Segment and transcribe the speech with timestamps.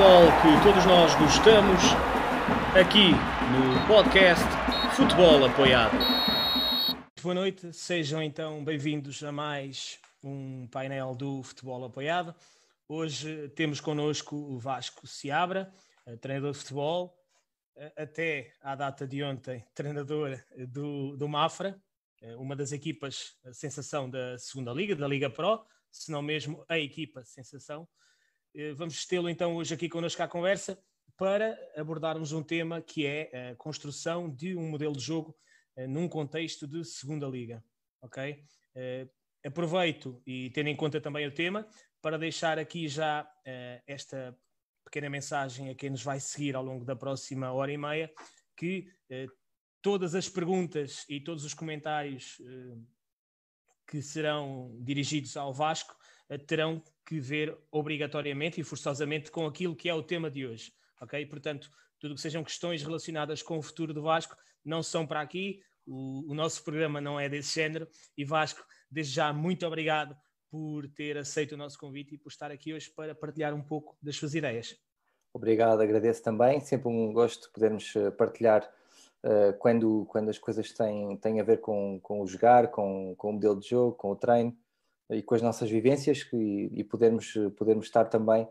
[0.00, 1.82] futebol que todos nós gostamos,
[2.74, 3.10] aqui
[3.52, 4.46] no podcast
[4.96, 5.94] Futebol Apoiado.
[7.22, 12.34] Boa noite, sejam então bem-vindos a mais um painel do Futebol Apoiado.
[12.88, 15.70] Hoje temos connosco o Vasco Seabra,
[16.06, 17.14] eh, treinador de futebol,
[17.76, 21.78] eh, até à data de ontem, treinador do, do Mafra,
[22.22, 26.78] eh, uma das equipas sensação da segunda Liga, da Liga Pro, se não mesmo a
[26.78, 27.86] equipa sensação.
[28.76, 30.76] Vamos tê-lo então hoje aqui connosco à conversa
[31.16, 35.36] para abordarmos um tema que é a construção de um modelo de jogo
[35.88, 37.62] num contexto de segunda liga,
[38.02, 38.42] ok?
[39.46, 41.64] Aproveito e tendo em conta também o tema
[42.02, 43.30] para deixar aqui já
[43.86, 44.36] esta
[44.84, 48.12] pequena mensagem a quem nos vai seguir ao longo da próxima hora e meia,
[48.56, 48.88] que
[49.80, 52.42] todas as perguntas e todos os comentários
[53.86, 55.94] que serão dirigidos ao Vasco
[56.38, 61.24] terão que ver obrigatoriamente e forçosamente com aquilo que é o tema de hoje, ok?
[61.26, 65.60] Portanto, tudo que sejam questões relacionadas com o futuro do Vasco não são para aqui,
[65.86, 70.16] o, o nosso programa não é desse género e Vasco, desde já, muito obrigado
[70.50, 73.96] por ter aceito o nosso convite e por estar aqui hoje para partilhar um pouco
[74.02, 74.76] das suas ideias.
[75.32, 76.60] Obrigado, agradeço também.
[76.60, 78.68] Sempre um gosto de podermos eh, partilhar
[79.24, 83.30] uh, quando, quando as coisas têm, têm a ver com, com o jogar, com, com
[83.30, 84.56] o modelo de jogo, com o treino
[85.10, 88.48] e com as nossas vivências e, e podermos, podermos estar também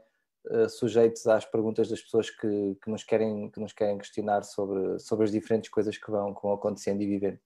[0.48, 5.00] uh, sujeitos às perguntas das pessoas que, que, nos querem, que nos querem questionar sobre,
[5.00, 7.40] sobre as diferentes coisas que vão, que vão acontecendo e vivendo.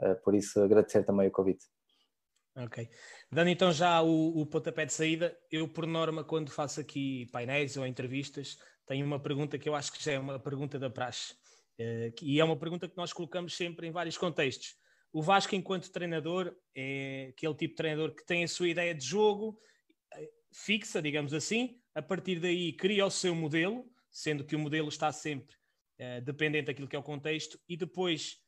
[0.00, 1.64] Uh, por isso, agradecer também o convite.
[2.56, 2.88] Ok.
[3.30, 7.76] Dando então já o, o pontapé de saída, eu, por norma, quando faço aqui painéis
[7.76, 11.34] ou entrevistas, tenho uma pergunta que eu acho que já é uma pergunta da praxe.
[11.78, 14.74] Uh, e é uma pergunta que nós colocamos sempre em vários contextos.
[15.12, 19.04] O Vasco, enquanto treinador, é aquele tipo de treinador que tem a sua ideia de
[19.04, 19.58] jogo
[20.12, 24.88] eh, fixa, digamos assim, a partir daí cria o seu modelo, sendo que o modelo
[24.88, 25.56] está sempre
[26.00, 28.38] uh, dependente daquilo que é o contexto, e depois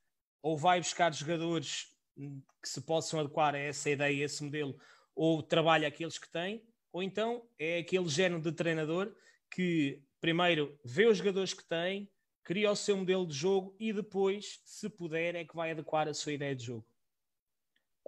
[0.40, 1.86] ou vai buscar jogadores
[2.16, 4.76] que se possam adequar a essa ideia, a esse modelo,
[5.14, 9.14] ou trabalha aqueles que têm, ou então é aquele género de treinador
[9.50, 12.10] que primeiro vê os jogadores que tem,
[12.44, 16.14] cria o seu modelo de jogo e depois, se puder, é que vai adequar a
[16.14, 16.84] sua ideia de jogo.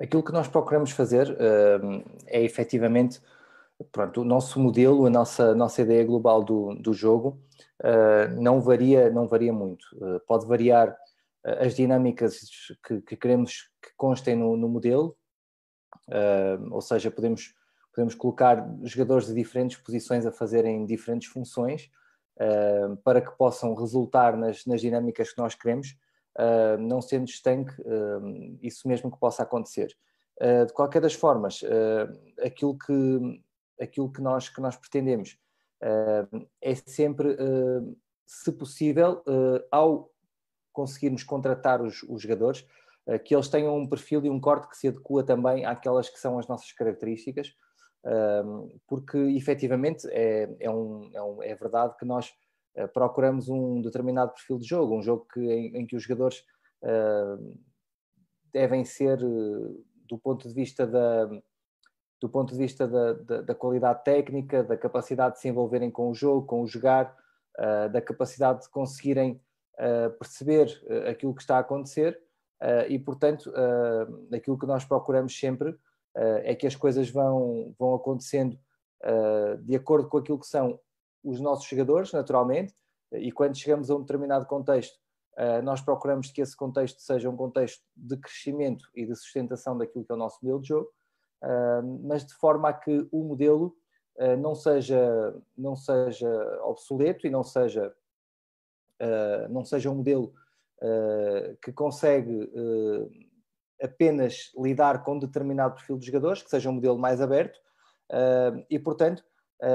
[0.01, 3.21] Aquilo que nós procuramos fazer uh, é efetivamente
[3.93, 7.41] pronto, o nosso modelo, a nossa, nossa ideia global do, do jogo
[7.81, 9.85] uh, não, varia, não varia muito.
[9.95, 10.97] Uh, pode variar
[11.45, 12.41] as dinâmicas
[12.87, 15.15] que, que, queremos que constem no, no modelo,
[16.71, 17.55] ou seja, podemos,
[17.93, 21.91] podemos colocar jogadores de diferentes posições a fazerem diferentes funções
[22.37, 25.97] uh, para que possam resultar nas, nas dinâmicas que nós queremos,
[26.39, 27.75] uh, não sendo estanque
[28.63, 29.97] isso mesmo que possa acontecer.
[30.67, 31.61] de qualquer das formas,
[32.45, 33.43] aquilo, que,
[33.81, 35.39] aquilo que, nós, que nós pretendemos
[36.61, 37.37] é sempre,
[38.27, 39.23] se possível,
[39.71, 40.11] ao
[40.75, 42.67] conseguirmos contratar os, os jogadores,
[43.07, 46.19] uh, que eles tenham um perfil e um corte que se adequa também àquelas que
[46.19, 47.53] são as nossas características, uh,
[48.87, 52.35] porque efetivamente é, é, um, é, um, é, verdade que nós
[52.77, 56.45] uh, procuramos um determinado perfil de jogo, um jogo que, em, em que os jogadores
[58.53, 61.25] devem ser, do ponto de vista da,
[62.21, 66.11] do ponto de vista da, da, da, qualidade técnica, da capacidade de se envolverem com
[66.11, 67.17] o jogo, com o jogar,
[67.59, 69.41] uh, da capacidade de conseguirem
[70.19, 72.21] perceber uh, aquilo que está a acontecer
[72.63, 75.77] uh, e, portanto, uh, aquilo que nós procuramos sempre
[76.17, 78.59] é que as coisas vão, vão acontecendo
[79.63, 80.79] de acordo com aquilo que são
[81.23, 82.75] os nossos jogadores, naturalmente,
[83.13, 84.99] e quando chegamos a um determinado contexto,
[85.63, 90.13] nós procuramos que esse contexto seja um contexto de crescimento e de sustentação daquilo que
[90.13, 90.91] é o nosso modelo de jogo,
[92.03, 93.77] mas de forma a que o modelo
[94.39, 96.29] não seja, não seja
[96.63, 97.95] obsoleto e não seja
[99.51, 100.33] não seja um modelo
[101.63, 102.51] que consegue
[103.83, 107.59] apenas lidar com determinado perfil de jogadores, que seja um modelo mais aberto,
[108.71, 109.25] e portanto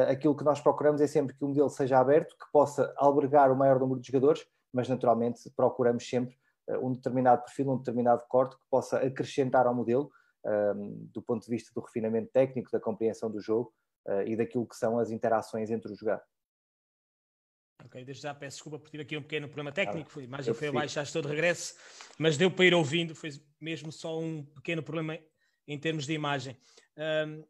[0.08, 3.56] aquilo que nós procuramos é sempre que o modelo seja aberto, que possa albergar o
[3.56, 6.38] maior número de jogadores, mas naturalmente procuramos sempre
[6.82, 10.12] um determinado perfil, um determinado corte que possa acrescentar ao modelo
[11.12, 13.74] do ponto de vista do refinamento técnico, da compreensão do jogo
[14.26, 16.28] e daquilo que são as interações entre os jogadores.
[17.90, 20.68] Ok, desde já peço desculpa por ter aqui um pequeno problema técnico, a imagem foi
[20.68, 21.74] abaixo, já estou de regresso,
[22.20, 25.20] mas deu para ir ouvindo, foi mesmo só um pequeno problema
[25.68, 26.56] em termos de imagem.
[26.96, 27.44] Um,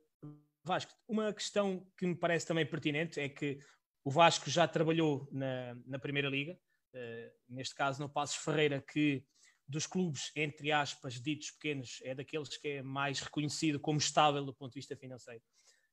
[0.63, 3.59] Vasco, uma questão que me parece também pertinente é que
[4.01, 6.57] o Vasco já trabalhou na, na Primeira Liga,
[6.93, 9.25] uh, neste caso no Passos Ferreira, que
[9.67, 14.53] dos clubes, entre aspas, ditos pequenos, é daqueles que é mais reconhecido como estável do
[14.53, 15.43] ponto de vista financeiro.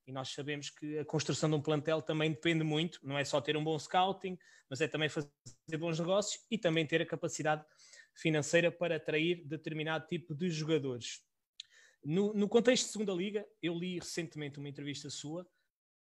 [0.06, 3.40] E nós sabemos que a construção de um plantel também depende muito, não é só
[3.40, 4.38] ter um bom scouting,
[4.70, 5.28] mas é também fazer
[5.78, 7.64] bons negócios e também ter a capacidade
[8.14, 11.22] financeira para atrair determinado tipo de jogadores.
[12.04, 15.46] No, no contexto de segunda liga, eu li recentemente uma entrevista sua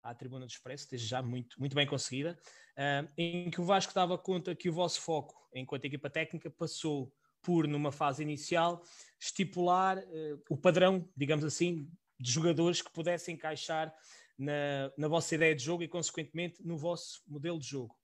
[0.01, 2.39] à Tribuna do Expresso, desde já muito, muito bem conseguida,
[2.77, 7.13] uh, em que o Vasco dava conta que o vosso foco, enquanto equipa técnica, passou
[7.41, 8.81] por, numa fase inicial,
[9.19, 13.93] estipular uh, o padrão, digamos assim, de jogadores que pudessem encaixar
[14.37, 17.95] na, na vossa ideia de jogo e, consequentemente, no vosso modelo de jogo.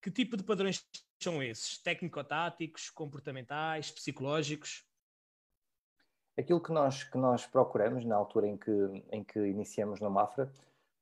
[0.00, 0.84] Que tipo de padrões
[1.20, 1.78] são esses?
[1.78, 4.84] Técnico-táticos, comportamentais, psicológicos?
[6.36, 8.70] Aquilo que nós, que nós procuramos na altura em que,
[9.12, 10.50] em que iniciamos no Mafra,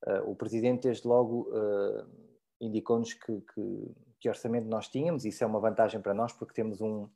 [0.06, 2.06] uh, o Presidente desde logo uh,
[2.60, 6.80] indicou-nos que, que, que, orçamento nós tínhamos, isso é uma vantagem para nós porque temos
[6.80, 7.08] um...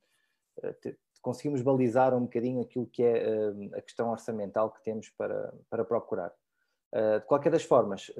[1.24, 6.30] Conseguimos balizar um bocadinho aquilo que é a questão orçamental que temos para, para procurar.
[6.92, 8.12] de qualquer das formas,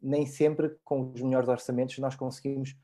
[0.00, 2.76] nem sempre com os melhores orçamentos nós conseguimos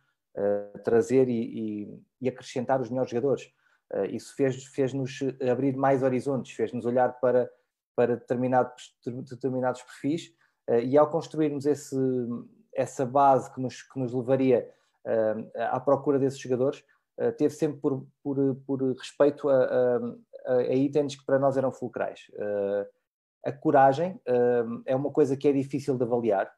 [0.85, 1.43] trazer e,
[1.85, 3.53] e, e acrescentar os melhores jogadores
[3.93, 7.51] Uh, isso fez-nos fez abrir mais horizontes, fez-nos olhar para,
[7.97, 10.33] para determinados, determinados perfis
[10.85, 11.97] e ao construirmos esse,
[12.73, 14.71] essa base que nos, que nos levaria
[15.05, 16.85] uh, à procura desses jogadores,
[17.37, 22.31] teve sempre por, por, por respeito a, a, a, itens que para nós eram fulcrais.
[23.45, 24.21] a coragem
[24.87, 26.51] é uma coisa que é difícil de avaliar,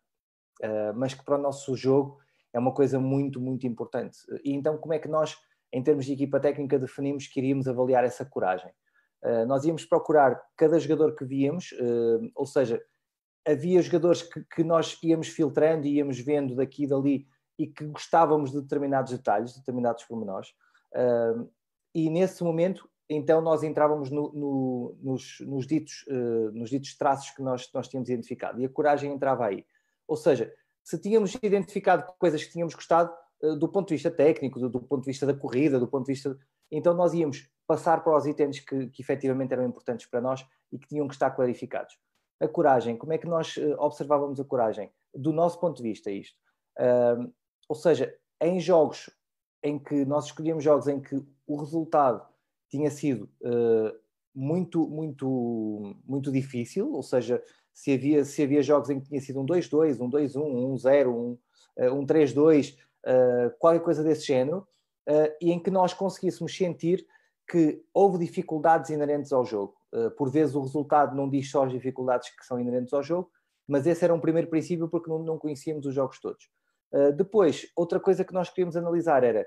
[0.94, 2.18] mas que para o nosso jogo
[2.52, 4.18] é uma coisa muito, muito importante.
[4.44, 5.36] E então, como é que nós
[5.72, 8.70] em termos de equipa técnica, definimos que iríamos avaliar essa coragem.
[9.24, 12.82] Uh, nós íamos procurar cada jogador que víamos, uh, ou seja,
[13.46, 17.26] havia jogadores que, que, nós íamos filtrando e íamos vendo daqui e dali
[17.62, 20.50] e que gostávamos de determinados detalhes, determinados pormenores,
[20.94, 21.50] uh,
[21.94, 26.06] e nesse momento, então, nós entrávamos no, no, nos, nos, ditos,
[26.54, 29.66] nos ditos traços que nós, nós tínhamos identificado, e a coragem entrava aí.
[30.08, 30.50] Ou seja,
[30.82, 33.12] se tínhamos identificado coisas que tínhamos gostado,
[33.42, 36.06] eh, do ponto de vista técnico, do, do, ponto de vista da corrida, do ponto
[36.06, 36.36] de vista.
[36.70, 40.78] Então, nós íamos passar para os itens que, que efetivamente eram importantes para nós e
[40.78, 41.98] que tinham que estar clarificados.
[42.40, 44.90] A coragem, como é que nós eh, observávamos a coragem?
[45.14, 46.36] Do nosso ponto de vista, isto.
[46.78, 47.30] Uh,
[47.68, 49.10] ou seja, em jogos
[49.62, 52.26] em que nós escolhíamos jogos em que o resultado
[52.68, 53.96] tinha sido uh,
[54.34, 57.42] muito, muito, muito difícil, ou seja,
[57.72, 61.14] se havia, se havia jogos em que tinha sido um 2-2, um 2-1, um 0,
[61.14, 61.38] um,
[61.78, 64.66] um 3-2, uh, qualquer coisa desse género,
[65.08, 67.06] uh, e em que nós conseguíssemos sentir
[67.48, 69.74] que houve dificuldades inerentes ao jogo.
[69.92, 73.30] Uh, por vezes o resultado não diz só as dificuldades que são inerentes ao jogo,
[73.66, 76.48] mas esse era um primeiro princípio porque não, não conhecíamos os jogos todos.
[77.16, 79.46] Depois, outra coisa que nós queríamos analisar era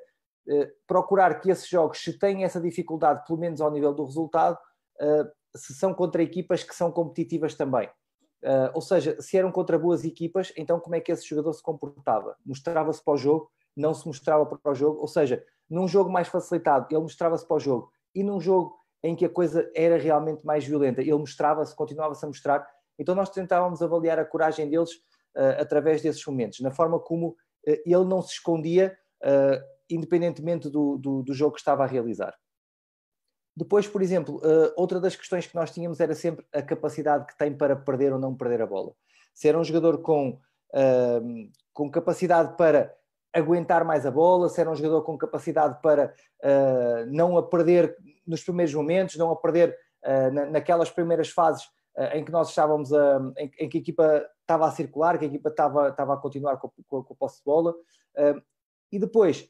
[0.87, 4.57] procurar que esses jogos, se têm essa dificuldade, pelo menos ao nível do resultado,
[5.55, 7.89] se são contra equipas que são competitivas também.
[8.43, 11.63] Uh, ou seja, se eram contra boas equipas, então como é que esse jogador se
[11.63, 12.35] comportava?
[12.45, 16.27] Mostrava-se para o jogo, não se mostrava para o jogo, ou seja, num jogo mais
[16.27, 20.45] facilitado, ele mostrava-se para o jogo, e num jogo em que a coisa era realmente
[20.45, 22.67] mais violenta, ele mostrava-se, continuava-se a mostrar.
[22.99, 24.97] Então nós tentávamos avaliar a coragem deles uh,
[25.59, 27.35] através desses momentos, na forma como uh,
[27.85, 28.97] ele não se escondia,
[29.89, 32.35] independentemente do, do, do jogo que estava a realizar.
[33.57, 34.39] Depois, por exemplo,
[34.75, 38.19] outra das questões que nós tínhamos era sempre a capacidade que tem para perder ou
[38.19, 38.93] não perder a bola.
[39.33, 40.39] Se era um jogador com,
[40.73, 42.93] uh, com capacidade para
[43.33, 46.13] aguentar mais a bola, se era um jogador com capacidade para
[47.07, 49.75] não a perder nos primeiros momentos, não a perder
[50.31, 51.67] na, naquelas primeiras fases
[52.13, 55.49] em que nós estávamos a, em, que a equipa estava a circular, que a equipa
[55.49, 57.73] estava, estava a continuar com, com, com a posse de bola.
[58.91, 59.49] e depois,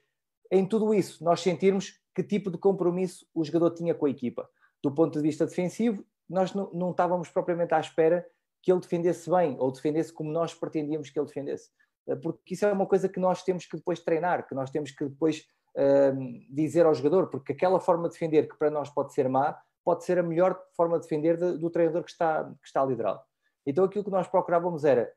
[0.52, 4.50] em tudo isso, nós sentirmos que tipo de compromisso o jogador tinha com a equipa.
[4.82, 8.26] Do ponto de vista defensivo, nós não, não estávamos propriamente à espera
[8.62, 11.70] que ele defendesse bem ou defendesse como nós pretendíamos que ele defendesse.
[12.08, 14.92] Eh, porque isso é uma coisa que nós temos que depois treinar, que nós temos
[14.92, 19.14] que depois uh, dizer ao jogador, porque aquela forma de defender que para nós pode
[19.14, 22.68] ser má, pode ser a melhor forma de defender de, do treinador que está, que
[22.68, 23.20] está a liderá-lo.
[23.66, 25.12] Então aquilo que nós procurávamos era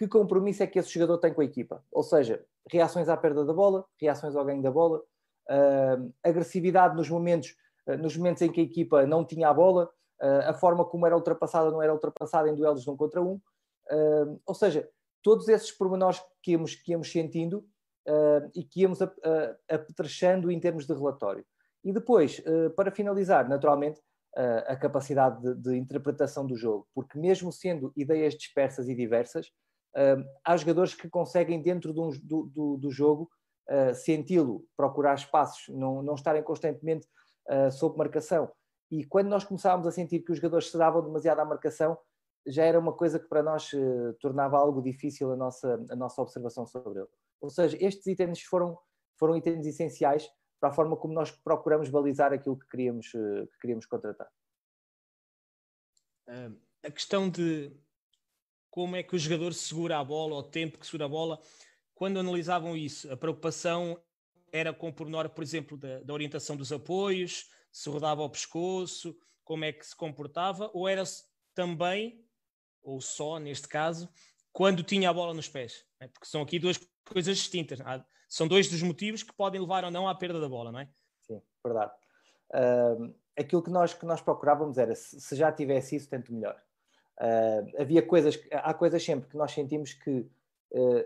[0.00, 1.84] que compromisso é que esse jogador tem com a equipa?
[1.92, 7.10] Ou seja, reações à perda da bola, reações ao ganho da bola, uh, agressividade nos
[7.10, 7.54] momentos,
[7.86, 9.90] uh, nos momentos em que a equipa não tinha a bola,
[10.22, 13.38] uh, a forma como era ultrapassada não era ultrapassada em duelos de um contra um.
[14.46, 14.88] ou seja,
[15.22, 17.62] todos esses pormenores que íamos, que íamos sentindo
[18.54, 19.00] e que íamos
[19.68, 21.44] apetrechando em termos de relatório.
[21.84, 22.42] E depois,
[22.76, 24.00] para finalizar, naturalmente,
[24.36, 29.50] a capacidade de, de, interpretação do jogo, porque mesmo sendo ideias dispersas e diversas,
[30.44, 33.28] há jogadores que conseguem, dentro do, do, do jogo,
[33.70, 37.06] uh, senti-lo, procurar espaços, não, não estarem constantemente
[37.48, 38.50] uh, sob marcação.
[38.90, 41.96] E quando nós começávamos a sentir que os jogadores se davam demasiado à marcação,
[42.46, 43.70] já era uma coisa que para nós
[44.18, 47.08] tornava algo difícil a nossa, a nossa observação sobre ele.
[47.40, 48.76] Ou seja, estes itens foram,
[49.18, 50.28] foram itens essenciais
[50.60, 54.30] para a forma como nós procuramos balizar aquilo que queríamos, uh, que queríamos contratar.
[56.84, 57.72] a questão de
[58.70, 61.40] como é que o jogador segura a bola, o tempo que segura a bola,
[61.94, 64.00] quando analisavam isso, a preocupação
[64.52, 69.18] era com o pormenor, por exemplo, da, da orientação dos apoios, se rodava ao pescoço,
[69.44, 71.02] como é que se comportava, ou era
[71.54, 72.24] também,
[72.82, 74.08] ou só neste caso,
[74.52, 75.84] quando tinha a bola nos pés?
[76.00, 76.08] Né?
[76.08, 77.80] Porque são aqui duas coisas distintas.
[78.30, 80.88] São dois dos motivos que podem levar ou não à perda da bola, não é?
[81.22, 81.92] Sim, verdade.
[82.54, 86.56] Uh, aquilo que nós, que nós procurávamos era, se, já tivesse isso, tanto melhor.
[87.18, 90.20] Uh, havia coisas, há coisas sempre que nós sentimos que
[90.70, 91.04] uh,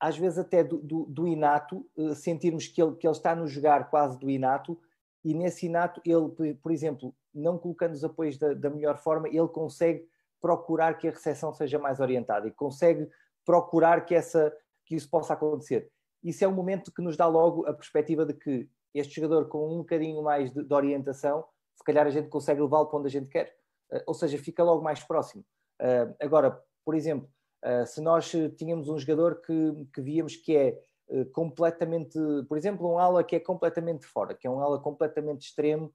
[0.00, 3.88] às vezes até do, do, do inato, sentirmos que ele, que ele está no jogar
[3.88, 4.76] quase do inato,
[5.24, 9.48] e nesse inato ele, por exemplo, não colocando os apoios da, da melhor forma, ele
[9.48, 10.08] consegue
[10.40, 13.08] procurar que a recepção seja mais orientada e consegue
[13.44, 15.90] procurar que, essa, que isso possa acontecer.
[16.22, 19.74] Isso é um momento que nos dá logo a perspectiva de que este jogador com
[19.74, 21.44] um bocadinho mais de, de orientação,
[21.76, 23.56] se calhar a gente consegue levá-lo para onde a gente quer.
[23.92, 25.44] Uh, ou seja, fica logo mais próximo.
[25.80, 27.30] Uh, agora, por exemplo,
[27.64, 32.88] Uh, se nós tínhamos um jogador que, que víamos que é uh, completamente, por exemplo,
[32.88, 35.92] um ala que é completamente fora, que é um ala completamente extremo,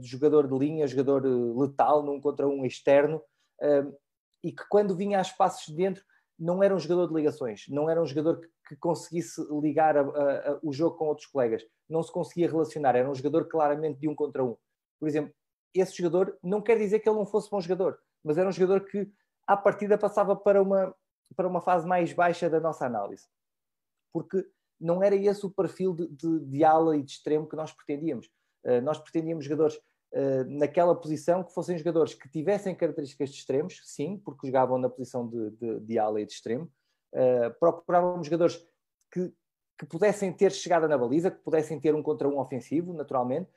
[0.00, 1.22] de jogador de linha, jogador
[1.54, 3.20] letal, num contra um externo,
[4.42, 6.02] e que quando vinha a espaços de dentro
[6.38, 10.00] não era um jogador de ligações, não era um jogador que, que conseguisse ligar a,
[10.00, 14.00] a, a, o jogo com outros colegas, não se conseguia relacionar, era um jogador claramente
[14.00, 14.56] de um contra um.
[14.98, 15.34] Por exemplo,
[15.74, 18.86] esse jogador não quer dizer que ele não fosse bom jogador, mas era um jogador
[18.86, 19.10] que
[19.46, 20.94] à partida passava para uma,
[21.36, 23.26] para uma fase mais baixa da nossa análise.
[24.12, 24.46] Porque
[24.80, 28.26] não era esse o perfil de, de, de ala e de extremo que nós pretendíamos.
[28.64, 33.80] Uh, nós pretendíamos jogadores uh, naquela posição que fossem jogadores que tivessem características de extremos,
[33.84, 36.70] sim, porque jogavam na posição de, de, de ala e de extremo.
[37.14, 38.56] Uh, procurávamos jogadores
[39.10, 39.32] que,
[39.78, 43.48] que pudessem ter chegada na baliza, que pudessem ter um contra um ofensivo, naturalmente,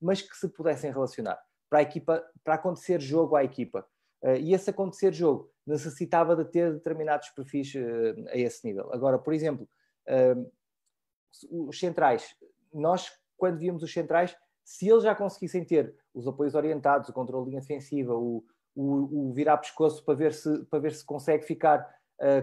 [0.00, 3.86] mas que se pudessem relacionar para a equipa, para acontecer jogo à equipa.
[4.22, 8.92] Uh, e esse acontecer jogo necessitava de ter determinados perfis uh, a esse nível.
[8.92, 9.68] Agora, por exemplo,
[10.08, 12.34] uh, os centrais,
[12.72, 17.44] nós, quando víamos os centrais, se eles já conseguissem ter os apoios orientados, o controle
[17.44, 18.44] de linha defensiva, o,
[18.74, 21.86] o, o virar pescoço para ver se, para ver se consegue ficar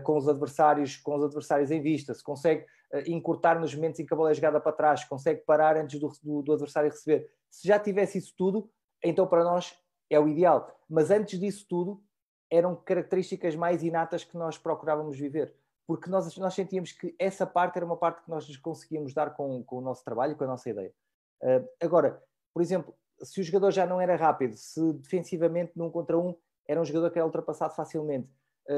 [0.04, 2.66] com os adversários, com os adversários em vista, se consegue
[3.08, 6.12] encurtar nos momentos em que a bola é jogada para trás, consegue parar antes do,
[6.22, 7.28] do, do adversário receber.
[7.50, 8.70] Se já tivesse isso tudo,
[9.04, 9.76] então para nós
[10.10, 10.72] é o ideal.
[10.90, 12.04] Mas antes disso tudo,
[12.52, 15.56] eram características mais inatas que nós procurávamos viver.
[15.88, 19.64] Porque nós, nós sentíamos que essa parte era uma parte que nós conseguíamos dar com,
[19.64, 20.94] com o nosso trabalho, com a nossa ideia.
[21.42, 22.22] Uh, agora,
[22.54, 26.80] por exemplo, se o jogador já não era rápido, se defensivamente num contra um era
[26.80, 28.30] um jogador que era ultrapassado facilmente,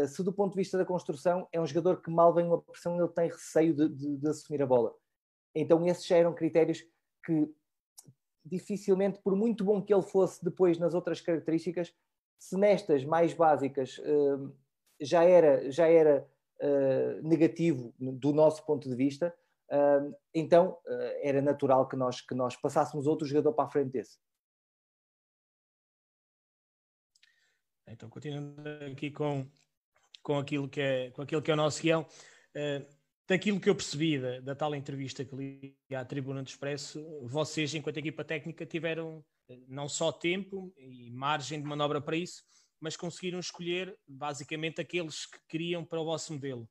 [0.08, 2.98] se do ponto de vista da construção é um jogador que mal vem uma pressão
[3.00, 4.94] ele tem receio de, de, de assumir a bola.
[5.54, 6.84] Então esses já eram critérios
[7.24, 7.54] que
[8.46, 11.92] dificilmente, por muito bom que ele fosse depois nas outras características,
[12.38, 14.56] se nestas mais básicas uh,
[15.02, 16.30] já era, já era
[16.62, 19.36] uh, negativo do nosso ponto de vista,
[19.72, 20.78] uh, então
[21.22, 24.20] era natural que nós, que nós passássemos outro jogador para a frente desse.
[27.88, 29.48] Então, continuando aqui com,
[30.26, 32.04] com, aquilo, que é, com aquilo que é o nosso guião,
[33.28, 37.76] daquilo que eu percebi da, da, tal entrevista que li à Tribuna do Expresso, vocês,
[37.76, 42.44] enquanto equipa técnica, tiveram eh, não só tempo e margem de manobra para isso,
[42.82, 46.68] mas conseguiram escolher basicamente aqueles que queriam para o vosso modelo.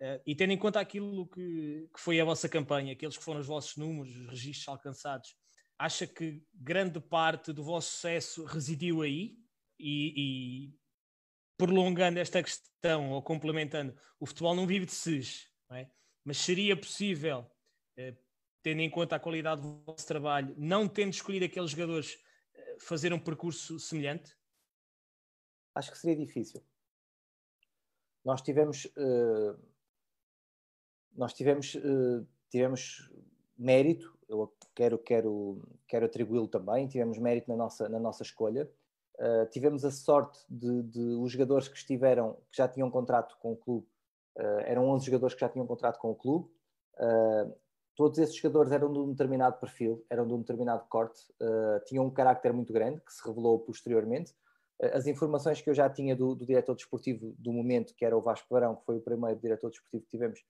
[0.00, 3.40] Uh, e tendo em conta aquilo que, que, foi a vossa campanha, aqueles que foram
[3.40, 5.34] os vossos números, os registros alcançados,
[5.76, 9.36] acha que grande parte do vosso sucesso residiu aí?
[9.76, 10.74] E, e
[11.58, 15.90] prolongando esta questão ou complementando, o futebol não vive de SES, é?
[16.24, 17.44] Mas seria possível,
[17.96, 18.14] eh,
[18.62, 22.18] tendo em conta a qualidade do vosso trabalho, não tendo escolhido aqueles jogadores,
[22.54, 24.36] eh, fazer um percurso semelhante?
[25.74, 26.62] Acho que seria difícil.
[28.24, 29.58] Nós tivemos, uh,
[31.12, 33.10] nós tivemos, uh, tivemos
[33.56, 34.16] mérito.
[34.28, 36.88] Eu quero, quero, quero atribuí-lo também.
[36.88, 38.70] Tivemos mérito na nossa, na nossa escolha.
[39.18, 43.52] Uh, tivemos a sorte de, de, os jogadores que estiveram, que já tinham contrato com
[43.52, 43.86] o clube,
[44.38, 46.48] Uh, eram 11 jogadores que já tinham contrato com o clube.
[46.94, 47.52] Uh,
[47.96, 51.20] todos esses jogadores eram de um determinado perfil, eram de um determinado corte,
[51.86, 54.32] tinham um carácter muito grande, que se revelou posteriormente.
[54.94, 58.20] as informações que eu já tinha do, do, diretor desportivo do momento, que era o
[58.20, 60.44] Vasco Barão, que foi o primeiro diretor desportivo que tivemos,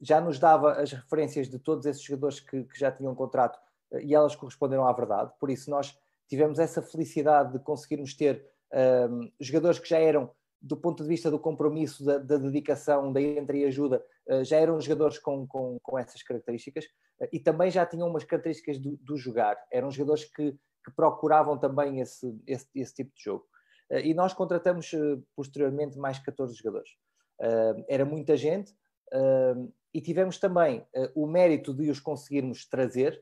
[0.00, 3.60] já nos dava as referências de todos esses jogadores que, que já tinham contrato
[4.02, 5.32] e elas corresponderam à verdade.
[5.38, 5.96] Por isso, nós
[6.30, 10.30] tivemos essa felicidade de conseguirmos ter um, jogadores que já eram,
[10.62, 15.18] do ponto de vista do compromisso, da, da dedicação, da entreajuda, uh, já eram jogadores
[15.18, 16.84] com, com, com essas características
[17.20, 19.58] uh, e também já tinham umas características do, do jogar.
[19.72, 23.44] Eram jogadores que, que procuravam também esse, esse, esse, tipo de jogo.
[23.90, 24.92] Uh, e nós contratamos
[25.34, 26.90] posteriormente mais 14 jogadores.
[27.88, 28.72] era muita gente
[29.92, 33.20] e tivemos também o mérito de os conseguirmos trazer,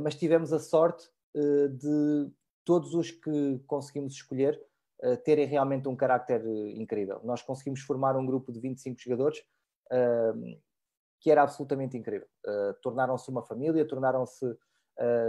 [0.00, 2.32] mas tivemos a sorte de
[2.64, 4.60] todos os que conseguimos escolher
[5.02, 7.20] uh, terem realmente um carácter eh, incrível.
[7.24, 9.40] Nós conseguimos formar um grupo de 25 jogadores
[9.90, 10.60] uh,
[11.20, 12.26] que era absolutamente incrível.
[12.82, 14.44] Tornaram-se uma família, tornaram-se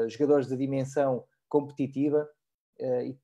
[0.07, 2.27] jogadores de dimensão competitiva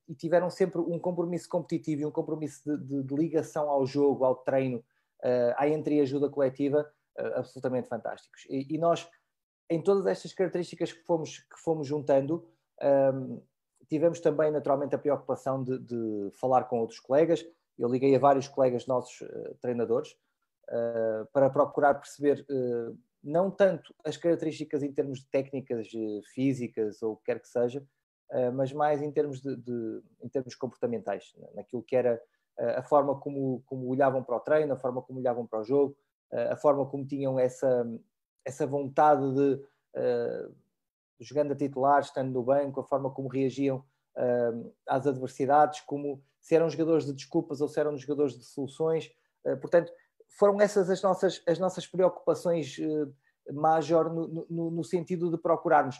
[0.08, 4.24] e, tiveram sempre um compromisso competitivo e um compromisso de, de, de ligação ao jogo,
[4.24, 4.84] ao treino,
[5.56, 6.88] à entreajuda coletiva
[7.34, 8.46] absolutamente fantásticos.
[8.48, 9.10] E, e, nós,
[9.68, 12.48] em todas estas características que fomos, que fomos juntando,
[12.82, 13.42] um,
[13.88, 17.44] tivemos também, naturalmente, a preocupação de, de, falar com outros colegas.
[17.76, 20.12] Eu liguei a vários colegas nossos uh, treinadores
[20.68, 25.88] uh, para procurar perceber uh, não tanto as características em termos de técnicas
[26.32, 27.84] físicas ou o que quer que seja,
[28.54, 32.18] mas mais em termos, de, de, em termos comportamentais, naquilo que era
[32.56, 35.94] a forma como, como olhavam para o treino, a forma como olhavam para o jogo,
[36.32, 37.86] a forma como tinham essa,
[38.42, 39.60] essa vontade de
[41.20, 43.84] jogando a titular, estando no banco, a forma como reagiam
[44.16, 49.10] uh, às adversidades, como se eram jogadores de desculpas ou se eram jogadores de soluções.
[49.44, 49.92] Uh, portanto,
[50.38, 53.12] foram essas as nossas, as nossas preocupações uh,
[53.52, 55.96] major no, no, no, sentido de procurarmos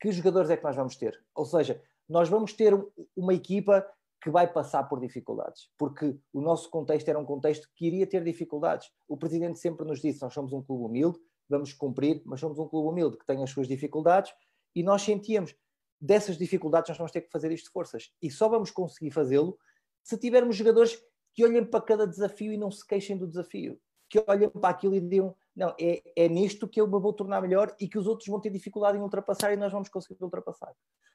[0.00, 1.18] que jogadores é que nós vamos ter.
[1.34, 2.74] Ou seja, nós vamos ter
[3.16, 3.86] uma equipa
[4.22, 8.22] que vai passar por dificuldades, porque o nosso contexto era um contexto que iria ter
[8.24, 8.90] dificuldades.
[9.08, 11.18] O presidente sempre nos disse: nós somos um clube humilde,
[11.48, 14.32] vamos cumprir, mas somos um clube humilde que tem as suas dificuldades
[14.74, 15.54] e nós sentíamos
[16.00, 18.12] dessas dificuldades nós vamos ter que fazer isto de forças.
[18.20, 19.58] E só vamos conseguir fazê-lo
[20.02, 21.00] se tivermos jogadores
[21.34, 24.94] que olhem para cada desafio e não se queixem do desafio, que olhem para aquilo
[24.94, 28.06] e digam não, é, é nisto que eu me vou tornar melhor e que os
[28.06, 30.72] outros vão ter dificuldade em ultrapassar e nós vamos conseguir ultrapassar.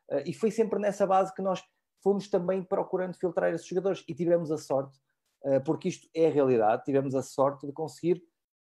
[0.09, 1.61] Uh, e foi sempre nessa base que nós
[2.01, 4.03] fomos também procurando filtrar esses jogadores.
[4.07, 4.97] E tivemos a sorte,
[5.43, 8.23] uh, porque isto é a realidade, tivemos a sorte de conseguir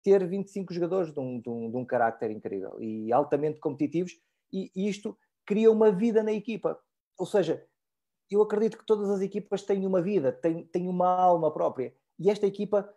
[0.02, 4.12] ter 25 jogadores de um, de um, de um carácter incrível e altamente competitivos,
[4.52, 6.78] e, isto cria uma vida na equipa.
[7.18, 7.64] Ou seja,
[8.30, 11.94] eu acredito que todas as equipas têm uma vida, têm, têm uma alma própria.
[12.18, 12.92] E esta equipa,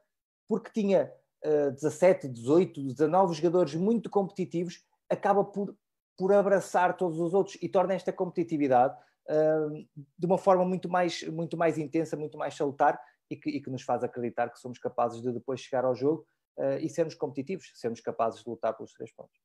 [0.48, 1.12] porque tinha
[1.46, 5.76] uh, 17, 18, 19 jogadores muito competitivos, acaba por,
[6.18, 8.98] por abraçar todos os outros e torna esta competitividade
[9.30, 9.88] uh,
[10.18, 13.70] de uma forma muito mais, muito mais intensa, muito mais salutar e que, e que
[13.70, 16.26] nos faz acreditar que somos capazes de depois chegar ao jogo
[16.58, 19.40] uh, e sermos competitivos, sermos capazes de lutar pelos três pontos.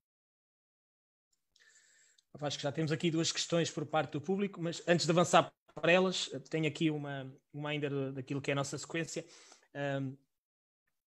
[2.41, 5.53] Acho que já temos aqui duas questões por parte do público, mas antes de avançar
[5.75, 9.27] para elas, tenho aqui uma, uma ainda daquilo que é a nossa sequência.
[9.75, 10.17] Um,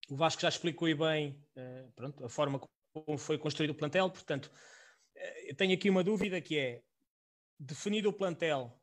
[0.10, 2.60] o Vasco já explicou bem uh, pronto, a forma
[2.94, 4.52] como foi construído o plantel, portanto,
[5.46, 6.84] eu tenho aqui uma dúvida que é,
[7.60, 8.80] definido o plantel,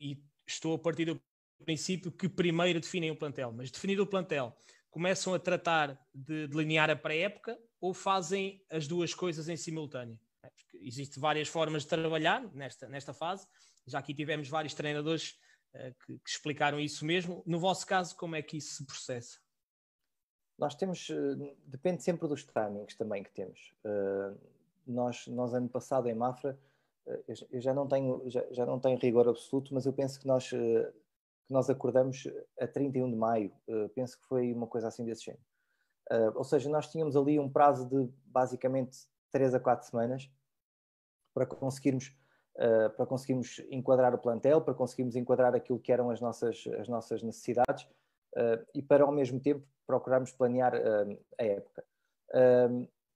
[0.00, 1.20] e estou a partir do
[1.64, 4.56] princípio que primeiro definem o plantel, mas definido o plantel,
[4.94, 10.16] começam a tratar de delinear a pré-época ou fazem as duas coisas em simultâneo?
[10.40, 13.44] É, Existem várias formas de trabalhar nesta, nesta fase.
[13.84, 15.36] Já aqui tivemos vários treinadores
[15.74, 17.42] uh, que, que, explicaram isso mesmo.
[17.44, 19.40] No vosso caso, como é que isso se processa?
[20.56, 23.74] Nós temos, uh, depende sempre dos timings também que temos.
[23.84, 24.38] Uh,
[24.86, 26.56] nós, nós, ano passado, em Mafra,
[27.50, 30.52] eu, já, não tenho, já, já, não tenho rigor absoluto, mas eu penso que nós
[31.46, 32.26] que nós acordamos
[32.58, 35.42] a 31 de maio, uh, penso que foi uma coisa assim desse género.
[36.10, 38.96] Uh, ou seja, nós tínhamos ali um prazo de basicamente
[39.30, 40.30] 3 a 4 semanas
[41.34, 42.16] para conseguirmos,
[42.56, 46.88] uh, para conseguirmos enquadrar o plantel, para conseguirmos enquadrar aquilo que eram as nossas, as
[46.88, 47.86] nossas necessidades
[48.74, 50.74] e para ao mesmo tempo procurarmos planear
[51.38, 51.84] a época.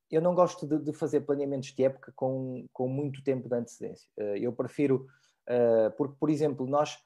[0.09, 4.09] eu não gosto de, de, fazer planeamentos de época com, com muito tempo de antecedência.
[4.37, 5.09] eu prefiro,
[5.97, 7.05] porque, por exemplo, nós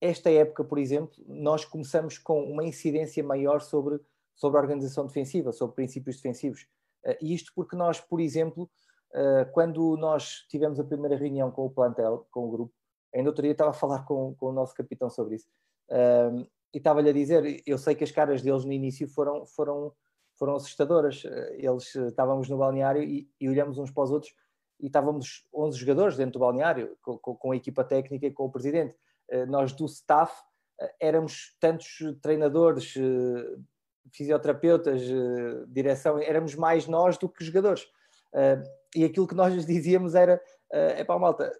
[0.00, 4.00] esta época, por exemplo, nós começamos com uma incidência maior sobre,
[4.34, 6.66] sobre a organização defensiva, sobre princípios defensivos.
[7.04, 8.70] Uh, e isto porque nós, por exemplo,
[9.12, 12.74] uh, quando nós tivemos a primeira reunião com o plantel, com o grupo,
[13.14, 15.48] ainda outro dia estava a falar com, com o nosso capitão sobre isso,
[15.90, 19.92] uh, e estava-lhe a dizer, eu sei que as caras deles no início foram, foram,
[20.38, 21.24] foram assustadoras.
[21.58, 24.32] Eles estávamos no balneário e, e olhamos uns para os outros
[24.78, 28.50] e estávamos 11 jogadores dentro do balneário, com, com, a equipa técnica e com o
[28.50, 28.96] presidente eh,
[29.48, 30.32] nós do staff
[30.80, 33.56] eh, éramos tantos treinadores, eh,
[34.12, 35.02] fisioterapeutas,
[35.68, 37.86] direção, éramos mais nós do que jogadores.
[38.96, 41.52] E aquilo que nós lhes dizíamos era: é pá, malta,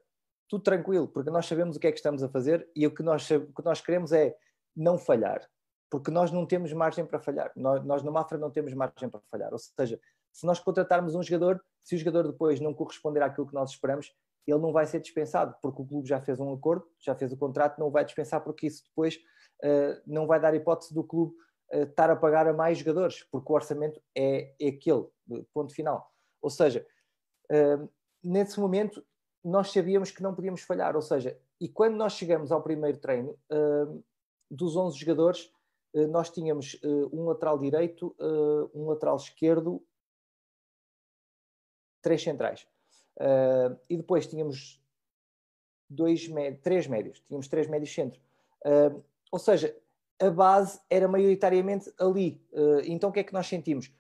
[0.49, 3.05] tudo tranquilo, porque nós sabemos o que é que estamos a fazer e o que
[3.05, 4.35] nós, o que nós queremos é
[4.75, 5.49] não falhar,
[5.89, 7.53] porque nós não temos margem para falhar.
[7.55, 9.53] Nós, nós no Mafra não temos margem para falhar.
[9.53, 10.01] Ou seja,
[10.33, 14.13] se nós contratarmos um jogador, se o jogador depois não corresponder àquilo que nós esperamos,
[14.51, 17.37] ele não vai ser dispensado, porque o clube já fez um acordo, já fez o
[17.37, 19.17] contrato, não o vai dispensar, porque isso depois
[19.63, 21.35] uh, não vai dar hipótese do clube
[21.73, 25.07] uh, estar a pagar a mais jogadores, porque o orçamento é, é aquele,
[25.53, 26.11] ponto final.
[26.41, 26.87] Ou seja,
[27.51, 27.89] uh,
[28.23, 29.05] nesse momento
[29.45, 33.39] nós sabíamos que não podíamos falhar, ou seja, e quando nós chegamos ao primeiro treino,
[34.51, 35.51] dos 11 jogadores,
[36.11, 36.79] nós tínhamos
[37.11, 38.15] um lateral direito,
[38.75, 39.83] um lateral esquerdo,
[42.03, 42.67] três centrais.
[43.21, 44.83] Uh, e depois tínhamos
[45.89, 46.27] dois,
[46.63, 48.19] três médios, tínhamos três médios centro.
[48.65, 49.77] Uh, ou seja,
[50.19, 52.43] a base era maioritariamente ali.
[52.53, 53.93] Uh, então o que é que nós sentimos?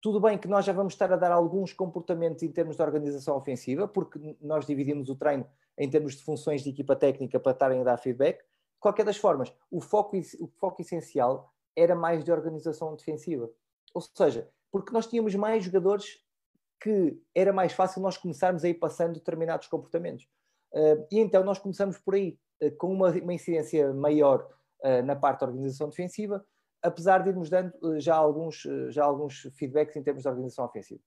[0.00, 3.36] Tudo bem que nós já vamos estar a dar alguns comportamentos em termos de organização
[3.36, 5.44] ofensiva, porque nós dividimos o treino
[5.76, 8.38] em termos de funções de equipa técnica para estarem a dar feedback.
[8.38, 13.50] De qualquer das formas, o foco, o foco essencial era mais de organização defensiva.
[13.92, 16.24] Ou seja, porque nós tínhamos mais jogadores
[16.80, 20.28] que era mais fácil nós começarmos a ir passando determinados comportamentos.
[20.72, 24.48] Uh, e então nós começamos por aí, uh, com uma, uma, incidência maior
[24.84, 26.44] uh, na parte da organização defensiva,
[26.82, 31.00] apesar de irmos dando já, alguns, já alguns feedbacks em termos de organização ofensiva.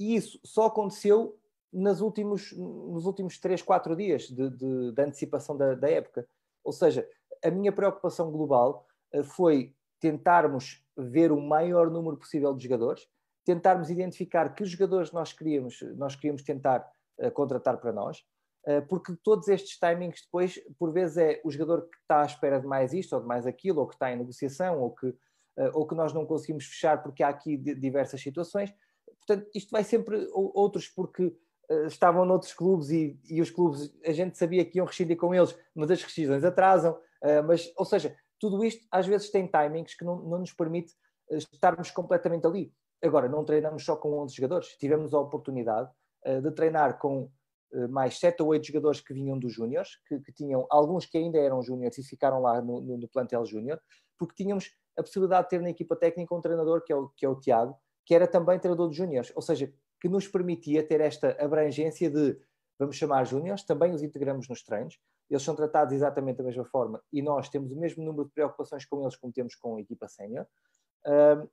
[0.00, 1.38] e isso só aconteceu
[1.70, 6.26] nos últimos, nos últimos 3, 4 dias de, de, de antecipação da, da, época.
[6.64, 7.06] Ou seja,
[7.44, 8.86] a minha preocupação global
[9.24, 13.06] foi tentarmos ver o maior número possível de jogadores,
[13.46, 16.84] tentarmos identificar que jogadores nós queríamos, nós queríamos tentar
[17.20, 18.18] uh, contratar para nós,
[18.66, 22.60] uh, porque todos estes timings depois, por vezes, é o jogador que está à espera
[22.60, 25.70] de mais isto ou de mais aquilo, ou que está em negociação, ou que, uh,
[25.74, 28.74] ou que nós não conseguimos fechar porque há aqui diversas situações.
[29.24, 31.34] Portanto, isto vai sempre outros porque
[31.88, 35.56] estavam noutros clubes e, e, os clubes, a gente sabia que iam rescindir com eles,
[35.74, 36.96] mas as rescisões atrasam.
[37.44, 40.94] mas, ou seja, tudo isto às vezes tem timings que não, não nos permite
[41.28, 42.72] estarmos completamente ali.
[43.06, 45.90] Agora, não treinamos só com 11 jogadores, tivemos a oportunidade
[46.26, 47.30] uh, de treinar com
[47.72, 51.16] uh, mais 7 ou 8 jogadores que vinham dos Júniores, que, que, tinham alguns que
[51.16, 53.80] ainda eram Júniores e ficaram lá no, no, no plantel Júnior,
[54.18, 57.24] porque tínhamos a possibilidade de ter na equipa técnica um treinador que é o, que
[57.24, 61.00] é o Tiago, que era também treinador de Júniores, ou seja, que nos permitia ter
[61.00, 62.38] esta abrangência de,
[62.78, 67.02] vamos chamar Júniores, também os integramos nos treinos, eles são tratados exatamente da mesma forma
[67.12, 70.08] e nós temos o mesmo número de preocupações com eles como temos com a equipa
[70.08, 70.46] sénior.
[71.04, 71.48] Uh,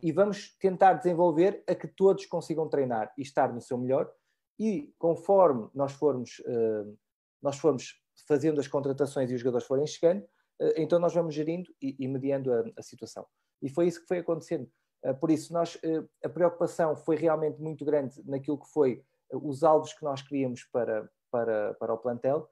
[0.00, 4.10] e vamos tentar desenvolver a que todos consigam treinar e estar no seu melhor
[4.58, 6.98] e conforme nós formos, uh,
[7.40, 11.72] nós formos fazendo as contratações e os jogadores forem chegando, uh, então nós vamos gerindo
[11.80, 13.24] e, mediando a, a, situação.
[13.62, 14.68] E foi isso que foi acontecendo.
[15.04, 15.78] Uh, por isso, nós,
[16.24, 21.08] a preocupação foi realmente muito grande naquilo que foi os alvos que nós queríamos para,
[21.30, 22.48] para, para o plantel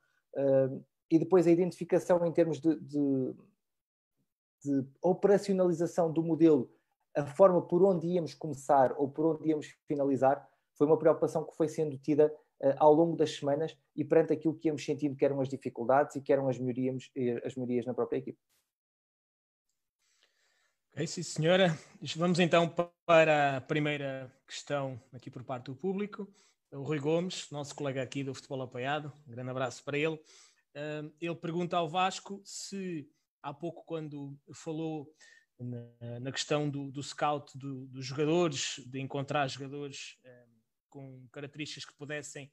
[1.11, 3.35] e depois a identificação em termos de, de,
[4.63, 6.71] de operacionalização do modelo
[7.17, 11.57] a forma por onde íamos começar ou por onde íamos finalizar foi uma preocupação que
[11.57, 15.25] foi sendo tida uh, ao longo das semanas e perante aquilo que íamos sentindo que
[15.25, 17.11] eram as dificuldades e que eram as melhorias,
[17.45, 18.39] as melhorias na própria equipe.
[20.93, 21.77] Ok, sim senhora.
[22.17, 22.73] Vamos então
[23.07, 26.29] para a primeira questão aqui por parte do público.
[26.73, 30.15] O Rui Gomes, nosso colega aqui do Futebol Apoiado, um grande abraço para ele.
[30.15, 33.09] Uh, ele pergunta ao Vasco se
[33.43, 35.09] há pouco, quando falou
[35.59, 40.51] na, na questão do, do scout do, dos jogadores, de encontrar jogadores uh,
[40.89, 42.51] com características que pudessem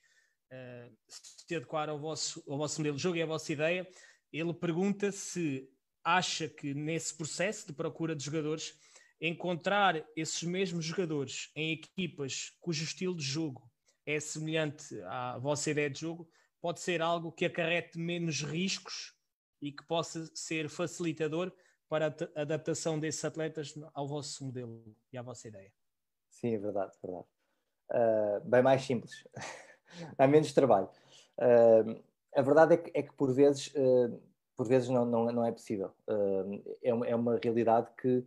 [0.52, 3.88] uh, se adequar ao vosso, ao vosso modelo de jogo e à vossa ideia.
[4.32, 5.70] Ele pergunta se
[6.04, 8.78] acha que nesse processo de procura de jogadores,
[9.22, 13.72] encontrar esses mesmos jogadores em equipas cujo estilo de jogo
[14.06, 16.30] é semelhante à vossa ideia de jogo,
[16.62, 19.14] pode ser algo que acarrete menos riscos
[19.62, 21.54] e que possa ser facilitador
[21.94, 25.72] para a adaptação desses atletas ao vosso modelo e à vossa ideia.
[26.32, 27.28] Sim, é verdade, é verdade.
[27.92, 29.24] Uh, bem mais simples,
[30.18, 30.90] há menos trabalho.
[31.38, 32.02] Uh,
[32.36, 34.20] a verdade é que, é que por vezes, uh,
[34.58, 35.92] por vezes não, não, não é possível.
[36.82, 38.26] É uma, é, uma, realidade que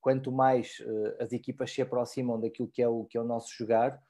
[0.00, 0.82] quanto mais
[1.20, 4.02] as equipas se aproximam daquilo que é o, que é o nosso jogar,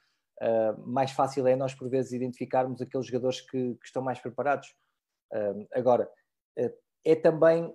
[0.87, 4.73] mais fácil é nós por vezes identificarmos aqueles jogadores que, que estão mais preparados.
[5.75, 6.09] agora,
[7.05, 7.75] é também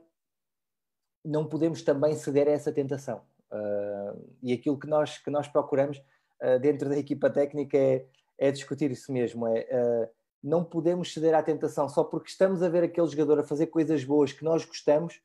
[1.24, 3.22] não podemos também ceder a essa tentação.
[3.52, 8.06] Uh, e aquilo que nós, que nós procuramos uh, dentro da equipa técnica é,
[8.38, 9.46] é discutir isso mesmo.
[9.46, 10.10] É, uh,
[10.42, 14.04] não podemos ceder à tentação só porque estamos a ver aquele jogador a fazer coisas
[14.04, 15.22] boas que nós gostamos,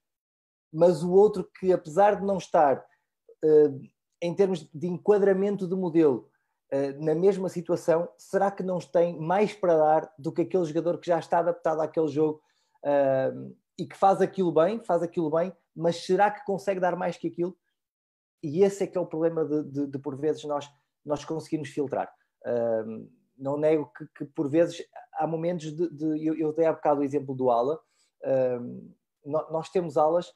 [0.72, 2.84] mas o outro que, apesar de não estar
[4.20, 6.28] em termos de enquadramento do modelo,
[6.98, 11.06] na mesma situação, será que não tem mais para dar do que aquele jogador que
[11.06, 12.42] já está adaptado àquele jogo
[13.78, 17.28] e que faz aquilo bem, faz aquilo bem, mas será que consegue dar mais que
[17.28, 17.56] aquilo?
[18.42, 20.68] E esse é que é o problema de, de, de por vezes nós,
[21.04, 22.12] nós conseguirmos filtrar.
[22.44, 24.82] Uh, não nego que, que, por vezes
[25.14, 27.78] há momentos de, de eu, eu, dei há bocado o exemplo do ala.
[29.50, 30.32] nós temos alas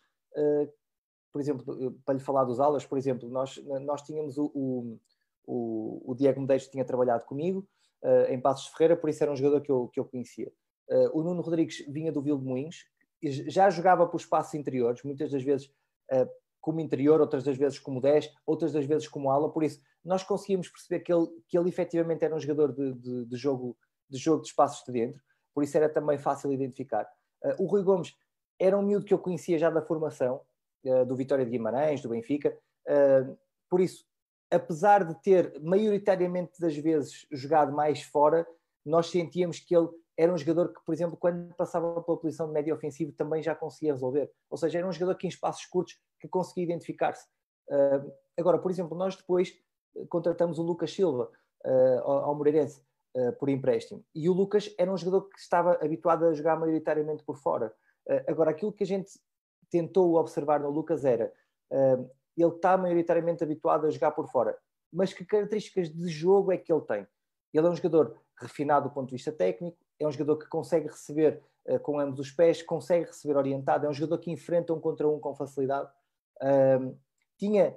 [1.32, 4.98] por exemplo, para lhe falar dos alas, por exemplo, nós, nós tínhamos o, o,
[5.46, 7.66] o, o Diego Medeiros que tinha trabalhado comigo
[8.02, 10.52] uh, em Passos Ferreira, por isso era um jogador que eu, que eu conhecia.
[10.88, 12.84] Uh, o Nuno Rodrigues vinha do Vil de Moinhos,
[13.22, 15.66] já jogava por espaços interiores, muitas das vezes
[16.12, 16.28] uh,
[16.60, 20.22] como interior, outras das vezes como 10, outras das vezes como ala, por isso nós
[20.22, 23.76] conseguíamos perceber que ele, que ele efetivamente era um jogador de, de, de jogo,
[24.08, 25.22] de jogo de espaços de dentro,
[25.54, 27.06] por isso era também fácil identificar.
[27.58, 28.14] o Rui Gomes
[28.58, 30.42] era um miúdo que eu conhecia já da formação,
[30.84, 32.56] uh, do Vitória de Guimarães, do Benfica.
[32.86, 33.36] Uh,
[33.68, 34.04] por isso,
[34.50, 38.46] apesar de ter maioritariamente das vezes jogado mais fora,
[38.84, 39.88] nós sentíamos que ele
[40.20, 43.54] era um jogador que, por exemplo, quando passava pela posição de médio ofensivo também já
[43.54, 44.30] conseguia resolver.
[44.50, 47.26] Ou seja, era um jogador que em espaços curtos que conseguia identificar-se.
[47.66, 49.54] Uh, agora, por exemplo, nós depois
[50.10, 51.30] contratamos o Lucas Silva
[51.64, 52.82] uh, ao Moreirense
[53.16, 54.04] uh, por empréstimo.
[54.14, 57.72] E o Lucas era um jogador que estava habituado a jogar maioritariamente por fora.
[58.28, 59.18] agora, aquilo que a gente
[59.70, 61.32] tentou observar no Lucas era
[62.36, 64.56] ele está maioritariamente habituado a jogar por fora,
[64.92, 67.06] mas que características de jogo é que ele tem?
[67.54, 70.88] Ele é um jogador refinado do ponto de vista técnico, é um jogador que consegue
[70.88, 74.80] receber uh, com ambos os pés, consegue receber orientado, é um jogador que enfrenta um
[74.80, 75.90] contra um com facilidade.
[76.42, 76.96] Uh,
[77.38, 77.76] tinha,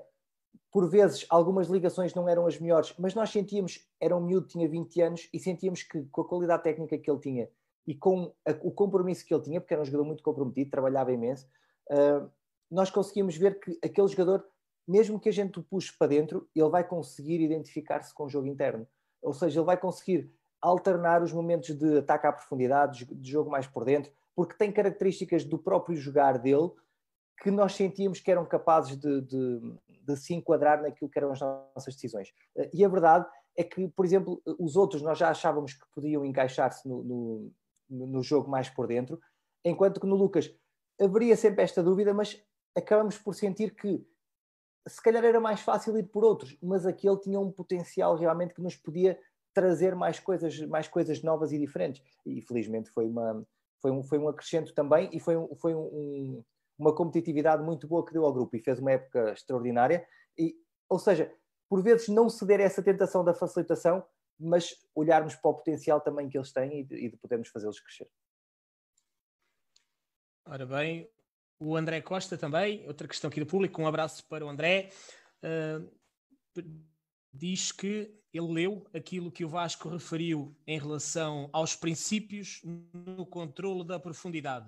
[0.71, 4.67] por vezes, algumas ligações não eram as melhores, mas nós sentíamos, era um miúdo, tinha
[4.67, 7.49] 20 anos, e sentíamos que com a qualidade técnica que ele tinha
[7.85, 11.11] e com a, o compromisso que ele tinha, porque era um jogador muito comprometido, trabalhava
[11.11, 11.47] imenso,
[11.91, 12.29] uh,
[12.71, 14.45] nós conseguimos ver que aquele jogador,
[14.87, 18.47] mesmo que a gente o puxe para dentro, ele vai conseguir identificar-se com o jogo
[18.47, 18.87] interno.
[19.21, 23.67] Ou seja, ele vai conseguir alternar os momentos de ataque à profundidade, de jogo mais
[23.67, 26.71] por dentro, porque tem características do próprio jogar dele
[27.41, 29.59] que nós sentíamos que eram capazes de, de,
[30.01, 32.29] de se enquadrar naquilo que eram as nossas decisões.
[32.55, 36.23] Uh, e a verdade é que, por exemplo, os outros nós já achávamos que podiam
[36.25, 37.51] encaixar-se no, no,
[37.89, 39.19] no jogo mais por dentro,
[39.65, 40.49] enquanto que no Lucas
[40.99, 42.41] haveria sempre esta dúvida, mas
[42.75, 44.01] acabamos por sentir que
[44.87, 48.61] se calhar era mais fácil ir por outros, mas aquele tinha um potencial realmente que
[48.61, 49.19] nos podia
[49.53, 52.01] trazer mais coisas, mais coisas novas e diferentes.
[52.25, 53.45] E felizmente foi, uma,
[53.81, 56.43] foi, um, foi um acrescento também e foi, um, foi um,
[56.77, 60.05] uma competitividade muito boa que deu ao grupo e fez uma época extraordinária.
[60.37, 60.55] E,
[60.89, 61.31] ou seja,
[61.69, 64.03] por vezes não ceder a essa tentação da facilitação,
[64.39, 67.79] mas olharmos para o potencial também que eles têm e de, e de podermos fazê-los
[67.79, 68.09] crescer.
[70.45, 71.09] Ora bem,
[71.59, 74.89] o André Costa também, outra questão aqui do público, um abraço para o André.
[75.41, 75.89] Uh,
[77.31, 83.85] diz que ele leu aquilo que o Vasco referiu em relação aos princípios no controle
[83.85, 84.67] da profundidade.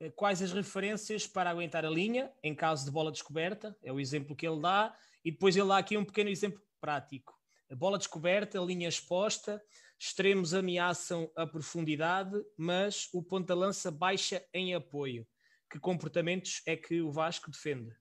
[0.00, 3.76] Uh, quais as referências para aguentar a linha em caso de bola descoberta?
[3.82, 7.38] É o exemplo que ele dá, e depois ele dá aqui um pequeno exemplo prático.
[7.70, 9.62] A bola descoberta, linha exposta,
[9.98, 15.26] extremos ameaçam a profundidade, mas o ponta-lança baixa em apoio.
[15.70, 17.94] Que comportamentos é que o Vasco defende?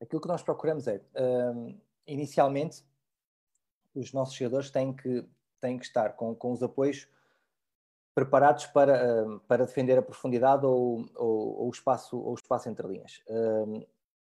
[0.00, 2.84] Aquilo que nós procuramos é, um, inicialmente,
[3.96, 5.24] os nossos jogadores têm que,
[5.60, 7.08] têm que estar com, com os apoios
[8.14, 12.68] preparados para, um, para defender a profundidade ou, ou, ou, o, espaço, ou o espaço
[12.68, 13.22] entre linhas.
[13.28, 13.84] Um,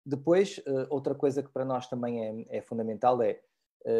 [0.05, 3.41] depois, uh, outra coisa que para nós também é, é fundamental é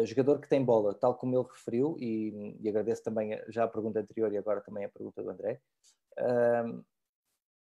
[0.03, 4.01] jogador que tem bola, tal como ele referiu, e, e, agradeço também já a pergunta
[4.01, 5.61] anterior e agora também a pergunta do André.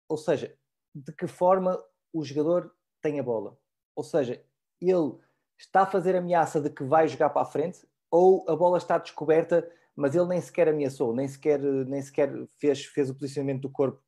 [0.09, 0.57] Ou seja,
[0.95, 1.79] de que forma
[2.15, 3.59] o jogador tem a bola?
[3.95, 4.43] Ou seja,
[4.81, 5.19] ele
[5.59, 8.99] está a fazer ameaça de que vai jogar para a frente ou a bola está
[8.99, 13.71] descoberta, mas ele nem sequer ameaçou, nem sequer, nem sequer fez, fez o posicionamento do
[13.71, 14.03] corpo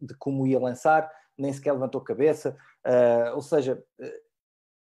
[0.00, 2.56] de como ia lançar, nem sequer levantou a cabeça.
[2.84, 3.82] Uh, ou seja,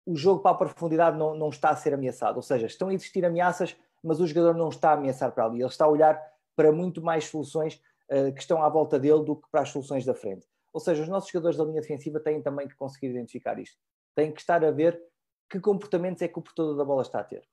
[0.05, 2.37] o jogo para a profundidade não, não está a ser ameaçado.
[2.37, 5.59] Ou seja, estão a existir ameaças, mas o jogador não está a ameaçar para ali.
[5.59, 6.21] Ele está a olhar
[6.55, 10.05] para muito mais soluções uh, que estão à volta dele do que para as soluções
[10.05, 10.47] da frente.
[10.73, 13.77] Ou seja, os nossos jogadores da linha defensiva têm também que conseguir identificar isto.
[14.15, 15.01] Têm que estar a ver
[15.49, 17.43] que comportamentos é que o portador da bola está a ter.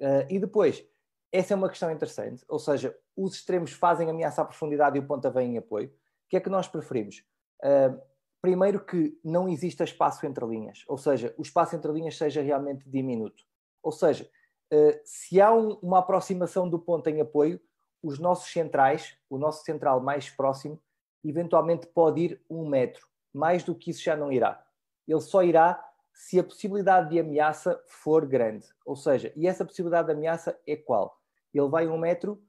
[0.00, 0.84] Uh, e depois,
[1.30, 2.44] essa é uma questão interessante.
[2.48, 5.88] Ou seja, os extremos fazem ameaça à profundidade e o ponta vem em apoio.
[5.88, 7.24] O que é que nós preferimos?
[7.62, 8.00] Uh,
[8.42, 12.82] Primeiro que não exista espaço entre linhas, ou seja, o espaço entre linhas seja realmente
[12.90, 13.44] diminuto.
[13.80, 14.28] Ou seja,
[14.68, 17.60] eh, se há uma aproximação do ponto em apoio,
[18.02, 20.82] os nossos centrais, o nosso central mais próximo,
[21.24, 23.06] eventualmente pode ir um metro.
[23.32, 24.60] Mais do que isso já não irá.
[25.06, 25.80] Ele só irá
[26.12, 28.66] se a possibilidade de ameaça for grande.
[28.84, 31.18] Ou seja, e essa possibilidade de ameaça é qual?
[31.52, 32.42] Ele vai um metro,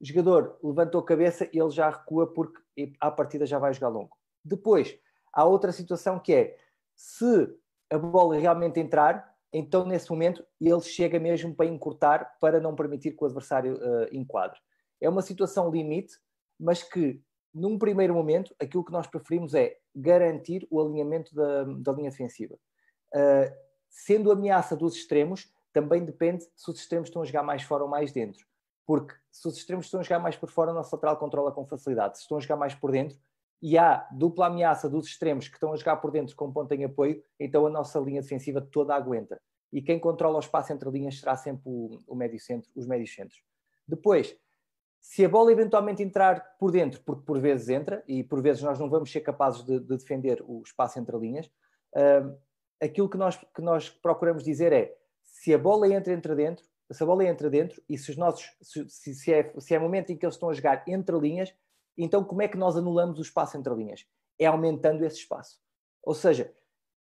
[0.00, 2.60] o jogador levantou a cabeça e ele já recua porque
[3.00, 4.16] à partida já vai jogar longo.
[4.44, 4.98] Depois,
[5.32, 6.56] há outra situação que é,
[6.94, 7.48] se
[7.90, 13.12] a bola realmente entrar, então nesse momento ele chega mesmo para encurtar, para não permitir
[13.12, 14.58] que o adversário uh, enquadre.
[15.00, 16.18] É uma situação limite,
[16.58, 17.22] mas que
[17.52, 22.58] num primeiro momento aquilo que nós preferimos é garantir o alinhamento da, da linha defensiva.
[23.14, 23.54] Uh,
[23.88, 27.88] sendo ameaça dos extremos, também depende se os extremos estão a jogar mais fora ou
[27.88, 28.44] mais dentro.
[28.86, 31.66] Porque se os extremos estão a jogar mais por fora, o nosso lateral controla com
[31.66, 32.18] facilidade.
[32.18, 33.18] Se estão a jogar mais por dentro,
[33.62, 36.84] e há dupla ameaça dos extremos que estão a jogar por dentro com ponto em
[36.84, 39.40] apoio, então a nossa linha defensiva toda aguenta.
[39.72, 43.14] E quem controla o espaço entre linhas será sempre o, o médio centro, os médios
[43.14, 43.42] centros.
[43.88, 44.36] Depois,
[45.00, 48.78] se a bola eventualmente entrar por dentro, porque por vezes entra, e por vezes nós
[48.78, 51.46] não vamos ser capazes de, de defender o espaço entre linhas,
[51.96, 52.36] uh,
[52.84, 57.02] aquilo que nós, que nós procuramos dizer é, se a bola entra entre dentro, se
[57.02, 60.16] a bola entra dentro, e se os nossos, se, se, é, se é momento em
[60.16, 61.54] que eles estão a jogar entre linhas,
[61.96, 64.06] então, como é que nós anulamos o espaço entre linhas?
[64.38, 65.60] É aumentando esse espaço.
[66.02, 66.52] Ou seja,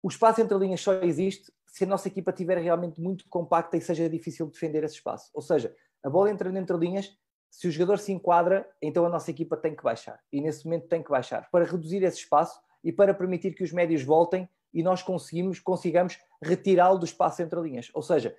[0.01, 3.81] o espaço entre linhas só existe se a nossa equipa estiver realmente muito compacta e
[3.81, 5.31] seja difícil defender esse espaço.
[5.33, 7.17] Ou seja, a bola entra entre linhas,
[7.49, 10.19] se o jogador se enquadra, então a nossa equipa tem que baixar.
[10.31, 13.71] E nesse momento tem que baixar para reduzir esse espaço e para permitir que os
[13.71, 17.89] médios voltem e nós conseguimos, consigamos retirá-lo do espaço entre linhas.
[17.93, 18.35] Ou seja,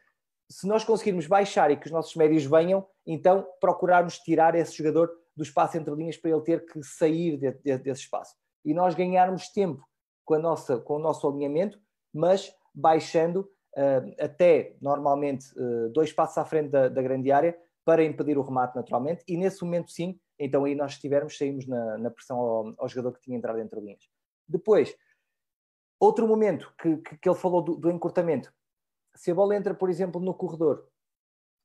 [0.48, 5.10] se nós conseguirmos baixar e que os nossos médios venham, então procurarmos tirar esse jogador
[5.36, 8.34] do espaço entre linhas para ele ter que sair de, de, desse espaço.
[8.64, 9.82] E nós ganharmos tempo
[10.24, 11.78] com, a nossa, com o nosso alinhamento,
[12.12, 18.04] mas baixando uh, até normalmente uh, dois passos à frente da, da, grande área para
[18.04, 19.24] impedir o remate naturalmente.
[19.28, 23.12] E nesse momento, sim, então aí nós estivermos, saímos na, na pressão ao, ao, jogador
[23.12, 24.04] que tinha entrado entre linhas.
[24.48, 24.94] Depois,
[25.98, 28.52] outro momento que, que, que ele falou do, do encurtamento.
[29.14, 30.88] Se a bola entra, por exemplo, no corredor,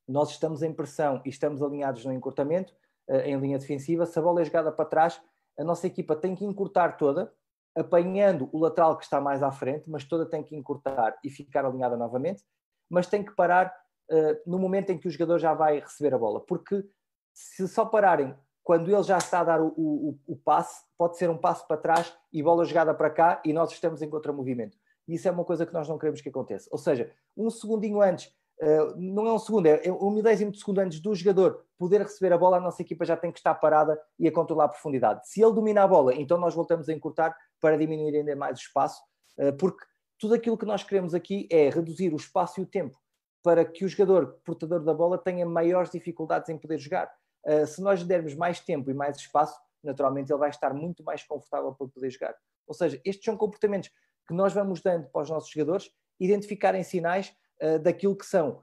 [0.06, 2.74] nós estamos em pressão e estamos alinhados no encurtamento,
[3.08, 5.20] eh, em linha defensiva, se a bola é jogada para trás,
[5.58, 7.32] a nossa equipa tem que encurtar toda,
[7.76, 11.64] apanhando o lateral que está mais à frente, mas toda tem que encurtar e ficar
[11.64, 12.42] alinhada novamente,
[12.88, 13.72] mas tem que parar
[14.10, 16.84] uh, no momento em que o jogador já vai receber a bola, porque
[17.32, 18.34] se só pararem
[18.70, 21.76] quando ele já está a dar o, o, o passe, pode ser um passo para
[21.76, 24.78] trás e bola jogada para cá e nós estamos em contramovimento.
[25.08, 26.68] E isso é uma coisa que nós não queremos que aconteça.
[26.70, 30.80] Ou seja, um segundinho antes Uh, não é um segundo, é um milésimo de segundo
[30.80, 33.98] antes do jogador poder receber a bola, a nossa equipa já tem que estar parada
[34.18, 35.26] e a controlar a profundidade.
[35.26, 38.60] Se ele domina a bola, então nós voltamos a encurtar para diminuir ainda mais o
[38.60, 39.00] espaço,
[39.38, 39.82] uh, porque
[40.18, 42.98] tudo aquilo que nós queremos aqui é reduzir o espaço e o tempo
[43.42, 47.10] para que o jogador portador da bola tenha maiores dificuldades em poder jogar.
[47.46, 51.02] Uh, se nós lhe dermos mais tempo e mais espaço, naturalmente ele vai estar muito
[51.02, 52.36] mais confortável para poder jogar.
[52.66, 53.90] Ou seja, estes são comportamentos
[54.26, 58.62] que nós vamos dando para os nossos jogadores identificarem sinais uh, daquilo que são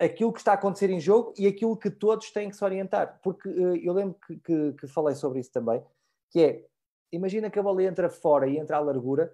[0.00, 3.20] aquilo que está a acontecer em jogo e aquilo que todos têm que se orientar.
[3.22, 5.84] Porque uh, eu lembro que, que, que, falei sobre isso também,
[6.30, 6.66] que é,
[7.12, 9.32] imagina que a bola entra fora e entra à largura,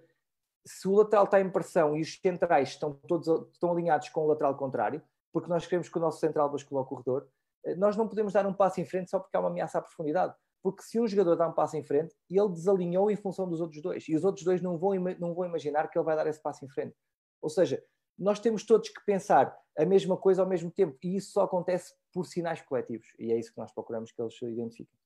[0.67, 4.27] se o lateral está em pressão e os centrais estão todos estão alinhados com o
[4.27, 5.01] lateral contrário,
[5.33, 7.29] porque nós queremos que o nosso central bascule ao corredor,
[7.75, 10.35] nós não podemos dar um passo em frente só porque há uma ameaça à profundidade.
[10.63, 13.81] Porque se um jogador dá um passo em frente, ele desalinhou em função dos outros
[13.81, 14.09] dois.
[14.09, 16.65] E os outros dois não vão, não vão imaginar que ele vai dar esse passo
[16.65, 16.97] em frente.
[17.41, 17.83] Ou seja,
[18.19, 21.95] nós temos todos que pensar a mesma coisa ao mesmo tempo e isso só acontece
[22.13, 24.99] por sinais coletivos e é isso que nós procuramos que eles se identifiquem.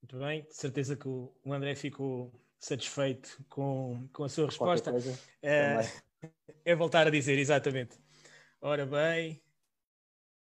[0.00, 4.90] Muito bem, de certeza que o André ficou satisfeito com, com a sua resposta.
[4.92, 5.78] Coisa, é,
[6.64, 7.98] é, voltar a dizer, exatamente.
[8.60, 9.41] Ora bem,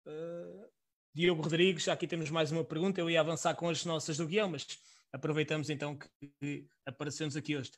[0.07, 0.69] uh,
[1.13, 2.99] Diogo Rodrigues, aqui temos mais uma pergunta.
[2.99, 4.65] Eu ia avançar com as nossas do guião, mas
[5.11, 7.71] aproveitamos então que aparecemos aqui hoje.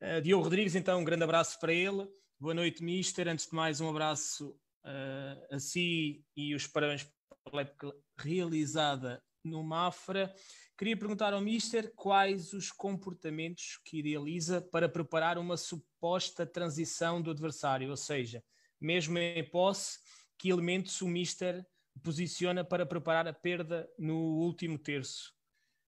[0.00, 2.06] Uh, Diogo Rodrigues, então, um grande abraço para ele.
[2.38, 3.28] Boa noite, Mister.
[3.28, 4.50] Antes de mais, um abraço
[4.84, 7.08] uh, a si e os parabéns
[7.44, 10.34] pela época realizada no Mafra.
[10.76, 17.30] Queria perguntar ao Mister quais os comportamentos que idealiza para preparar uma suposta transição do
[17.30, 18.44] adversário, ou seja,
[18.78, 19.98] mesmo em posse,
[20.38, 21.64] que elementos o Mister
[22.02, 25.34] posiciona para preparar a perda no último terço.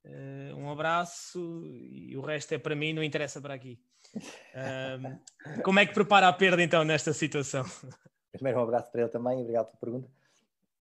[0.05, 3.80] Uh, um abraço e o resto é para mim, não interessa para aqui.
[4.16, 7.64] Um, como é que prepara a perda então nesta situação?
[8.32, 10.09] Primeiro um abraço para ele também, obrigado pela pergunta.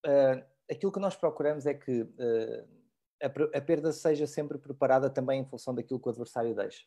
[0.05, 2.67] Uh, aquilo que nós procuramos é que uh,
[3.21, 6.85] a, a, perda seja sempre preparada também em função daquilo que o adversário deixa.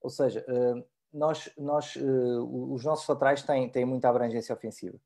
[0.00, 4.98] Ou seja, uh, nós, nós os nossos laterais têm, têm muita abrangência ofensiva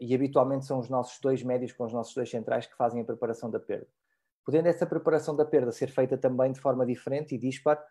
[0.00, 3.04] e habitualmente são os nossos dois médios com os nossos dois centrais que fazem a
[3.04, 3.86] preparação da perda.
[4.44, 7.82] Podendo essa preparação da perda ser feita também de forma diferente e dispar,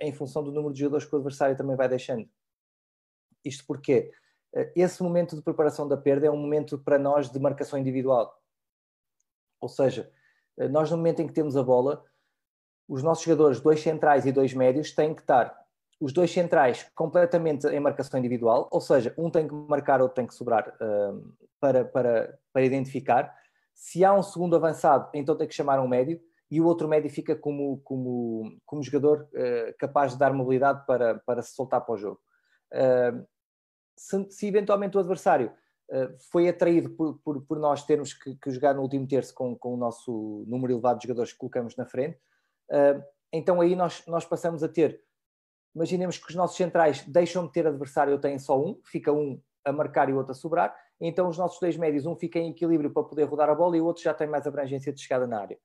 [0.00, 2.28] em função do número de jogadores que o adversário também vai deixando.
[3.44, 4.10] Isto porque
[4.74, 8.42] esse momento de preparação da perda é um momento para nós de marcação individual.
[9.60, 10.10] Ou seja,
[10.70, 12.04] nós no momento em que temos a bola,
[12.88, 15.67] os nossos jogadores, dois centrais e dois médios, têm que estar
[16.00, 20.26] os dois centrais completamente em marcação individual, ou seja, um tem que marcar, outro tem
[20.26, 23.34] que sobrar uh, para, para, para identificar.
[23.74, 26.20] Se há um segundo avançado, então tem que chamar um médio
[26.50, 31.16] e o outro médio fica como, como, como jogador uh, capaz de dar mobilidade para,
[31.18, 32.20] para se soltar para o jogo.
[32.72, 33.26] Uh,
[33.96, 35.52] se, se, eventualmente o adversário
[36.30, 39.72] foi atraído por, por, por nós termos que, que, jogar no último terço com, com
[39.72, 42.20] o nosso número elevado de jogadores que colocamos na frente,
[43.32, 45.02] então aí nós, nós passamos a ter
[45.74, 49.40] imaginemos que os nossos centrais deixam de ter adversário, ou têm só um, fica um
[49.64, 52.50] a marcar e o outro a sobrar, então os nossos dois médios, um fica em
[52.50, 55.26] equilíbrio para poder rodar a bola e o outro já tem mais abrangência de chegada
[55.26, 55.58] na área.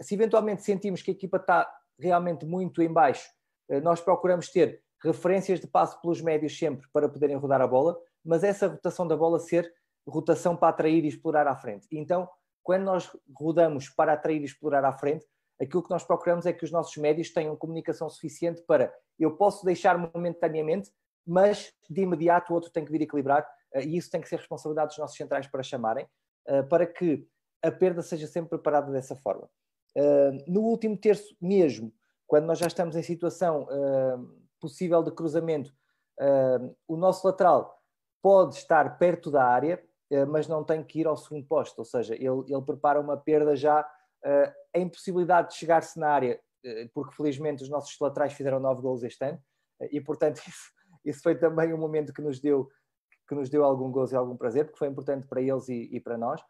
[0.00, 1.68] Se eventualmente sentimos que a equipa está
[1.98, 3.28] realmente muito em baixo,
[3.68, 7.98] uh, nós procuramos ter referências de passo pelos médios sempre para poderem rodar a bola,
[8.24, 9.70] mas essa rotação da bola ser
[10.06, 11.86] rotação para atrair e explorar à frente.
[11.92, 12.28] Então,
[12.62, 15.26] quando nós rodamos para atrair e explorar à frente,
[15.60, 19.64] aquilo que nós procuramos é que os nossos médios tenham comunicação suficiente para eu posso
[19.64, 20.90] deixar momentaneamente,
[21.26, 24.36] mas de imediato o outro tem que vir equilibrar, eh, e isso tem que ser
[24.36, 26.06] responsabilidade dos nossos centrais para chamarem,
[26.46, 27.26] eh, para que
[27.62, 29.48] a perda seja sempre preparada dessa forma.
[29.96, 31.92] Eh, no último terço mesmo,
[32.26, 33.68] quando nós já estamos em situação
[34.60, 35.72] possível de cruzamento,
[36.88, 37.80] o nosso lateral
[38.20, 39.80] pode estar perto da área,
[40.26, 43.54] mas não tem que ir ao segundo posto, ou seja, ele, ele prepara uma perda
[43.54, 43.88] já
[44.74, 49.02] a impossibilidade de chegar-se na área, uh, porque felizmente os nossos laterais fizeram nove gols
[49.02, 49.38] este ano,
[49.80, 50.72] uh, e portanto isso,
[51.04, 52.68] isso, foi também um momento que nos deu,
[53.28, 56.00] que nos deu algum gozo e algum prazer, porque foi importante para eles e, e
[56.00, 56.40] para nós.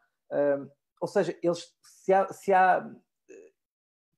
[1.00, 2.86] ou seja, eles, se há, se há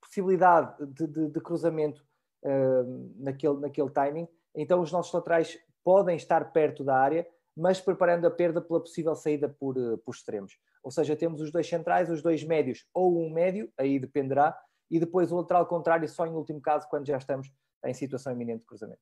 [0.01, 2.03] possibilidade de, de, de cruzamento
[3.17, 8.31] naquele, naquele timing, então os nossos laterais podem estar perto da área, mas preparando a
[8.31, 10.57] perda pela possível saída por, por extremos.
[10.83, 14.57] Ou seja, temos os dois centrais, os dois médios ou um médio, aí dependerá,
[14.89, 17.51] e depois o lateral contrário só em último caso, quando já estamos
[17.85, 19.01] em situação iminente de cruzamento.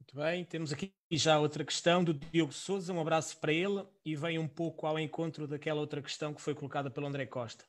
[0.00, 4.16] Muito bem, temos aqui já outra questão do Diogo Souza, um abraço para ele e
[4.16, 7.64] vem um pouco ao encontro daquela outra questão que foi colocada pelo André Costa,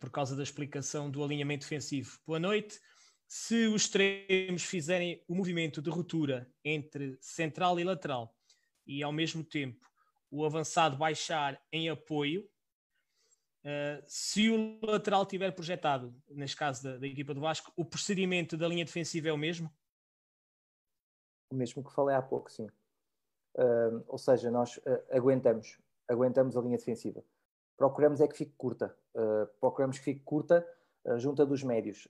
[0.00, 2.18] por causa da explicação do alinhamento defensivo.
[2.26, 2.80] Boa noite.
[3.28, 8.34] Se os extremos fizerem o movimento de ruptura entre central e lateral
[8.86, 9.86] e ao mesmo tempo
[10.30, 12.48] o avançado baixar em apoio,
[13.64, 18.56] uh, se o lateral tiver projetado, neste caso da, da, equipa do Vasco, o procedimento
[18.56, 19.72] da linha defensiva é o mesmo?
[21.50, 22.66] O mesmo que falei há pouco, sim.
[23.54, 27.22] Uh, ou seja, nós uh, aguentamos, aguentamos a linha defensiva.
[27.76, 28.96] Procuramos é que fique curta.
[29.60, 30.66] procuramos que fique curta
[31.18, 32.08] junto dos médios,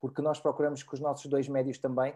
[0.00, 2.14] porque nós procuramos que os nossos dois médios também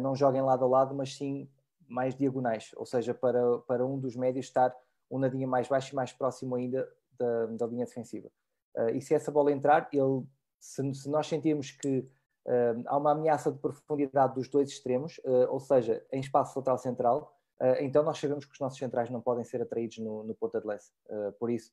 [0.00, 1.46] não joguem lado a lado, mas sim
[1.88, 4.74] mais diagonais, ou seja, para, para um dos médios estar
[5.10, 8.28] um nadinha mais baixo e mais próximo ainda da, da linha defensiva.
[8.76, 10.24] Uh, e se essa bola entrar, ele,
[10.60, 12.00] se, se nós sentirmos que
[12.46, 16.78] uh, há uma ameaça de profundidade dos dois extremos, uh, ou seja, em espaço lateral
[16.78, 17.34] central,
[17.80, 20.66] então nós sabemos que os nossos centrais não podem ser atraídos no, no ponta de
[20.68, 20.92] lança.
[21.40, 21.72] por isso,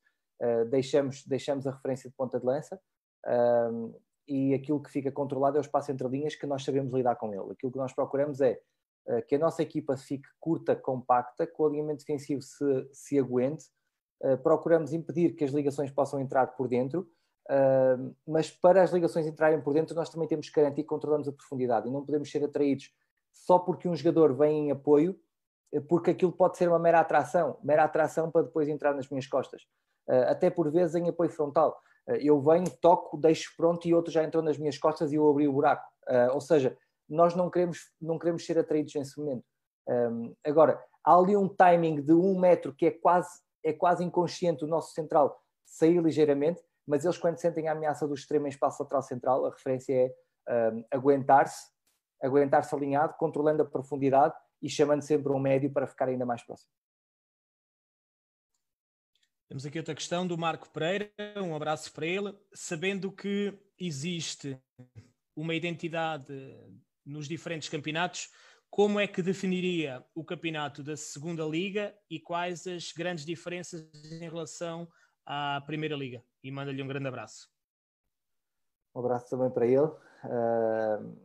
[0.67, 2.81] deixamos, deixamos a referência de ponta de lança
[4.27, 7.31] e aquilo que fica controlado é o espaço entre linhas que nós sabemos lidar com
[7.31, 7.51] ele.
[7.51, 8.59] Aquilo que nós procuramos é
[9.27, 13.65] que a nossa equipa fique curta, compacta, que o alinhamento defensivo se, se aguente.
[14.21, 17.07] Uh, procuramos impedir que as ligações possam entrar por dentro,
[17.49, 21.27] uh, mas para as ligações entrarem por dentro, nós também temos que garantir que controlamos
[21.27, 22.91] a profundidade e não podemos ser atraídos
[23.31, 25.19] só porque um jogador vem em apoio,
[25.89, 29.63] porque aquilo pode ser uma mera atração mera atração para depois entrar nas minhas costas.
[30.07, 31.77] Até por vezes em apoio frontal.
[32.21, 35.49] eu venho, toco, deixo pronto e outro já entrou nas minhas costas e eu abri
[35.49, 35.85] o buraco.
[36.31, 36.77] ou seja,
[37.07, 39.43] nós não queremos, não queremos ser atraídos nesse momento.
[39.87, 44.63] Um, agora, há ali um timing de um metro que é quase, é quase inconsciente
[44.63, 48.81] o nosso central sair ligeiramente, mas eles quando sentem a ameaça do extremo em espaço
[48.81, 51.71] lateral central, a referência é um, aguentar-se,
[52.21, 56.71] aguentar-se alinhado, controlando a profundidade e chamando sempre um médio para ficar ainda mais próximo.
[59.47, 62.35] Temos aqui outra questão do Marco Pereira, um abraço para ele.
[62.51, 64.59] Sabendo que existe
[65.35, 66.33] uma identidade
[67.05, 68.29] nos diferentes campeonatos,
[68.69, 74.19] como é que definiria o campeonato da segunda liga e quais as grandes diferenças em
[74.19, 74.87] relação
[75.25, 76.21] à primeira liga?
[76.43, 77.49] E manda-lhe um grande abraço.
[78.93, 79.79] Um abraço também para ele.
[79.79, 81.17] Uh,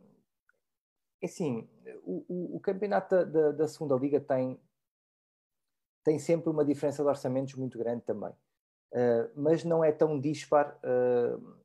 [1.23, 1.69] assim,
[2.03, 4.57] o, o, o campeonato da, da, segunda liga tem,
[6.03, 8.31] tem sempre uma diferença de orçamentos muito grande também.
[8.93, 11.61] Uh, mas não é tão dispar uh,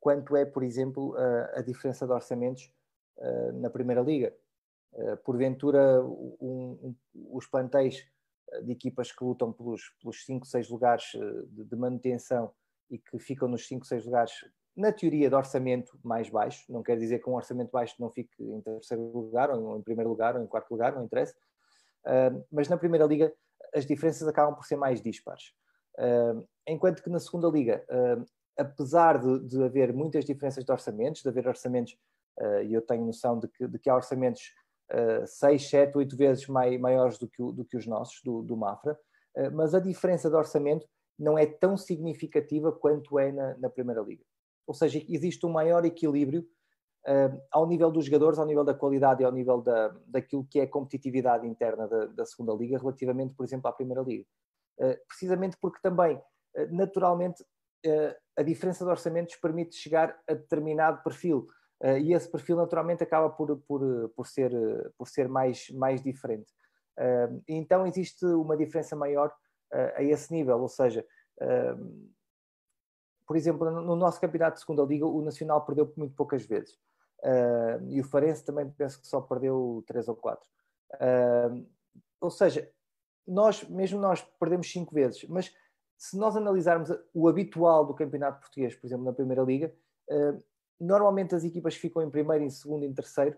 [0.00, 2.72] quanto é, por exemplo, a, a diferença de orçamentos
[3.54, 4.34] na Primeira Liga.
[5.24, 6.96] porventura, um, um,
[7.30, 8.06] os plantéis
[8.62, 11.04] de equipas que lutam pelos, pelos 5, 6 lugares
[11.48, 12.52] de, de manutenção
[12.90, 14.32] e que ficam nos 5, 6 lugares
[14.78, 18.40] na teoria de orçamento mais baixo, não quer dizer que um orçamento baixo não fique
[18.40, 21.34] em terceiro lugar, ou em primeiro lugar, ou em quarto lugar, não interessa,
[22.50, 23.32] mas na primeira liga
[23.74, 25.52] as diferenças acabam por ser mais dispares.
[26.66, 27.84] Enquanto que na segunda liga,
[28.56, 31.96] apesar de, de, haver muitas diferenças de orçamentos, de haver orçamentos,
[32.64, 34.54] e eu tenho noção de que, de que há orçamentos
[35.26, 38.98] 6, 7, 8 vezes mai, maiores do que, do que os nossos, do, do Mafra,
[39.52, 40.86] mas a diferença de orçamento
[41.18, 44.24] não é tão significativa quanto é na, na primeira liga.
[44.66, 46.46] Ou seja, existe um maior equilíbrio
[47.06, 50.60] uh, ao nível dos jogadores, ao nível da qualidade e ao nível da, daquilo que
[50.60, 54.24] é a competitividade interna da, da segunda liga, relativamente, por exemplo, à primeira liga.
[54.78, 57.44] Uh, precisamente porque também, uh, naturalmente,
[58.36, 61.46] a diferença de orçamentos permite chegar a determinado perfil
[62.00, 64.52] e esse perfil, naturalmente, acaba por, por, por, ser,
[64.96, 66.52] por ser mais, mais diferente.
[67.46, 69.32] então, existe uma diferença maior
[69.94, 71.04] a esse nível, ou seja,
[73.28, 76.74] por exemplo, no nosso campeonato de segunda liga, o Nacional perdeu muito poucas vezes.
[77.22, 80.48] Uh, e o Farense também penso que só perdeu três ou quatro.
[80.94, 81.66] Uh,
[82.20, 82.70] ou seja,
[83.26, 85.54] nós, mesmo nós perdemos cinco vezes, mas
[85.98, 89.74] se nós analisarmos o habitual do campeonato português, por exemplo, na Primeira Liga,
[90.10, 90.42] uh,
[90.80, 93.36] normalmente as equipas que ficam em primeiro, em segundo em terceiro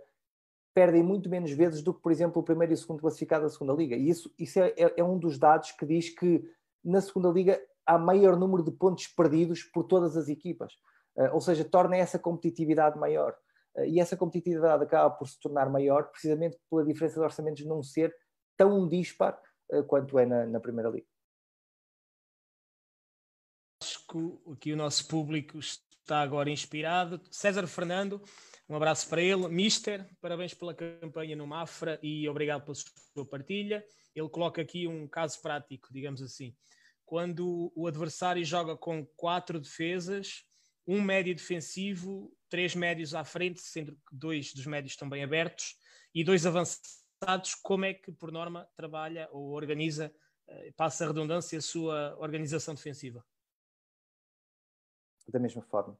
[0.74, 3.50] perdem muito menos vezes do que, por exemplo, o primeiro e o segundo classificado da
[3.50, 3.96] Segunda Liga.
[3.96, 6.42] E isso, isso é, é, é um dos dados que diz que
[6.84, 10.74] na Segunda Liga há maior número de pontos perdidos por todas as equipas.
[11.16, 13.36] Uh, ou seja, torna essa competitividade maior.
[13.74, 17.82] Uh, e essa competitividade acaba por se tornar maior precisamente pela diferença de orçamentos não
[17.82, 18.14] ser
[18.56, 19.40] tão dispar
[19.72, 21.06] uh, quanto é na, na Primeira Liga.
[23.82, 24.06] Acho
[24.60, 25.58] que o nosso público
[26.10, 27.20] está agora inspirado.
[27.30, 28.20] César Fernando,
[28.68, 29.46] um abraço para ele.
[29.48, 33.84] Mister, parabéns pela campanha no Mafra e obrigado pela sua partilha.
[34.14, 36.54] Ele coloca aqui um caso prático, digamos assim
[37.10, 40.44] quando o adversário joga com quatro defesas,
[40.86, 45.74] um médio defensivo, três médios à frente, sendo que dois dos médios estão bem abertos,
[46.14, 50.14] e dois avançados, como é que, por norma, trabalha ou organiza,
[50.46, 53.24] eh, passa a redundância, a sua organização defensiva?
[55.28, 55.96] Da mesma forma.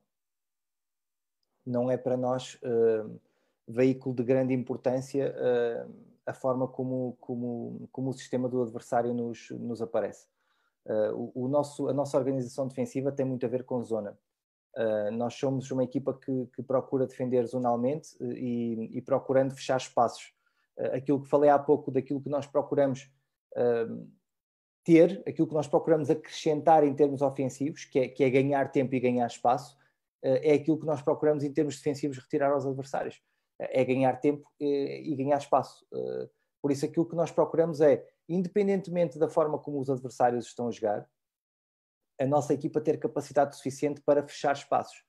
[1.65, 3.21] Não é para nós uh,
[3.69, 5.95] veículo de grande importância uh,
[6.27, 10.27] a forma como, como, como o sistema do adversário nos, nos aparece
[10.83, 14.19] Uh, o, o, nosso, a nossa organização defensiva tem muito a ver com zona.
[15.13, 20.33] Nós somos uma equipa que, que procura defender zonalmente e, e, procurando fechar espaços.
[20.93, 23.11] Aquilo que falei há pouco, daquilo que nós procuramos
[24.85, 28.95] ter, aquilo que nós procuramos acrescentar em termos ofensivos, que é, que é ganhar tempo
[28.95, 29.77] e ganhar espaço,
[30.23, 33.23] é aquilo que nós procuramos em termos defensivos retirar aos adversários.
[33.59, 35.87] É ganhar tempo e, e ganhar espaço.
[36.63, 40.71] por isso, aquilo que nós procuramos é independentemente da forma como os adversários estão a
[40.71, 41.09] jogar,
[42.21, 45.03] a nossa equipa ter capacidade suficiente para fechar espaços.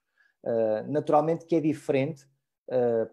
[0.88, 2.26] Naturalmente que é diferente,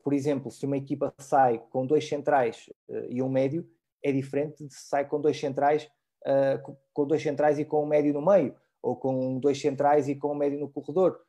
[0.03, 2.71] por exemplo, se uma equipa sai com dois centrais
[3.11, 3.69] e um médio,
[4.03, 5.91] é diferente de se sai com dois centrais,
[6.93, 10.33] com dois centrais e com um médio no meio, ou com dois centrais e com
[10.33, 11.21] um médio no corredor.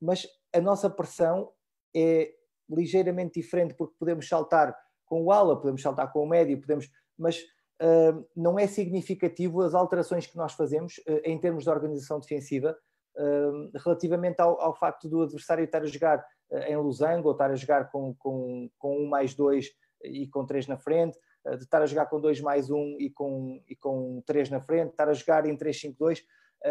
[0.00, 1.50] mas a nossa pressão
[1.94, 2.32] é
[2.70, 4.74] ligeiramente diferente, porque podemos saltar
[5.06, 7.40] com o ala, podemos saltar com o médio, podemos, mas
[7.82, 12.76] uh, não é significativo as alterações que nós fazemos uh, em termos de organização defensiva
[13.16, 16.24] uh, relativamente ao, ao, facto do adversário estar a jogar
[16.68, 19.70] em losango ou estar a jogar com, com, com um mais dois
[20.04, 23.62] e com três na frente, de estar a jogar com dois mais um e com,
[23.68, 26.22] e com três na frente, estar a jogar em 3-5-2,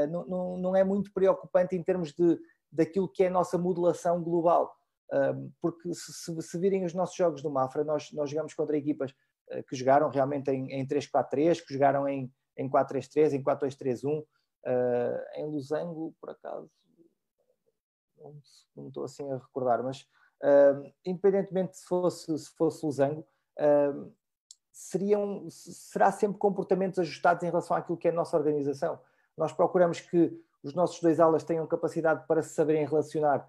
[0.10, 2.40] não, não, não é muito preocupante em termos de,
[2.72, 4.76] daquilo que é a nossa modulação global.
[5.62, 9.14] Porque se, se, virem os nossos jogos do Mafra, nós, nós jogamos contra equipas
[9.50, 14.22] eh, que jogaram realmente em, em 3-4-3, que jogaram em, em 4-3-3, em 4-2-3-1.
[14.22, 14.26] Uh,
[14.66, 16.72] eh, em Losango, por acaso,
[18.76, 20.08] não, estou assim a recordar, mas
[21.06, 23.26] independentemente se fosse, se fosse Losango,
[24.74, 29.00] seriam, será sempre comportamentos ajustados em relação àquilo que é a nossa organização.
[29.38, 33.48] Nós procuramos que os nossos dois alas tenham capacidade para se saberem relacionar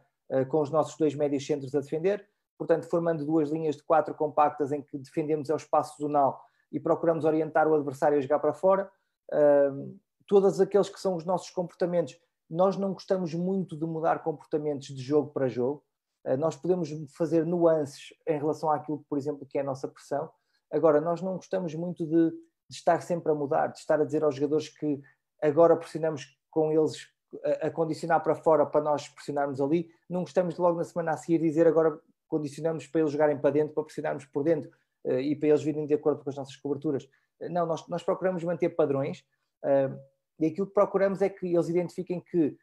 [0.49, 2.27] com os nossos dois médios centros a defender,
[2.59, 6.45] portanto, formando duas linhas de quatro compactas em que defendemos o espaço zonal
[6.75, 8.91] e procuramos orientar o adversário a jogar para fora.
[9.33, 9.97] Uh,
[10.27, 12.18] todos aqueles que são os nossos comportamentos,
[12.51, 15.85] nós não gostamos muito de mudar comportamentos de jogo para jogo.
[16.27, 20.29] Uh, nós podemos fazer nuances em relação àquilo, por exemplo, que é a nossa pressão.
[20.70, 24.24] Agora, nós não gostamos muito de, de estar sempre a mudar, de estar a dizer
[24.24, 25.00] aos jogadores que
[25.40, 27.08] agora pressionamos com eles
[27.44, 31.12] a, a, condicionar para fora para nós pressionarmos ali, não gostamos de logo na semana
[31.12, 31.98] a seguir dizer agora
[32.28, 34.70] condicionamos para eles jogarem para dentro, para pressionarmos por dentro
[35.04, 37.04] uh, e para eles virem de acordo com as nossas coberturas.
[37.40, 39.24] Uh, não, nós, nós procuramos manter padrões
[39.64, 39.98] uh,
[40.40, 42.56] e aquilo que procuramos é que eles identifiquem que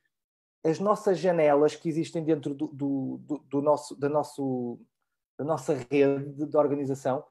[0.64, 4.80] as nossas janelas que existem dentro do, do, do, do nosso, da, nosso,
[5.38, 7.24] da nossa rede de, de organização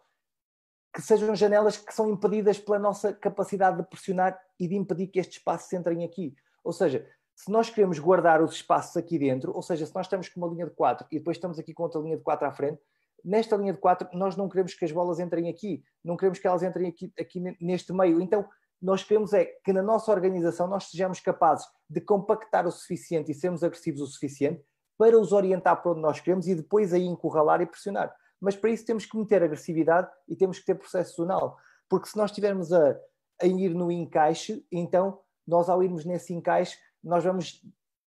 [0.93, 5.21] que sejam janelas que são impedidas pela nossa capacidade de pressionar e de impedir que
[5.21, 6.35] estes espaços entrem aqui.
[6.65, 10.29] Ou seja, se nós queremos guardar os espaços aqui dentro, ou seja, se nós estamos
[10.29, 12.53] com uma linha de 4 e depois estamos aqui com outra linha de 4 à
[12.53, 12.81] frente,
[13.25, 16.47] nesta linha de 4 nós não queremos que as bolas entrem aqui, não queremos que
[16.47, 18.21] elas entrem aqui, aqui neste meio.
[18.21, 18.47] Então,
[18.83, 23.35] nós queremos é que na nossa organização nós sejamos capazes de compactar o suficiente e
[23.35, 24.63] sermos agressivos o suficiente
[24.99, 28.71] para os orientar para onde nós queremos e depois aí encurralar e pressionar mas para
[28.71, 32.73] isso temos que meter agressividade e temos que ter processo zonal, porque se nós estivermos
[32.73, 32.97] a,
[33.43, 37.61] a ir no encaixe, então nós ao irmos nesse encaixe, nós vamos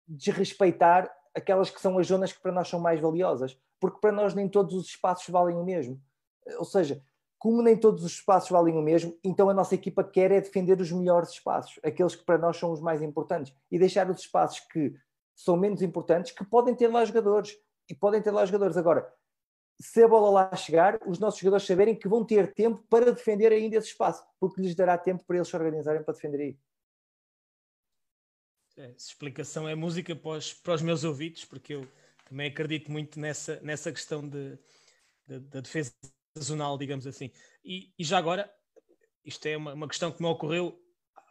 [0.07, 4.33] desrespeitar aquelas que são as zonas que para nós são mais valiosas, porque para nós
[4.33, 6.01] nem todos os espaços valem o mesmo.
[6.57, 7.03] Ou seja,
[7.37, 10.79] como nem todos os espaços valem o mesmo, então a nossa equipa quer é defender
[10.79, 14.61] os melhores espaços, aqueles que para nós são os mais importantes, e deixar os espaços
[14.71, 14.93] que
[15.35, 17.57] são menos importantes, que podem ter lá jogadores,
[17.89, 18.77] e podem ter lá jogadores.
[18.77, 19.11] Agora,
[19.79, 23.51] se a bola lá chegar, os nossos jogadores saberem que vão ter tempo para defender
[23.51, 26.57] ainda esse espaço, porque lhes dará tempo para eles se organizarem para defender aí.
[28.75, 31.87] Essa explicação é música para os, para os meus ouvidos, porque eu
[32.25, 34.57] também acredito muito nessa, nessa questão de,
[35.27, 35.93] de, da defesa
[36.39, 37.31] zonal, digamos assim.
[37.63, 38.51] E, e, já agora,
[39.23, 40.79] isto é uma, uma questão que me ocorreu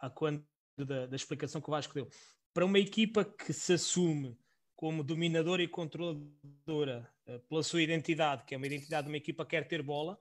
[0.00, 0.46] a quando
[0.78, 2.08] da, da explicação que o Vasco deu.
[2.54, 4.38] Para uma equipa que se assume
[4.76, 7.11] como dominadora e controladora
[7.48, 10.18] pela sua identidade, que é uma identidade de uma equipa que quer ter bola,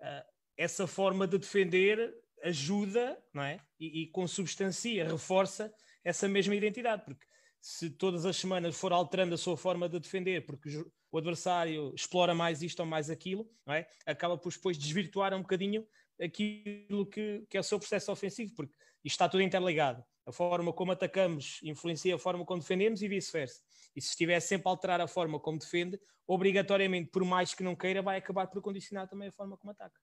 [0.00, 3.60] uh, essa forma de defender ajuda não é?
[3.78, 5.72] E, e, consubstancia, reforça
[6.04, 7.24] essa mesma identidade, porque
[7.60, 12.34] se todas as semanas for alterando a sua forma de defender, porque o adversário explora
[12.34, 13.86] mais isto ou mais aquilo, não é?
[14.04, 15.86] acaba por depois desvirtuar um bocadinho
[16.20, 18.74] aquilo que, que é o seu processo ofensivo, porque
[19.04, 20.04] isto está tudo interligado.
[20.26, 23.60] A forma como atacamos influencia a forma como defendemos e vice-versa.
[23.94, 27.76] E se estiver sempre a alterar a forma como defende, obrigatoriamente, por mais que não
[27.76, 30.00] queira, vai acabar por condicionar também a forma como ataca.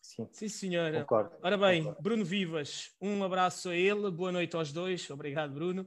[0.00, 1.00] Sim, Sim senhora.
[1.00, 1.36] Concordo.
[1.42, 2.02] Ora bem, Concordo.
[2.02, 5.86] Bruno Vivas, um abraço a ele, boa noite aos dois, obrigado, Bruno.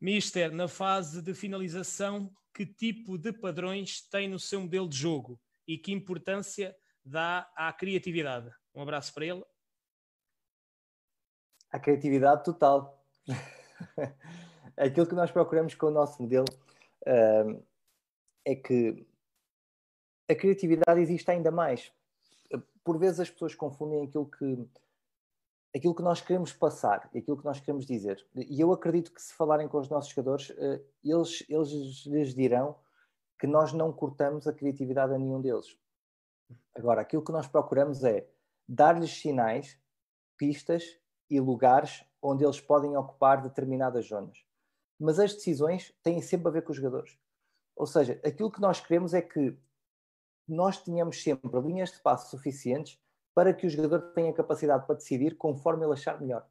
[0.00, 5.40] Mister, na fase de finalização, que tipo de padrões tem no seu modelo de jogo
[5.66, 8.50] e que importância dá à criatividade?
[8.74, 9.44] Um abraço para ele.
[11.70, 13.02] A criatividade total.
[14.76, 16.46] Aquilo que nós procuramos com o nosso modelo
[17.06, 17.62] uh,
[18.44, 19.06] é que
[20.28, 21.92] a criatividade existe ainda mais.
[22.84, 24.68] Por vezes as pessoas confundem aquilo que
[25.74, 28.22] aquilo que nós queremos passar e aquilo que nós queremos dizer.
[28.34, 32.76] E eu acredito que se falarem com os nossos jogadores, uh, eles, eles lhes dirão
[33.38, 35.76] que nós não cortamos a criatividade a nenhum deles.
[36.74, 38.28] Agora, aquilo que nós procuramos é
[38.68, 39.78] dar-lhes sinais,
[40.36, 40.98] pistas
[41.28, 44.44] e lugares onde eles podem ocupar determinadas zonas.
[45.02, 47.18] Mas as decisões têm sempre a ver com os jogadores.
[47.74, 49.56] Ou seja, aquilo que nós queremos é que
[50.46, 53.00] nós tenhamos sempre linhas de passo suficientes
[53.34, 56.46] para que o jogador tenha capacidade para decidir conforme ele achar melhor.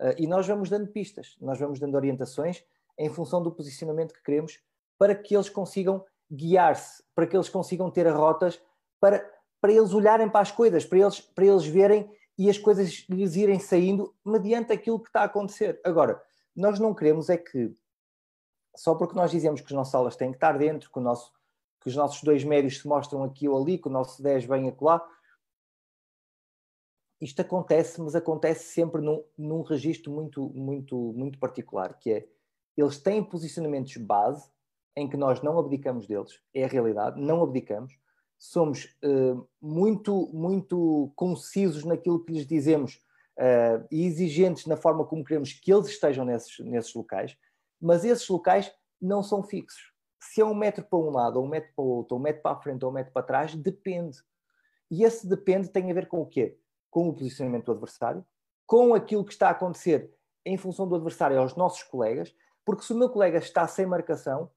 [0.00, 2.64] Uh, e nós vamos dando pistas, nós vamos dando orientações
[2.98, 4.58] em função do posicionamento que queremos
[4.98, 8.60] para que eles consigam guiar-se, para que eles consigam ter rotas,
[8.98, 9.24] para,
[9.60, 13.36] para eles olharem para as coisas, para eles, para eles verem e as coisas lhes
[13.36, 15.80] irem saindo mediante aquilo que está a acontecer.
[15.84, 16.20] Agora,
[16.56, 17.72] nós não queremos é que
[18.76, 21.32] só porque nós dizemos que as nossas aulas têm que estar dentro, que, nosso,
[21.80, 24.68] que os nossos dois médios se mostram aqui ou ali, que o nosso 10 vem
[24.68, 25.06] acolá,
[27.20, 32.28] isto acontece, mas acontece sempre num, num registro muito, muito, muito particular, que é,
[32.76, 34.50] eles têm posicionamentos base,
[34.96, 37.96] em que nós não abdicamos deles, é a realidade, não abdicamos,
[38.36, 42.96] somos uh, muito, muito concisos naquilo que lhes dizemos
[43.38, 47.36] uh, e exigentes na forma como queremos que eles estejam nesses, nesses locais,
[47.82, 49.92] mas esses locais não são fixos.
[50.20, 52.22] Se é um metro para um lado, ou um metro para o outro, ou um
[52.22, 54.18] metro para a frente, ou um metro para trás, depende.
[54.88, 56.56] E esse depende tem a ver com o quê?
[56.88, 58.24] Com o posicionamento do adversário,
[58.64, 60.14] com aquilo que está a acontecer
[60.46, 64.50] em função do adversário aos nossos colegas, porque se o meu colega está sem marcação,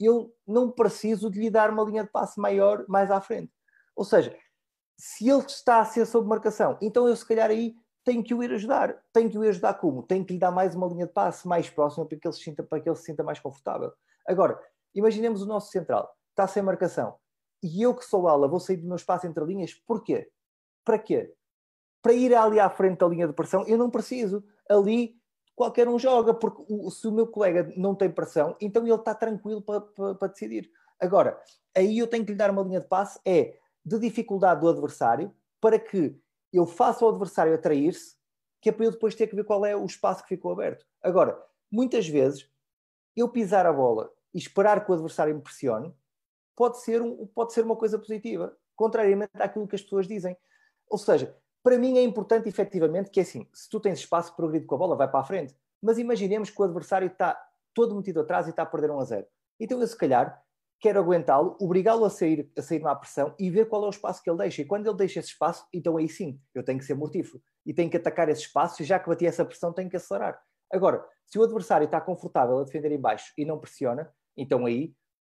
[0.00, 3.52] eu não preciso de lhe dar uma linha de passe maior mais à frente.
[3.94, 4.36] Ou seja,
[4.96, 7.74] se ele está a ser sob marcação, então eu se calhar aí
[8.04, 8.96] tenho que o ir ajudar.
[9.12, 10.02] Tenho que o ir ajudar como?
[10.02, 12.42] Tenho que lhe dar mais uma linha de passe mais próxima para que ele se
[12.42, 13.92] sinta, para que ele se sinta mais confortável.
[14.26, 14.58] Agora,
[14.94, 17.16] imaginemos o nosso central, está sem marcação,
[17.62, 20.28] e eu que sou ala vou sair do meu espaço entre linhas, porquê?
[20.84, 21.32] Para quê?
[22.02, 24.44] Para ir ali à frente da linha de pressão, eu não preciso.
[24.68, 25.16] Ali,
[25.54, 29.14] qualquer um joga, porque o, se o meu colega não tem pressão, então ele está
[29.14, 30.68] tranquilo para, para, para decidir.
[31.00, 31.40] Agora,
[31.76, 35.32] aí eu tenho que lhe dar uma linha de passe, é de dificuldade do adversário,
[35.60, 36.16] para que
[36.52, 38.16] eu faça o adversário atrair-se,
[38.60, 40.86] que é para eu depois ter que ver qual é o espaço que ficou aberto.
[41.02, 41.40] Agora,
[41.70, 42.48] muitas vezes,
[43.16, 45.94] eu pisar a bola e esperar que o adversário me pressione,
[46.56, 50.36] pode ser, um, pode ser uma coisa positiva, contrariamente àquilo que as pessoas dizem.
[50.88, 54.66] Ou seja, para mim é importante efetivamente que é assim, se tu tens espaço, progride
[54.66, 55.56] com a bola, vai para a frente.
[55.80, 57.40] Mas imaginemos que o adversário está
[57.74, 59.26] todo metido atrás e está a perder 1 a 0.
[59.58, 60.41] Então eu se calhar
[60.82, 64.20] quero aguentá-lo, obrigá-lo a sair, a sair à pressão e ver qual é o espaço
[64.20, 64.62] que ele deixa.
[64.62, 67.72] E quando ele deixa esse espaço, então aí sim, eu tenho que ser mortífero e
[67.72, 70.42] tenho que atacar esse espaço e já que bati essa pressão tenho que acelerar.
[70.72, 74.92] Agora, se o adversário está confortável a defender em baixo e não pressiona, então aí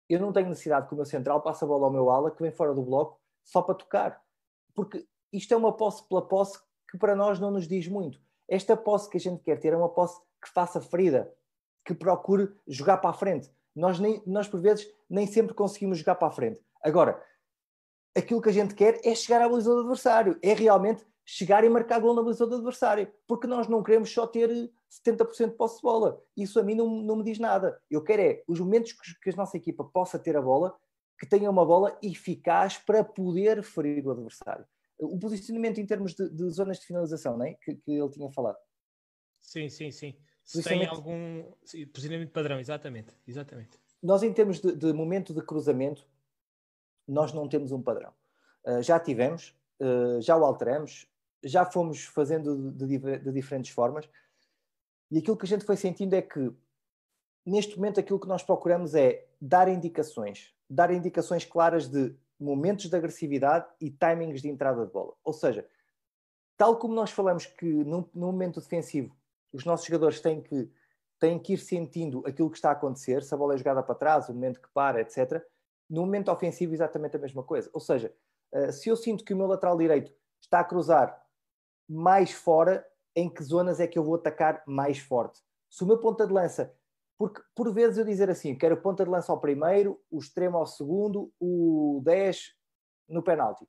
[0.09, 2.41] eu não tenho necessidade que o meu central passe a bola ao meu ala que
[2.41, 4.23] vem fora do bloco só para tocar.
[4.75, 6.59] Porque isto é uma posse pela posse
[6.91, 8.19] que para nós não nos diz muito.
[8.49, 11.31] Esta posse que a gente quer ter é uma posse que faça ferida,
[11.85, 13.51] que procure jogar para a frente.
[13.75, 16.61] Nós, nem, nós por vezes, nem sempre conseguimos jogar para a frente.
[16.83, 17.23] Agora,
[18.17, 21.69] aquilo que a gente quer é chegar à baliza do adversário, é realmente chegar e
[21.69, 24.49] marcar gol na baliza do adversário, porque nós não queremos só ter
[25.07, 26.23] 70% de posse de bola.
[26.37, 27.81] Isso a mim não, não me diz nada.
[27.91, 30.77] Eu quero é os momentos que, que a nossa equipa possa ter a bola,
[31.19, 34.67] que tenha uma bola eficaz para poder ferir o adversário
[34.99, 37.55] o posicionamento em termos de, de zonas de finalização, não é?
[37.55, 38.59] que, que ele tinha falado.
[39.41, 40.17] Sim, sim, sim.
[40.45, 41.43] Se tem algum
[41.93, 43.81] posicionamento padrão, exatamente, exatamente.
[44.03, 46.07] Nós, em termos de, de, momento de cruzamento,
[47.09, 48.13] nós não temos um padrão.
[48.65, 51.09] Uh, já tivemos, uh, já o alteramos,
[51.43, 54.09] já fomos fazendo de, de, diferentes formas,
[55.11, 56.53] e aquilo que a gente foi sentindo é que,
[57.45, 62.97] neste momento, aquilo que nós procuramos é dar indicações, dar indicações claras de momentos de
[62.97, 65.15] agressividade e timings de entrada de bola.
[65.25, 65.67] Ou seja,
[66.57, 69.17] tal como nós falamos que no, no momento defensivo
[69.55, 70.71] os nossos jogadores têm que,
[71.19, 73.95] têm que ir sentindo aquilo que está a acontecer, se a bola é jogada para
[73.95, 75.43] trás, o momento que para, etc.
[75.89, 77.71] No momento ofensivo, exatamente a mesma coisa.
[77.73, 78.15] Ou seja,
[78.53, 81.25] uh, se eu sinto que o meu lateral direito está a cruzar
[81.89, 82.87] mais fora,
[83.17, 85.41] em que zonas é que eu vou atacar mais forte?
[85.71, 86.75] Se o meu ponta de lança
[87.17, 90.67] porque, por vezes, eu dizer assim, quero ponta de lança ao primeiro, o extremo ao
[90.67, 92.55] segundo, o 10
[93.09, 93.69] no penalti.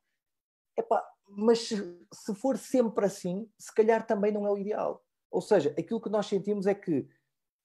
[0.77, 5.04] Epá, mas se, se for sempre assim, se calhar também não é o ideal.
[5.35, 7.05] Ou seja, aquilo que nós sentimos é que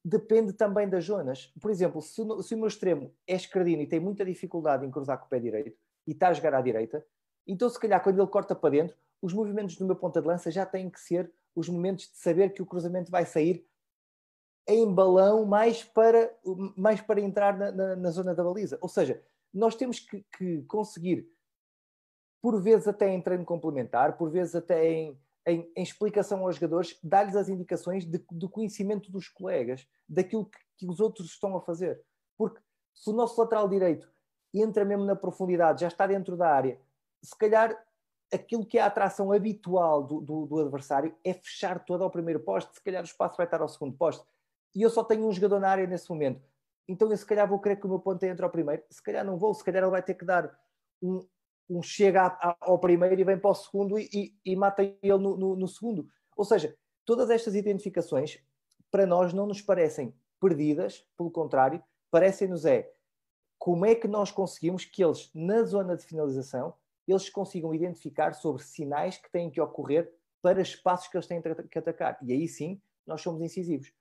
[0.04, 1.52] depende também das zonas.
[1.60, 5.18] Por exemplo, se, se o meu extremo é escardino e tem muita dificuldade em cruzar
[5.18, 7.06] com o pé direito e está a jogar à direita,
[7.46, 10.50] então se calhar quando ele corta para dentro, os movimentos do meu ponta de lança
[10.50, 13.64] já têm que ser os momentos de saber que o cruzamento vai sair
[14.66, 16.36] em balão mais para,
[16.76, 18.78] mais para entrar na, na, na zona da baliza.
[18.80, 19.22] Ou seja,
[19.54, 21.30] nós temos que, que, conseguir,
[22.42, 25.16] por vezes até em treino complementar, por vezes até em,
[25.46, 30.58] em, em explicação aos jogadores, dar-lhes as indicações de, do conhecimento dos colegas, daquilo que,
[30.78, 32.00] que os outros estão a fazer.
[32.36, 32.60] Porque
[32.94, 34.10] se o nosso lateral direito
[34.52, 36.80] entra mesmo na profundidade, já está dentro da área,
[37.22, 37.76] se calhar
[38.32, 42.40] aquilo que é a atração habitual do, do, do adversário é fechar todo ao primeiro
[42.40, 44.24] poste, se calhar o espaço vai estar ao segundo poste
[44.74, 46.40] e eu só tenho um jogador na área nesse momento.
[46.88, 49.24] Então eu se calhar vou querer que o meu ponto entre ao primeiro, se calhar
[49.24, 50.56] não vou, se calhar ele vai ter que dar
[51.02, 51.26] um,
[51.70, 54.82] um chega a, a, ao primeiro e vem para o segundo e, e, e mata
[54.82, 56.08] ele no, no, no, segundo.
[56.36, 58.42] Ou seja, todas estas identificações
[58.90, 62.92] para nós não nos parecem perdidas, pelo contrário, parecem-nos é
[63.56, 66.74] como é que nós conseguimos que eles, na zona de finalização,
[67.06, 70.12] eles consigam identificar sobre sinais que têm que ocorrer
[70.42, 72.18] para espaços que eles têm que atacar.
[72.22, 73.92] E aí sim, nós somos incisivos.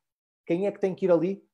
[0.45, 1.45] Quem é que tem que ir ali?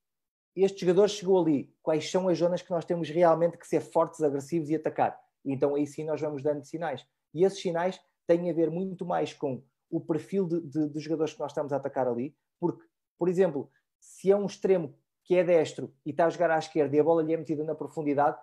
[0.55, 1.73] Este jogador chegou ali.
[1.81, 5.19] Quais são as zonas que nós temos realmente que ser fortes, agressivos e atacar?
[5.45, 7.05] Então aí sim nós vamos dando sinais.
[7.33, 11.33] E esses sinais têm a ver muito mais com o perfil de, de, de jogadores
[11.33, 12.83] que nós estamos a atacar ali, porque,
[13.17, 13.69] por exemplo,
[13.99, 17.03] se é um extremo que é destro e está a jogar à esquerda e a
[17.03, 18.37] bola lhe é metida na profundidade,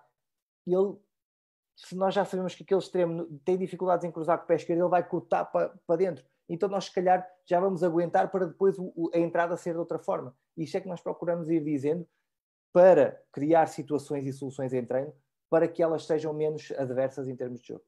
[0.66, 0.96] ele,
[1.76, 4.80] se nós já sabemos que aquele extremo tem dificuldades em cruzar com o pé esquerdo,
[4.80, 8.76] ele vai cortar para, para dentro então nós se calhar já vamos aguentar para depois
[8.78, 10.36] o, a entrada ser de outra forma.
[10.54, 12.06] Isto é que nós procuramos ir dizendo
[12.72, 15.14] para criar situações e soluções em treino
[15.52, 17.84] para que elas sejam menos adversas em termos de jogo.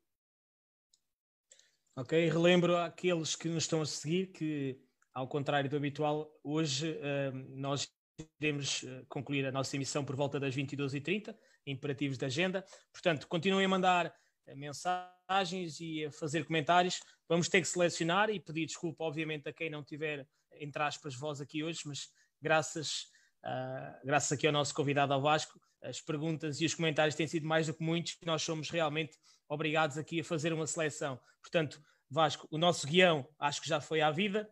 [1.97, 4.79] Ok, relembro àqueles que nos estão a seguir que,
[5.15, 7.91] ao contrário do habitual, hoje uh, nós
[8.39, 11.35] iremos uh, concluir a nossa emissão por volta das 22h30,
[11.67, 12.62] imperativos da agenda.
[12.93, 14.15] Portanto, continuem a mandar
[14.55, 17.01] mensagens e a fazer comentários.
[17.27, 21.41] Vamos ter que selecionar e pedir desculpa, obviamente, a quem não tiver, entre aspas, voz
[21.41, 22.11] aqui hoje, mas
[22.43, 23.05] graças,
[23.43, 27.47] uh, graças aqui ao nosso convidado ao Vasco, as perguntas e os comentários têm sido
[27.47, 29.16] mais do que muitos, nós somos realmente
[29.49, 31.18] obrigados aqui a fazer uma seleção.
[31.41, 31.80] Portanto,
[32.11, 34.49] Vasco, o nosso guião acho que já foi à vida.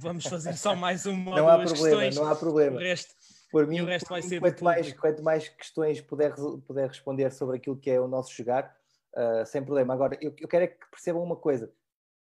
[0.00, 2.16] Vamos fazer só mais uma não há problema, questões.
[2.16, 2.76] Não há problema.
[2.76, 3.14] O resto,
[3.50, 6.34] por mim, o resto vai ser quanto mais, quanto mais questões puder,
[6.66, 8.74] puder responder sobre aquilo que é o nosso jogar,
[9.14, 9.92] uh, sem problema.
[9.92, 11.70] Agora, eu, eu quero é que percebam uma coisa.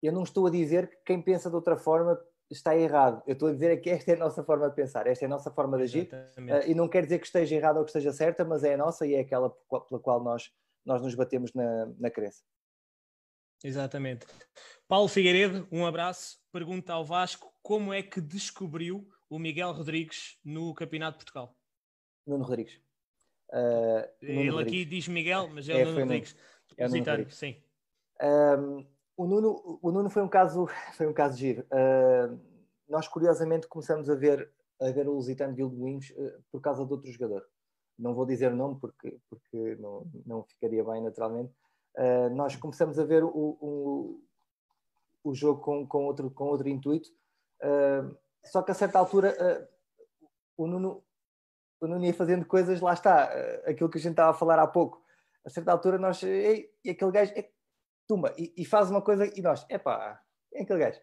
[0.03, 2.20] Eu não estou a dizer que quem pensa de outra forma
[2.51, 3.22] está errado.
[3.26, 5.26] Eu estou a dizer é que esta é a nossa forma de pensar, esta é
[5.26, 6.09] a nossa forma de agir.
[6.38, 8.76] Uh, e não quer dizer que esteja errado ou que esteja certa, mas é a
[8.76, 10.53] nossa e é aquela pela qual nós,
[10.84, 12.42] nós nos batemos na, na crença.
[13.64, 14.26] Exatamente.
[14.86, 16.38] Paulo Figueiredo, um abraço.
[16.53, 21.57] Pergunta ao Vasco como é que descobriu o Miguel Rodrigues no Campeonato de Portugal.
[22.26, 22.80] Nuno Rodrigues.
[23.51, 24.72] Uh, Nuno Ele Rodrigues.
[24.72, 26.36] aqui diz Miguel, mas é, é o Nuno Rodrigues.
[26.76, 27.36] É o Nuno Rodrigues.
[27.36, 27.62] sim.
[28.22, 28.86] Um,
[29.17, 31.64] o, Nuno, o Nuno foi um caso, foi um caso giro.
[31.64, 32.39] Uh,
[32.89, 34.51] nós, curiosamente, começamos a ver,
[34.81, 37.47] a ver o Lusitano de Vilmoinhos uh, por causa de outro jogador.
[37.99, 41.53] Não vou dizer o nome porque, porque não, não ficaria bem naturalmente,
[41.99, 44.21] Uh, nós começamos a ver o, o,
[45.25, 47.09] o jogo com, com, outro, com outro intuito,
[48.45, 49.35] só que a certa altura
[50.59, 51.03] o, Nuno,
[51.81, 53.25] o Nuno ia fazendo coisas, lá está,
[53.67, 55.03] aquilo que a gente estava a falar há pouco.
[55.43, 57.51] A certa altura nós, e, e aquele gajo, é,
[58.07, 60.21] tumba, e, e, faz uma coisa e nós, epá,
[60.53, 61.01] é aquele gajo,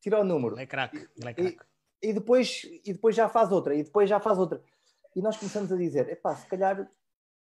[0.00, 0.58] tira o número.
[0.58, 1.58] É craque, é craque.
[2.02, 4.62] E, e, depois, e depois já faz outra, e depois já faz outra.
[5.14, 6.88] E nós começamos a dizer, epá, se calhar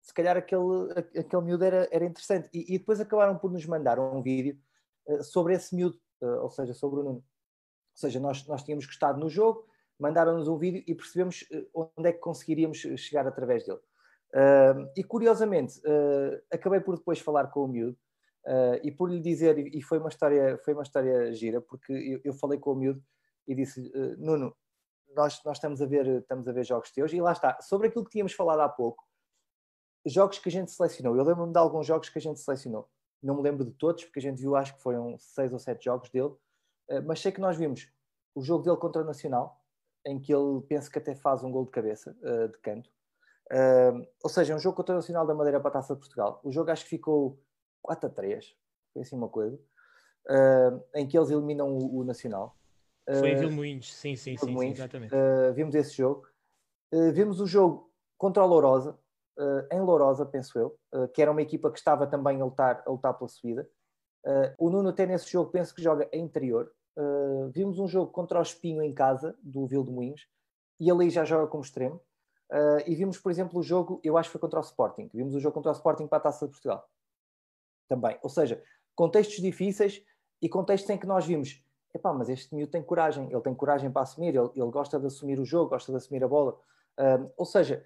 [0.03, 2.49] se calhar aquele, aquele miúdo era, era interessante.
[2.53, 4.59] E, e depois acabaram por nos mandar um vídeo
[5.07, 7.18] uh, sobre esse miúdo, uh, ou seja, sobre o Nuno.
[7.18, 9.66] Ou seja, nós, nós tínhamos gostado no jogo,
[9.99, 13.81] mandaram-nos um vídeo e percebemos uh, onde é que conseguiríamos chegar através dele.
[14.97, 15.81] e curiosamente,
[16.53, 17.99] acabei por depois falar com o miúdo
[18.82, 22.32] e por lhe dizer, e foi uma história, foi uma história gira, porque eu, eu
[22.34, 23.03] falei com o miúdo
[23.47, 24.57] e disse Nuno,
[25.14, 28.05] nós, nós estamos, a ver, estamos a ver jogos teus, e lá está, sobre aquilo
[28.05, 29.05] que tínhamos falado há pouco,
[30.07, 31.16] jogos que a gente selecionou.
[31.16, 32.88] Eu lembro-me de alguns jogos que a gente selecionou.
[33.22, 35.84] Não me lembro de todos, porque a gente viu, acho que foram seis ou sete
[35.84, 36.34] jogos dele,
[36.88, 37.93] eh, mas sei que nós vimos
[38.34, 39.61] o jogo dele contra o Nacional,
[40.07, 42.91] em que ele penso que até faz um gol de cabeça, de canto.
[44.22, 46.41] Ou seja, um jogo contra o Nacional da Madeira para a Taça de Portugal.
[46.43, 47.38] O jogo acho que ficou
[47.83, 48.57] 4 a 3,
[48.93, 49.59] foi assim uma coisa,
[50.95, 52.57] em que eles eliminam o, Nacional.
[53.07, 55.14] Foi em Vilmoinhos, sim, sim, sim, sim, exatamente.
[55.55, 56.26] vimos esse jogo.
[57.12, 58.99] vimos o jogo contra o Lourosa,
[59.39, 62.83] uh, em Lourosa, penso eu, uh, que era uma equipa que estava também a lutar,
[62.87, 63.68] a lutar pela subida.
[64.24, 66.70] Uh, o Nuno tem nesse jogo, penso que joga em interior.
[67.55, 70.28] vimos um jogo contra o Espinho em casa, do Vil de Moinhos,
[70.78, 72.01] e ali já joga como extremo.
[72.87, 75.09] e vimos, por exemplo, o jogo, eu acho que foi contra o Sporting.
[75.14, 76.87] Vimos o jogo contra o Sporting para a Taça de Portugal.
[77.91, 78.16] Também.
[78.22, 78.62] Ou seja,
[78.95, 80.01] contextos difíceis
[80.41, 81.62] e contextos em que nós vimos
[81.95, 85.07] epá, mas este miúdo tem coragem, ele tem coragem para assumir, ele, ele gosta de
[85.07, 86.53] assumir o jogo, gosta de assumir a bola.
[86.99, 87.84] Uh, ou seja,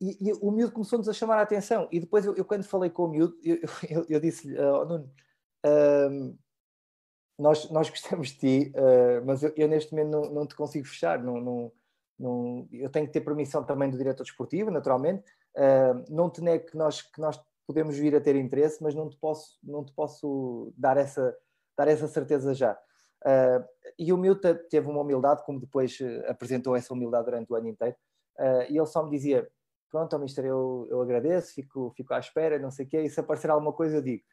[0.00, 1.88] e, e, o miúdo começou-nos a chamar a atenção.
[1.90, 5.10] E depois, eu, eu quando falei com o miúdo, eu, eu, eu disse-lhe, oh, Nuno,
[5.66, 6.38] uh,
[7.38, 10.86] nós, nós gostamos de ti, uh, mas eu, eu, neste momento não, não te consigo
[10.86, 11.22] fechar.
[11.22, 11.72] Não, não,
[12.18, 15.24] não, eu tenho que ter permissão também do diretor desportivo, naturalmente.
[15.56, 19.08] Uh, não te nego que nós, que nós podemos vir a ter interesse, mas não
[19.08, 21.36] te posso, não te posso dar, essa,
[21.76, 22.78] dar essa certeza já.
[23.24, 23.64] Uh,
[23.98, 25.98] e o miúdo teve uma humildade, como depois
[26.28, 27.96] apresentou essa humildade durante o ano inteiro,
[28.68, 29.48] e ele só me dizia:
[29.94, 33.08] pronto, oh, mister, eu, eu agradeço, fico, fico à espera, não sei o quê, e
[33.08, 34.24] se aparecer alguma coisa eu digo.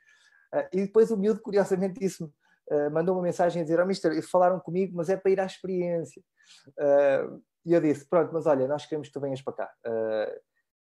[0.52, 2.30] Uh, e depois o miúdo, curiosamente, disse-me,
[2.72, 5.46] uh, mandou uma mensagem a dizer, oh, mister, falaram comigo, mas é para ir à
[5.46, 6.20] experiência.
[6.70, 9.72] Uh, e eu disse, pronto, mas olha, nós queremos que tu venhas para cá.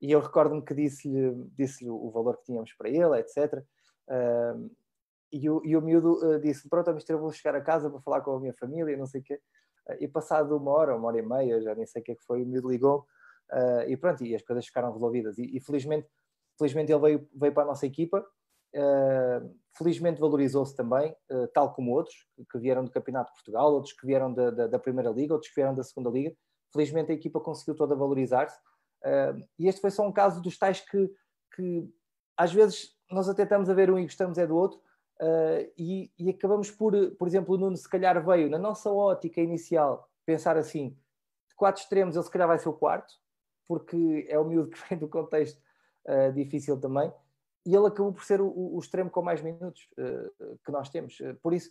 [0.00, 3.62] E eu recordo-me que disse-lhe disse o valor que tínhamos para ele, etc.
[5.32, 8.20] e, o, e o miúdo disse, pronto, mister, eu vou chegar a casa, vou falar
[8.20, 9.40] com a minha família, não sei o quê.
[10.00, 12.24] e passado uma hora, uma hora e meia, já nem sei o que é que
[12.24, 13.06] foi, o miúdo ligou
[13.52, 15.38] uh, e pronto, e as coisas ficaram resolvidas.
[15.38, 16.08] E, e, felizmente,
[16.58, 21.92] felizmente ele veio, veio para a nossa equipa, uh, felizmente valorizou-se também, uh, tal como
[21.92, 22.16] outros
[22.50, 25.50] que vieram do Campeonato de Portugal, outros que vieram da, da, da, Primeira Liga, outros
[25.50, 26.34] que vieram da Segunda Liga.
[26.72, 28.58] Felizmente a equipa conseguiu toda valorizar-se.
[29.58, 31.12] E este foi só um caso dos tais que,
[31.54, 31.88] que
[32.36, 34.80] às vezes nós até estamos a ver um e gostamos é do outro,
[35.18, 39.40] Uh, e, e, acabamos por, por exemplo, o Nuno se calhar veio na nossa ótica
[39.40, 40.90] inicial pensar assim,
[41.48, 43.14] de quatro extremos ele se calhar vai ser o quarto,
[43.66, 45.58] porque é o miúdo que vem do contexto
[46.06, 47.10] uh, difícil também,
[47.64, 51.16] e ele acabou por ser o, o extremo com mais minutos uh, que nós temos.
[51.42, 51.70] Por isso,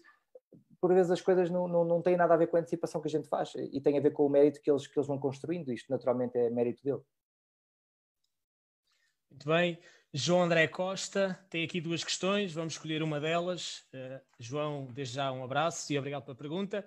[0.85, 3.07] por vezes as coisas não, não, não têm nada a ver com a antecipação que
[3.07, 5.19] a gente faz, e tem a ver com o mérito que eles, que eles vão
[5.19, 7.01] construindo, isto naturalmente é mérito dele.
[9.31, 9.79] Muito bem.
[10.13, 13.79] João André Costa tem aqui duas questões, vamos escolher uma delas.
[13.91, 16.85] Uh, João, desde já um abraço e obrigado pela pergunta.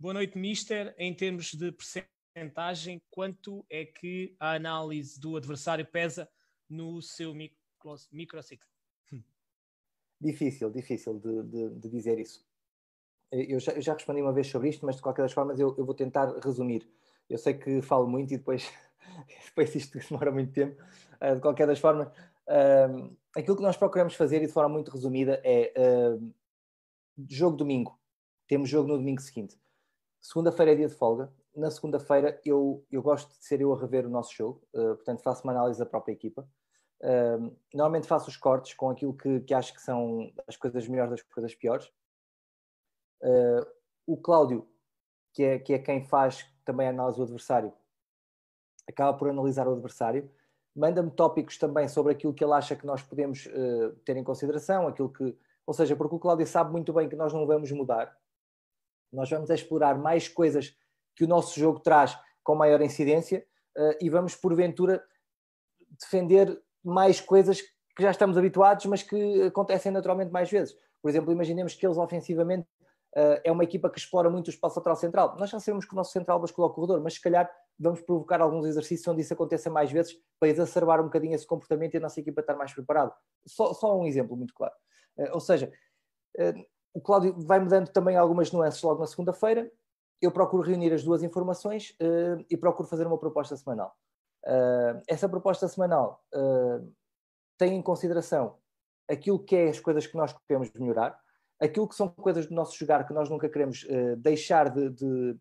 [0.00, 0.94] Boa noite, Mister.
[0.96, 6.26] Em termos de percentagem, quanto é que a análise do adversário pesa
[6.66, 7.58] no seu micro,
[8.10, 8.66] microciclo?
[10.18, 12.42] difícil, difícil de, de, de dizer isso.
[13.30, 15.74] Eu já, eu já, respondi uma vez sobre isto, mas de qualquer das formas eu,
[15.76, 16.88] eu, vou tentar resumir.
[17.28, 18.70] Eu sei que falo muito e depois,
[19.46, 20.80] depois isto demora muito tempo.
[21.20, 24.90] Uh, de qualquer das formas, uh, aquilo que nós procuramos fazer e de forma muito
[24.90, 26.34] resumida é uh,
[27.28, 27.98] jogo domingo.
[28.46, 29.58] Temos jogo no domingo seguinte.
[30.20, 31.32] Segunda-feira é dia de folga.
[31.56, 35.44] Na segunda-feira eu, eu gosto de ser eu a rever o nosso jogo, portanto faço
[35.44, 36.48] uma análise da própria equipa.
[37.72, 41.22] normalmente faço os cortes com aquilo que, que acho que são as coisas melhores das
[41.22, 41.88] coisas piores
[43.24, 43.66] Uh,
[44.06, 44.68] o Cláudio,
[45.32, 47.72] que é, que é quem faz também a análise do adversário,
[48.86, 50.30] acaba por analisar o adversário,
[50.76, 54.86] manda-me tópicos também sobre aquilo que ele acha que nós podemos uh, ter em consideração,
[54.86, 58.16] aquilo que, ou seja, porque o Cláudio sabe muito bem que nós não vamos mudar,
[59.12, 60.76] nós vamos explorar mais coisas
[61.16, 63.46] que o nosso jogo traz com maior incidência
[63.76, 65.02] uh, e vamos, porventura,
[65.98, 67.62] defender mais coisas
[67.96, 70.76] que já estamos habituados, mas que acontecem naturalmente mais vezes.
[71.00, 72.66] Por exemplo, imaginemos que eles ofensivamente
[73.14, 75.36] é uma equipa que explora muito o espaço lateral central.
[75.38, 77.48] Nós já sabemos que o nosso central bascula o corredor, mas se calhar
[77.78, 81.94] vamos provocar alguns exercícios onde isso aconteça mais vezes para exacerbar um bocadinho esse comportamento
[81.94, 83.14] e a nossa equipa estar mais preparada.
[83.46, 84.74] Só, só um exemplo muito claro.
[85.16, 85.72] Uh, ou seja,
[86.38, 89.70] uh, o Cláudio vai mudando também algumas nuances logo na segunda-feira.
[90.20, 91.94] Eu procuro reunir as duas informações
[92.48, 93.94] e procuro fazer uma proposta semanal.
[95.08, 96.24] essa proposta semanal
[97.58, 98.56] tem em consideração
[99.10, 101.20] aquilo que é as coisas que nós queremos melhorar,
[101.60, 105.36] aquilo que são coisas do nosso jogar que nós nunca queremos uh, deixar de, de,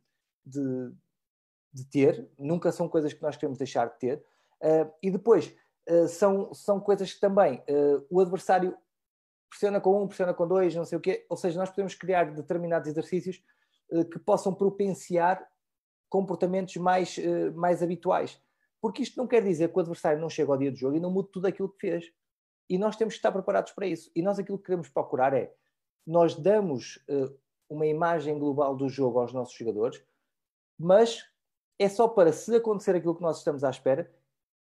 [0.46, 0.92] de,
[1.72, 4.18] de, ter, nunca são coisas que nós queremos deixar de ter,
[4.62, 5.56] uh, e depois
[5.90, 7.62] uh, são, são coisas que também
[8.10, 8.78] o adversário
[9.50, 12.32] pressiona com um, pressiona com dois, não sei o quê, ou seja, nós podemos criar
[12.32, 13.44] determinados exercícios
[14.12, 15.48] que possam propenciar
[16.10, 17.20] comportamentos mais,
[17.54, 18.42] mais habituais.
[18.82, 21.00] Porque isto não quer dizer que o adversário não chega ao dia do jogo e
[21.00, 22.12] não mude tudo aquilo que fez.
[22.68, 24.10] E nós temos que estar preparados para isso.
[24.16, 25.54] E nós aquilo que queremos procurar é
[26.06, 27.36] nós damos uh,
[27.70, 30.04] uma imagem global do jogo aos nossos jogadores,
[30.78, 31.24] mas
[31.80, 34.12] é só para, se acontecer aquilo que nós estamos à espera,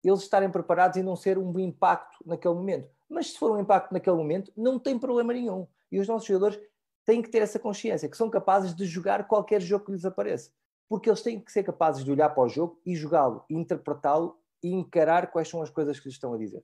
[0.03, 2.89] eles estarem preparados e não ser um impacto naquele momento.
[3.07, 5.67] Mas se for um impacto naquele momento, não tem problema nenhum.
[5.91, 6.59] E os nossos jogadores
[7.05, 10.51] têm que ter essa consciência, que são capazes de jogar qualquer jogo que lhes apareça.
[10.87, 14.71] Porque eles têm que ser capazes de olhar para o jogo e jogá-lo, interpretá-lo e
[14.71, 16.63] encarar quais são as coisas que lhes estão a dizer.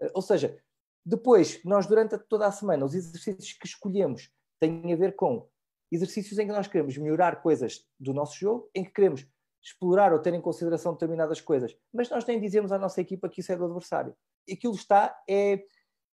[0.00, 0.56] Eh, ou seja,
[1.04, 4.30] depois, nós durante toda a semana, os exercícios que escolhemos
[4.60, 5.48] têm a ver com
[5.90, 9.26] exercícios em que nós queremos melhorar coisas do nosso jogo, em que queremos
[9.62, 13.40] explorar ou ter em consideração determinadas coisas, mas nós nem dizemos à nossa equipa que
[13.40, 14.14] isso é do adversário.
[14.50, 15.64] Aquilo está, é,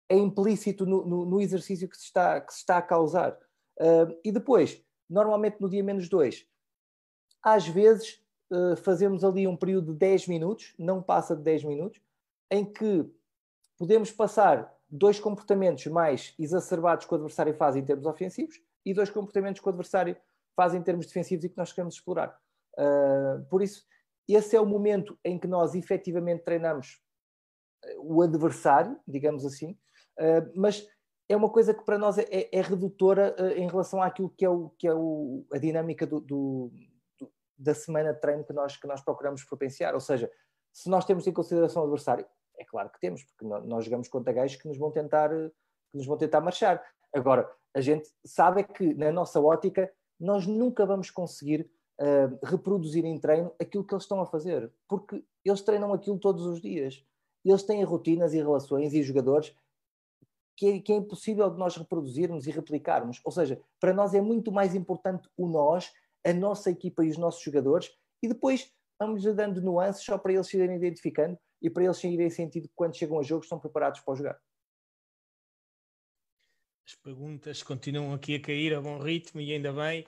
[0.08, 3.38] é implícito no, no, no, exercício que se está, que se está a causar.
[3.78, 6.46] Uh, e depois, normalmente no dia menos dois,
[7.42, 8.20] às vezes
[8.50, 12.00] uh, fazemos ali um período de 10 minutos, não passa de 10 minutos,
[12.50, 13.08] em que
[13.78, 19.10] podemos passar dois comportamentos mais exacerbados que o adversário faz em termos ofensivos e dois
[19.10, 20.16] comportamentos que o adversário
[20.54, 22.38] faz em termos defensivos e que nós queremos explorar.
[22.78, 23.84] Uh, por isso,
[24.28, 27.00] esse é o momento em que nós efetivamente treinamos
[27.84, 29.72] ah, o adversário, digamos assim,
[30.18, 30.86] uh, mas
[31.28, 34.48] é uma coisa que para nós é, é redutora uh, em relação àquilo que é,
[34.48, 36.72] o, que é o, a dinâmica do, do,
[37.18, 39.94] do, da semana de treino que nós, que nós procuramos propenciar.
[39.94, 40.30] Ou seja,
[40.72, 42.26] se nós temos em consideração o adversário,
[42.58, 46.06] é claro que temos, porque nós jogamos contra gajos que nos vão tentar, que nos
[46.06, 46.82] vão tentar marchar.
[47.14, 53.04] Agora, a gente sabe é que na nossa ótica nós nunca vamos conseguir uh, reproduzir
[53.04, 57.04] em treino aquilo que eles estão a fazer, porque eles treinam aquilo todos os dias.
[57.44, 59.54] Eles têm rotinas e relações e jogadores
[60.56, 63.20] que é, que é impossível de nós reproduzirmos e replicarmos.
[63.24, 65.92] Ou seja, para nós é muito mais importante o nós,
[66.24, 67.92] a nossa equipa e os nossos jogadores,
[68.22, 72.30] e depois vamos dando nuances só para eles se irem identificando e para eles irem
[72.30, 74.40] sentido quando chegam a jogo estão preparados para jogar.
[76.86, 80.06] As perguntas continuam aqui a cair a bom ritmo e ainda bem.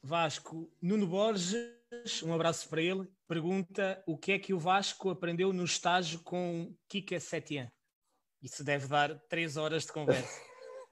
[0.00, 5.52] Vasco, Nuno Borges, um abraço para ele, pergunta o que é que o Vasco aprendeu
[5.52, 7.68] no estágio com Kika Setien.
[8.40, 10.40] Isso deve dar três horas de conversa.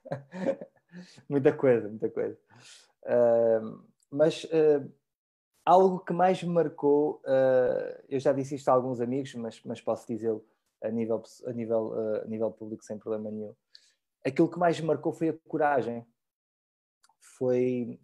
[1.29, 2.37] muita coisa, muita coisa.
[3.03, 4.93] Uh, mas uh,
[5.71, 9.79] algo que mais me marcou, uh, eu já disse isto a alguns amigos, mas, mas
[9.79, 10.45] posso dizê-lo
[10.83, 13.55] a nível, a, nível, uh, a nível público sem problema nenhum.
[14.25, 16.05] Aquilo que mais me marcou foi a coragem.
[17.37, 17.99] Foi,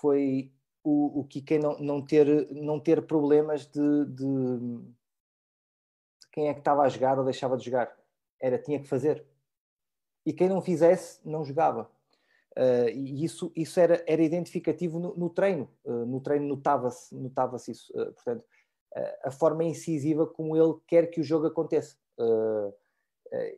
[0.00, 0.52] foi
[0.84, 4.84] o, o Kike não, não, ter, não ter problemas de, de
[6.30, 7.94] quem é que estava a jogar ou deixava de jogar.
[8.40, 9.26] Era, tinha que fazer.
[10.24, 11.90] E quem não fizesse, não jogava.
[12.56, 15.68] Uh, e isso, isso era, era identificativo no, no treino.
[15.84, 17.92] Uh, no treino notava-se notava isso.
[17.92, 18.44] Uh, portanto,
[19.24, 21.96] a forma incisiva como ele quer que o jogo aconteça.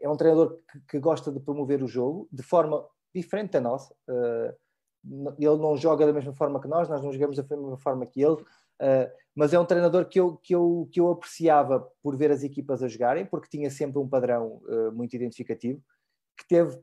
[0.01, 3.95] é um treinador que, que, gosta de promover o jogo de forma diferente da nossa.
[5.39, 8.23] ele não joga da mesma forma que nós, nós não jogamos da mesma forma que
[8.23, 8.43] ele.
[9.35, 12.83] Mas é um treinador que eu, que, eu, que eu apreciava por ver as equipas
[12.83, 14.63] a jogarem, porque tinha sempre um padrão
[14.95, 15.83] muito identificativo,
[16.35, 16.81] que teve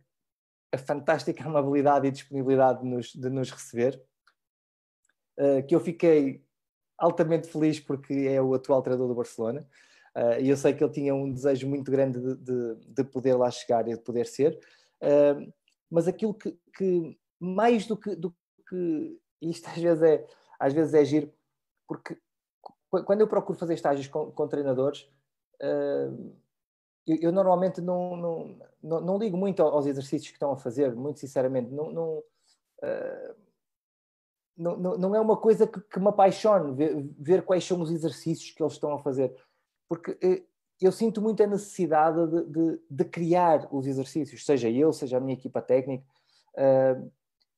[0.73, 4.01] a fantástica amabilidade e disponibilidade de nos, de nos receber,
[5.39, 6.43] uh, que eu fiquei
[6.97, 9.67] altamente feliz porque é o atual treinador do Barcelona,
[10.39, 13.49] e eu sei que ele tinha um desejo muito grande de, de, de poder lá
[13.49, 14.59] chegar e de poder ser,
[15.89, 18.33] mas aquilo que, que mais do que, do
[18.69, 20.27] que isto às vezes é,
[20.59, 21.33] às vezes é giro,
[21.87, 22.17] porque
[22.89, 25.09] quando eu procuro fazer estágios com, com treinadores,
[25.61, 26.35] uh,
[27.05, 30.95] eu, eu, normalmente não, não, não, não, ligo muito aos exercícios que estão a fazer,
[30.95, 31.71] muito sinceramente.
[31.71, 33.35] Não, não, uh,
[34.55, 38.51] não, não, é uma coisa que, que me apaixone ver, ver, quais são os exercícios
[38.51, 39.35] que eles estão a fazer,
[39.89, 40.45] porque uh,
[40.81, 45.33] eu sinto muita necessidade de, de, de, criar os exercícios, seja eu, seja a minha
[45.33, 46.05] equipa técnica,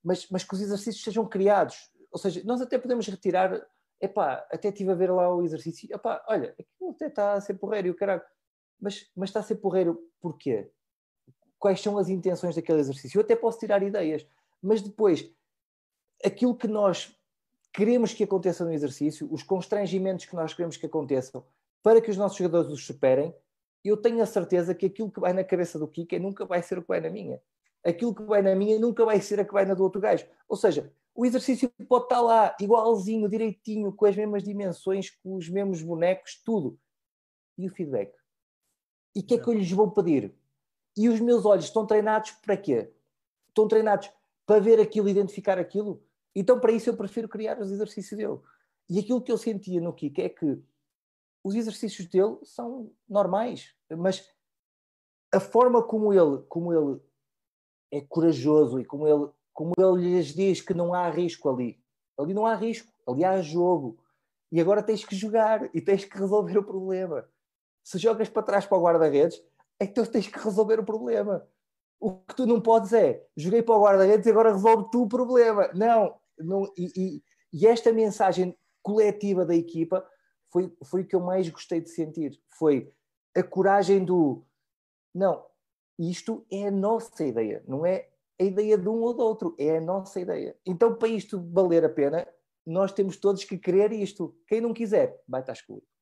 [0.03, 1.89] mas, mas que os exercícios sejam criados.
[2.11, 3.65] Ou seja, nós até podemos retirar
[3.99, 7.55] epá, até estive a ver lá o exercício, epá, olha, aquilo até está a ser
[7.55, 8.21] porreiro, o caralho.
[8.79, 10.69] Mas, mas está a ser porreiro porquê?
[11.57, 13.17] Quais são as intenções daquele exercício?
[13.17, 14.25] Eu até posso tirar ideias,
[14.61, 15.29] mas depois,
[16.23, 17.15] aquilo que nós
[17.73, 21.45] queremos que aconteça no exercício, os constrangimentos que nós queremos que aconteçam,
[21.83, 23.35] para que os nossos jogadores os superem,
[23.83, 26.79] eu tenho a certeza que aquilo que vai na cabeça do Kika nunca vai ser
[26.79, 27.39] o que vai na minha.
[27.83, 30.25] Aquilo que vai na minha nunca vai ser a que vai na do outro gajo.
[30.47, 35.47] Ou seja, o exercício pode estar lá, igualzinho, direitinho, com as mesmas dimensões, com os
[35.47, 36.79] mesmos bonecos, tudo.
[37.57, 38.11] E o feedback?
[39.15, 40.35] E o que é que eu lhes vou pedir?
[40.97, 42.91] E os meus olhos estão treinados para quê?
[43.47, 44.09] Estão treinados
[44.45, 46.03] para ver aquilo, identificar aquilo?
[46.35, 48.39] Então, para isso, eu prefiro criar os exercícios dele.
[48.89, 50.61] E aquilo que eu sentia no Kik é que
[51.43, 54.27] os exercícios dele são normais, mas
[55.31, 56.99] a forma como ele, como ele
[57.91, 61.81] é corajoso e como ele como ele lhes diz que não há risco ali.
[62.19, 63.97] Ali não há risco, ali há jogo.
[64.51, 67.25] E agora tens que jogar e tens que resolver o problema.
[67.85, 69.39] Se jogas para trás para o guarda-redes,
[69.79, 71.47] então tens que resolver o problema.
[71.99, 75.07] O que tu não podes é, joguei para o guarda-redes e agora resolve tu o
[75.07, 75.69] problema.
[75.73, 77.23] Não, não e, e,
[77.53, 80.03] e, esta mensagem coletiva da equipa
[80.51, 82.41] foi, foi o que eu mais gostei de sentir.
[82.57, 82.91] Foi
[83.35, 84.43] a coragem do,
[85.13, 85.45] não,
[85.99, 88.09] isto é a nossa ideia, não é
[88.39, 90.57] a ideia de um ou do outro, é a nossa ideia.
[90.65, 92.27] Então, para isto valer a pena,
[92.65, 94.35] nós temos todos que querer isto.
[94.47, 95.94] Quem não quiser, vai estar excluído.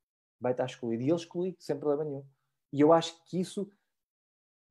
[0.44, 1.02] Vai estar excluído.
[1.02, 2.26] E ele exclui, sem problema nenhum.
[2.72, 3.72] E eu acho que isso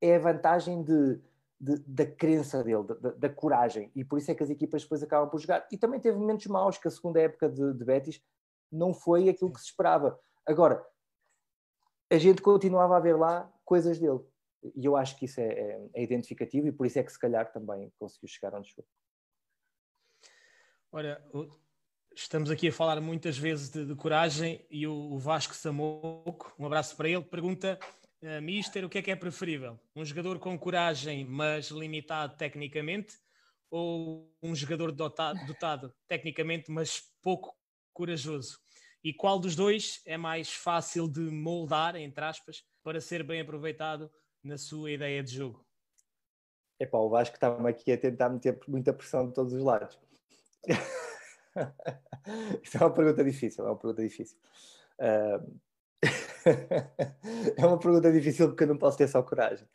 [0.01, 1.19] é a vantagem de,
[1.59, 3.91] de da crença dele, da, da, coragem.
[3.95, 5.67] E por isso é que as equipas depois acabam por jogar.
[5.71, 8.21] E também teve momentos maus, que a segunda época de, de Betis
[8.71, 10.19] não foi aquilo que se esperava.
[10.45, 10.85] Agora,
[12.11, 14.19] a gente continuava a ver lá coisas dele
[14.75, 17.19] e eu acho que isso é, é, é, identificativo e por isso é que se
[17.19, 18.85] calhar também conseguiu chegar onde chegou.
[20.91, 21.25] Ora,
[22.15, 26.65] estamos aqui a falar muitas vezes de, de coragem e o, o, Vasco Samoco, um
[26.65, 27.79] abraço para ele, pergunta
[28.21, 29.79] uh, Mister, o que é que é preferível?
[29.95, 33.17] Um jogador com coragem, mas limitado tecnicamente,
[33.69, 37.55] ou um jogador dotado, dotado tecnicamente, mas pouco
[37.91, 38.59] corajoso?
[39.03, 44.09] E qual dos dois é mais fácil de moldar, entre aspas, para ser bem aproveitado
[44.43, 45.65] na sua ideia de jogo?
[46.79, 49.99] É pá, o Vasco estava aqui a tentar meter muita pressão de todos os lados.
[52.63, 54.37] Isso é uma pergunta difícil, é uma pergunta difícil.
[54.99, 55.59] Uh...
[57.57, 59.67] é uma pergunta difícil porque eu não posso ter só coragem.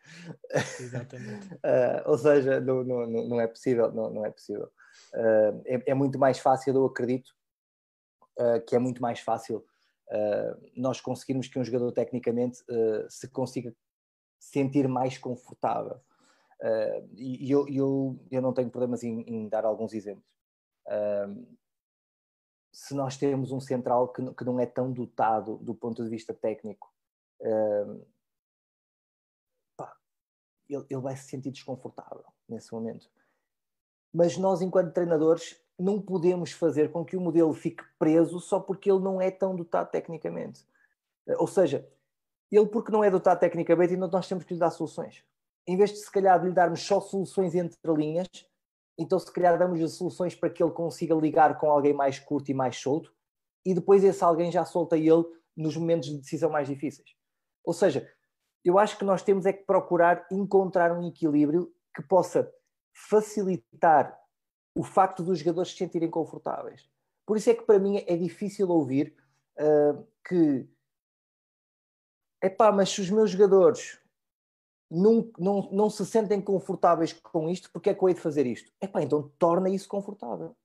[0.78, 1.54] Exatamente.
[1.54, 4.70] Uh, ou seja, não, não, não é possível, não, não é possível.
[5.14, 7.30] Uh, é, é, muito mais fácil, eu acredito,
[8.68, 9.64] que é muito mais fácil
[10.76, 12.62] nós conseguirmos que um jogador tecnicamente
[13.08, 13.74] se consiga
[14.38, 16.00] sentir mais confortável.
[16.60, 20.24] Uh, e eu, eu, eu não tenho problemas em, em dar alguns exemplos.
[20.86, 21.46] Uh,
[22.78, 26.32] se nós temos um central que, que não é tão dotado do ponto de vista
[26.32, 26.88] técnico,
[27.40, 28.06] uh,
[29.76, 29.96] pá,
[30.68, 33.10] ele, ele vai se sentir desconfortável nesse momento.
[34.14, 38.88] Mas nós, enquanto treinadores, não podemos fazer com que o modelo fique preso só porque
[38.88, 40.64] ele não é tão dotado tecnicamente.
[41.36, 41.86] Ou seja,
[42.50, 45.24] ele porque não é dotado tecnicamente, então nós temos que lhe dar soluções.
[45.66, 48.28] Em vez de se calhar de lhe darmos só soluções entre linhas,
[48.98, 52.54] então se calhar damos-lhe soluções para que ele consiga ligar com alguém mais curto e
[52.54, 53.12] mais solto,
[53.64, 55.24] e depois esse alguém já solta ele
[55.56, 57.14] nos momentos de decisão mais difíceis.
[57.64, 58.10] Ou seja,
[58.64, 62.52] eu acho que nós temos é que procurar encontrar um equilíbrio que possa
[62.92, 64.18] facilitar
[64.74, 66.88] o facto dos jogadores se sentirem confortáveis.
[67.26, 69.14] Por isso é que para mim é difícil ouvir
[69.58, 70.68] uh, que
[72.42, 74.00] epá, mas se os meus jogadores
[74.90, 78.46] não, não, não se sentem confortáveis com isto, porque é que eu hei de fazer
[78.46, 78.72] isto?
[78.80, 80.56] Epá, então torna isso confortável.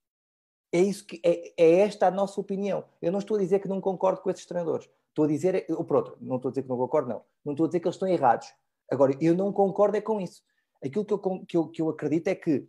[0.71, 2.83] É, isso que, é, é esta a nossa opinião.
[3.01, 4.89] Eu não estou a dizer que não concordo com esses treinadores.
[5.09, 7.21] Estou a dizer, ou pronto, não estou a dizer que não concordo, não.
[7.45, 8.47] Não estou a dizer que eles estão errados.
[8.89, 10.41] Agora, eu não concordo é com isso.
[10.83, 12.67] Aquilo que eu, que eu, que eu acredito é que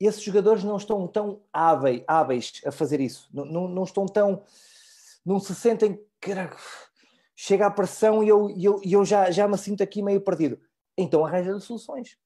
[0.00, 3.28] esses jogadores não estão tão hábeis, hábeis a fazer isso.
[3.32, 4.42] Não, não, não, estão tão.
[5.24, 6.02] Não se sentem.
[6.20, 6.56] Caraca,
[7.36, 10.58] chega a pressão e eu, eu, eu já, já me sinto aqui meio perdido.
[10.96, 12.16] Então arranja-lhe soluções.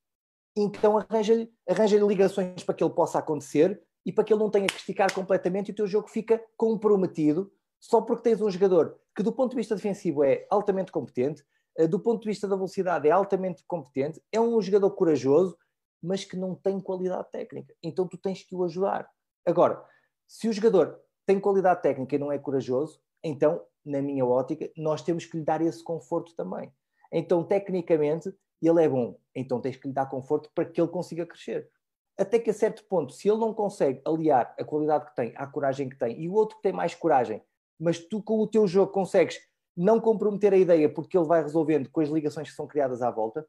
[0.56, 4.66] Então arranja-lhe arranja ligações para que ele possa acontecer e para que ele não tenha
[4.66, 9.22] que esticar completamente e o teu jogo fica comprometido só porque tens um jogador que,
[9.22, 11.44] do ponto de vista defensivo, é altamente competente,
[11.76, 15.56] eh, do ponto de vista da velocidade, é altamente competente, é um jogador corajoso,
[16.02, 17.74] mas que não tem qualidade técnica.
[17.82, 19.09] Então tu tens que o ajudar.
[19.47, 19.85] Agora,
[20.26, 25.02] se o jogador tem qualidade técnica e não é corajoso, então, na minha ótica, nós
[25.02, 26.73] temos que lhe dar esse conforto também.
[27.12, 31.24] Então, tecnicamente, ele é bom, então tens que lhe dar conforto para que ele consiga
[31.24, 31.70] crescer
[32.19, 35.47] até que a certo ponto, se ele não consegue aliar a qualidade que tem à
[35.47, 37.40] coragem que tem, e o outro que tem mais coragem,
[37.78, 39.39] mas tu com o teu jogo consegues
[39.77, 43.10] não comprometer a ideia porque ele vai resolvendo com as ligações que são criadas à
[43.10, 43.47] volta,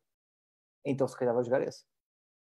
[0.86, 1.84] então se calhar vai jogar esse.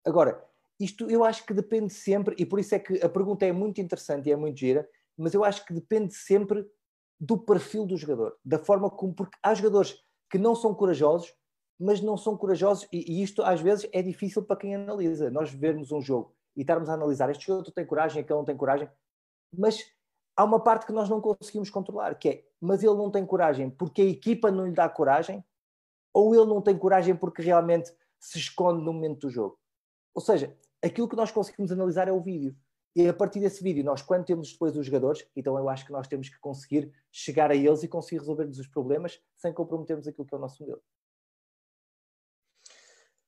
[0.06, 0.46] Agora,
[0.80, 3.82] isto eu acho que depende sempre, e por isso é que a pergunta é muito
[3.82, 4.88] interessante e é muito gira,
[5.18, 6.64] mas eu acho que depende sempre
[7.22, 9.96] do perfil do jogador, da forma como, porque há jogadores
[10.30, 11.32] que não são corajosos
[11.82, 15.32] mas não são corajosos, e, e, isto às vezes é difícil para quem analisa.
[15.32, 18.56] Nós vermos um jogo e estarmos a analisar este jogo tem coragem, aquele não tem
[18.56, 18.88] coragem,
[19.58, 19.84] mas
[20.38, 23.72] há uma parte que nós não conseguimos controlar, que é, mas ele não tem coragem
[23.72, 25.44] porque a equipa não lhe dá coragem,
[26.14, 29.58] ou ele não tem coragem porque realmente se esconde no momento do jogo.
[30.14, 32.56] Ou seja, aquilo que nós conseguimos analisar é o vídeo.
[32.96, 35.94] E a partir desse vídeo, nós, quando temos depois os jogadores, então eu acho que
[35.94, 40.26] nós temos que conseguir chegar a eles e conseguir resolver-lhes os problemas sem comprometermos aquilo
[40.26, 40.84] que é o nosso modelo.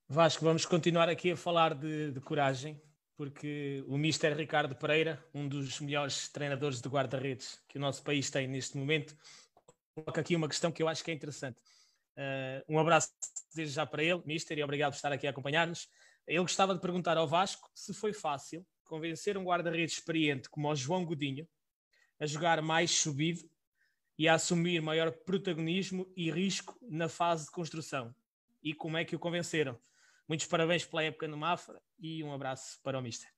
[0.10, 2.81] Vasco, vamos continuar aqui a falar de, de coragem,
[3.15, 8.30] porque o Mister Ricardo Pereira, um dos melhores treinadores de guarda-redes que o nosso país
[8.30, 9.15] tem neste momento,
[9.95, 11.57] coloca aqui uma questão que eu acho que é interessante.
[12.18, 13.10] Uh, um abraço
[13.56, 15.88] desde já para ele, Mister, e obrigado por estar aqui a acompanhar-nos.
[16.27, 20.76] Ele gostava de perguntar ao Vasco se foi fácil convencer um guarda-redes experiente como o
[20.76, 21.47] João Godinho
[22.19, 23.49] a jogar mais subido
[24.18, 28.14] e a assumir maior protagonismo e risco na fase de construção.
[28.61, 29.77] E como é que o convenceram?
[30.27, 33.30] Muitos parabéns pela época no Mafra e um abraço para o Mister.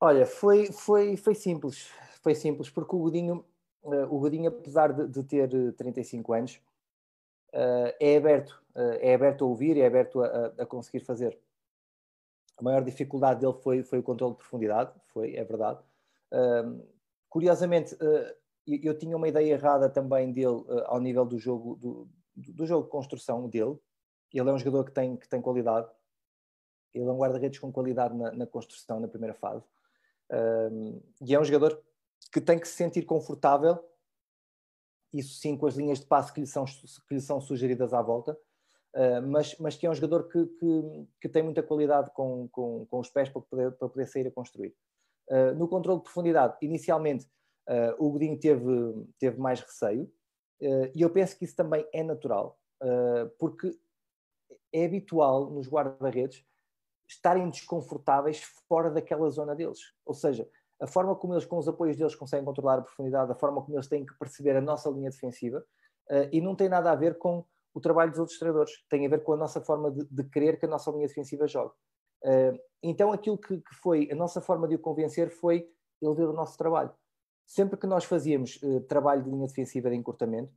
[0.00, 1.90] Olha, foi, foi, foi simples,
[2.22, 3.44] foi simples, porque o Godinho,
[3.82, 6.60] uh, o Godinho apesar de, de, ter 35 anos,
[7.52, 11.38] uh, é aberto, é aberto a ouvir, é aberto a, a, conseguir fazer.
[12.62, 15.80] A maior dificuldade dele foi, foi o controle de profundidade, foi, é verdade.
[17.28, 17.96] curiosamente,
[18.64, 22.84] eu, eu, tinha uma ideia errada também dele ao nível do jogo, do, do jogo
[22.84, 23.76] de construção dele,
[24.32, 25.90] ele é um jogador que tem, que tem qualidade.
[26.94, 29.64] Ele é um guarda-redes com qualidade na, na, construção, na primeira fase.
[31.20, 31.82] E é um jogador
[32.32, 33.84] que tem que se sentir confortável,
[35.12, 38.00] isso sim, com as linhas de passe que lhe são, que lhe são sugeridas à
[38.00, 38.38] volta,
[38.94, 42.86] uh, mas, mas que é um jogador que, que, que tem muita qualidade com, com,
[42.86, 44.74] com, os pés para poder, para poder sair a construir.
[45.28, 47.26] Uh, no controle de profundidade, inicialmente,
[47.68, 50.10] uh, o Godinho teve, teve mais receio,
[50.94, 52.56] e eu penso que isso também é natural,
[53.36, 53.76] porque
[54.72, 56.46] é habitual nos guarda-redes
[57.08, 59.80] estarem desconfortáveis fora daquela zona deles.
[60.06, 60.48] Ou seja,
[60.80, 63.76] a forma como eles, com os apoios deles, conseguem controlar a profundidade, a forma como
[63.76, 65.66] eles têm que perceber a nossa linha defensiva,
[66.30, 69.22] e não tem nada a ver com o trabalho dos outros treinadores, tem a ver
[69.22, 71.72] com a nossa forma de, de querer que a nossa linha defensiva jogue.
[72.24, 75.68] Uh, então, aquilo que, que, foi a nossa forma de o convencer foi
[76.00, 76.92] ele ver o nosso trabalho.
[77.46, 80.52] Sempre que nós fazíamos uh, trabalho de linha defensiva de encurtamento,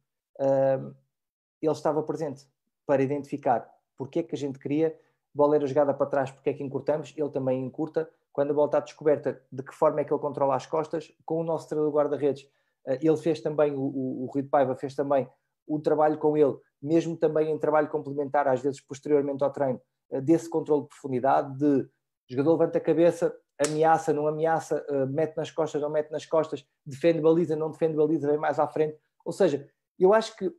[1.61, 2.45] ele estava presente
[2.85, 4.97] para identificar porque é que a gente queria,
[5.33, 8.67] bola era jogada para trás, porque é que encurtamos, ele também encurta, quando a bola
[8.67, 11.93] está descoberta, de que forma é que ele controla as costas, com o nosso treinador
[11.93, 12.45] guarda-redes,
[12.85, 15.27] ele fez também, o, o, o Rui de Paiva fez também
[15.67, 16.55] o trabalho com ele,
[16.85, 19.81] mesmo também em trabalho complementar, às vezes posteriormente ao treino,
[20.11, 21.89] eh, desse controle de profundidade, de
[22.29, 23.35] jogador levanta a cabeça,
[23.67, 27.95] ameaça, não ameaça, eh, mete nas costas, não mete nas costas, defende baliza, não defende
[27.95, 28.97] baliza, vem mais à frente.
[29.23, 29.67] Ou seja,
[29.99, 30.53] eu acho que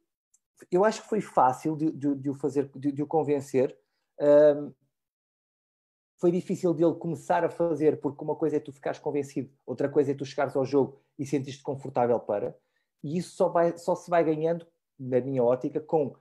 [0.70, 3.78] eu acho que foi fácil de, de, de o fazer, de, de, o convencer.
[4.19, 4.73] Um,
[6.19, 10.12] foi difícil dele começar a fazer, porque uma coisa é tu ficares convencido, outra coisa
[10.12, 12.57] é tu chegares ao jogo e sentires-te confortável para.
[13.05, 14.66] E isso só, vai, só se vai ganhando,
[14.98, 16.14] na minha ótica, com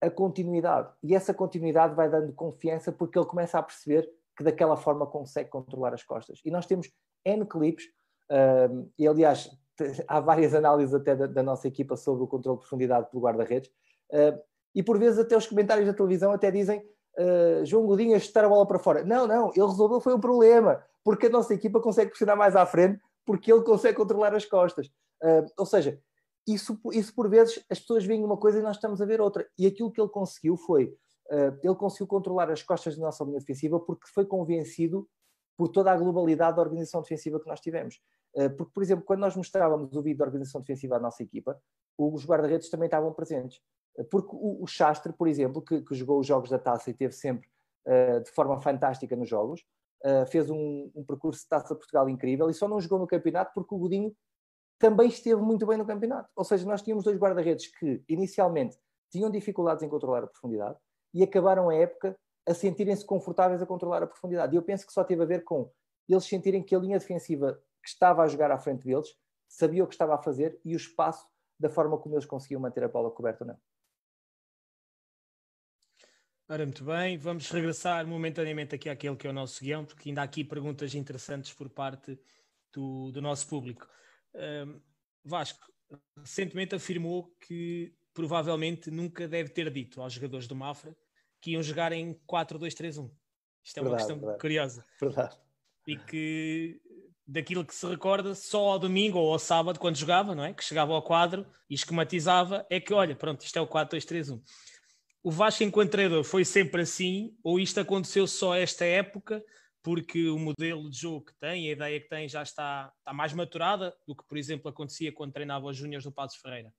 [0.00, 0.92] a continuidade.
[1.02, 5.48] E essa continuidade vai dando confiança porque ele começa a perceber que daquela forma consegue
[5.48, 6.40] controlar as costas.
[6.44, 6.90] E nós temos
[7.24, 7.84] N clipes,
[8.30, 9.50] um, e aliás,
[10.08, 13.70] há várias análises até da, da, nossa equipa sobre o controle de profundidade pelo guarda-redes.
[14.74, 16.78] E por vezes até os comentários da televisão até dizem
[17.18, 19.04] uh, João Godinho a chutar a bola para fora.
[19.04, 22.64] Não, não, ele resolveu foi um problema, porque a nossa equipa consegue pressionar mais à
[22.64, 24.86] frente, porque ele consegue controlar as costas.
[25.22, 26.00] Uh, ou seja,
[26.46, 29.48] isso, isso por vezes as pessoas veem uma coisa e nós estamos a ver outra.
[29.58, 30.86] E aquilo que ele conseguiu foi,
[31.30, 35.08] uh, ele conseguiu controlar as costas da nossa linha defensiva porque foi convencido
[35.56, 38.00] por toda a globalidade da organização defensiva que nós tivemos.
[38.56, 41.60] Porque, por exemplo, quando nós mostrávamos o vídeo da organização defensiva à nossa equipa,
[41.98, 43.60] os guarda-redes também estavam presentes.
[44.10, 47.12] Porque o, o Chastre, por exemplo, que, que, jogou os jogos da taça e teve
[47.12, 47.48] sempre
[47.86, 49.60] uh, de forma fantástica nos jogos,
[50.04, 53.52] uh, fez um, um, percurso de taça Portugal incrível e só não jogou no campeonato
[53.54, 54.14] porque o Godinho
[54.82, 56.28] também esteve muito bem no campeonato.
[56.34, 58.76] Ou seja, nós tínhamos dois guarda-redes que inicialmente
[59.12, 60.76] tinham dificuldades em controlar a profundidade
[61.14, 64.52] e acabaram a época a sentirem-se confortáveis a controlar a profundidade.
[64.52, 65.70] E eu penso que só teve a ver com
[66.08, 69.08] eles sentirem que a linha defensiva que estava a jogar à frente deles
[69.46, 71.28] sabia o que estava a fazer e o espaço
[71.60, 73.58] da forma como eles conseguiam manter a bola coberta ou não.
[76.48, 80.22] Ora, muito bem, vamos regressar momentaneamente aqui àquele que é o nosso guião, porque ainda
[80.22, 82.18] há aqui perguntas interessantes por parte
[82.72, 83.86] do, do nosso público.
[84.34, 84.80] Um,
[85.24, 85.66] Vasco,
[86.18, 90.96] recentemente afirmou que provavelmente nunca deve ter dito aos jogadores do Mafra
[91.40, 93.10] que iam jogar em 4-2-3-1.
[93.64, 94.40] Isto é uma questão verdade.
[94.40, 94.84] curiosa.
[95.00, 95.36] Verdade.
[95.86, 96.80] E que
[97.26, 100.52] daquilo que se recorda só ao domingo ou ao sábado, quando jogava, não é?
[100.52, 104.40] Que chegava ao quadro e esquematizava, é que olha, pronto, isto é o 4-2-3-1
[105.22, 109.42] o Vasco enquanto treinador foi sempre assim ou isto aconteceu só esta época
[109.82, 113.32] porque o modelo de jogo que tem, a ideia que tem já está, está mais
[113.32, 116.72] maturada do que, por exemplo, acontecia quando treinava os Júniores do Passos Ferreira?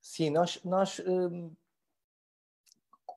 [0.00, 1.54] Sim, nós, nós hum,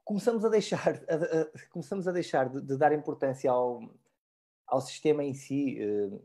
[0.04, 3.82] começamos a deixar, a, a, começamos a deixar de, de, dar importância ao,
[4.66, 5.78] ao sistema em si.
[5.82, 6.20] Hum,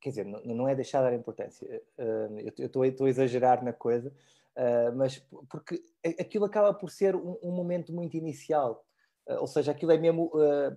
[0.00, 1.82] quer dizer, não, não é deixar de dar importância.
[1.98, 4.14] Hum, eu estou a exagerar na coisa,
[4.58, 5.80] Uh, mas porque
[6.18, 8.84] aquilo acaba por ser um, um momento muito inicial,
[9.28, 10.76] uh, ou seja, aquilo é mesmo uh,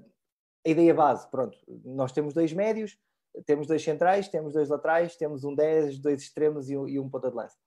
[0.66, 1.30] a ideia base.
[1.30, 2.98] Pronto, nós temos dois médios,
[3.46, 7.10] temos dois centrais, temos dois laterais, temos um 10, dois extremos e um, e um
[7.10, 7.58] ponta de lança.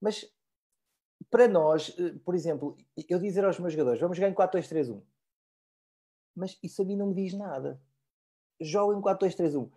[0.00, 0.26] mas
[1.30, 1.94] para nós,
[2.24, 2.76] por exemplo,
[3.08, 5.02] eu dizer aos meus jogadores, vamos jogar em 4-2-3-1,
[6.34, 7.80] mas isso a mim não me diz nada.
[8.60, 9.70] Jogam em 4-2-3-1.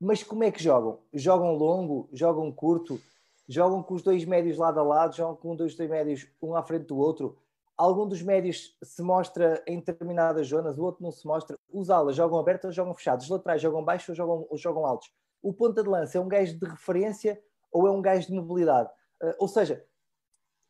[0.00, 1.00] Mas como é que jogam?
[1.12, 2.08] Jogam longo?
[2.12, 3.00] Jogam curto?
[3.48, 6.62] jogam com os dois médios lado a lado, jogam com dois, dois médios um à
[6.62, 7.36] frente do outro.
[7.76, 11.58] Algum dos médios se mostra em determinadas zonas, o outro não se mostra.
[11.70, 14.86] Os alas jogam abertos ou jogam fechados, os laterais jogam baixos ou jogam, ou jogam
[14.86, 15.10] altos.
[15.42, 18.90] O ponta de lança é um gajo de referência ou é um gajo de mobilidade?
[19.22, 19.84] Uh, ou seja,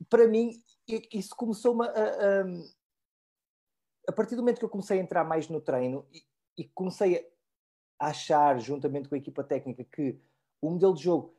[0.09, 0.53] para mim,
[1.13, 2.45] isso começou a, a,
[4.09, 6.23] a, partir do momento que eu comecei a entrar mais no treino e,
[6.63, 7.29] e comecei
[7.99, 10.19] a achar, juntamente com a equipa técnica, que
[10.61, 11.37] o modelo de jogo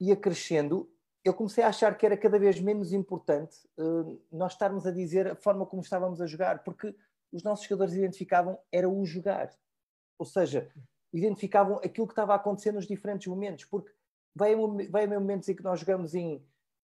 [0.00, 0.90] ia crescendo,
[1.24, 5.28] eu comecei a achar que era cada vez menos importante uh, nós estarmos a dizer
[5.28, 6.94] a forma como estávamos a jogar, porque
[7.32, 9.50] os nossos jogadores identificavam era o jogar.
[10.18, 10.70] Ou seja,
[11.12, 13.92] identificavam aquilo que estava a acontecer nos diferentes momentos, porque
[14.34, 16.44] vai, haver momentos em que nós jogamos em,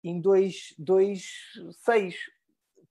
[0.02, 1.24] em 2, 2,
[1.84, 2.16] 6,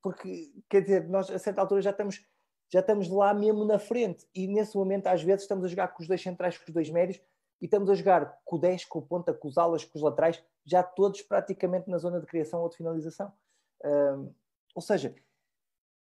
[0.02, 2.26] porque quer dizer, nós a certa altura já estamos,
[2.72, 6.02] já estamos lá mesmo na frente, e nesse momento às vezes estamos a jogar com
[6.02, 7.22] os dois centrais, com os dois médios,
[7.62, 10.04] e estamos a jogar com o 10, com o ponta, com os alas, com os
[10.04, 13.32] laterais, já todos praticamente na zona de criação ou de finalização.
[13.86, 14.34] Um,
[14.74, 15.16] ou seja,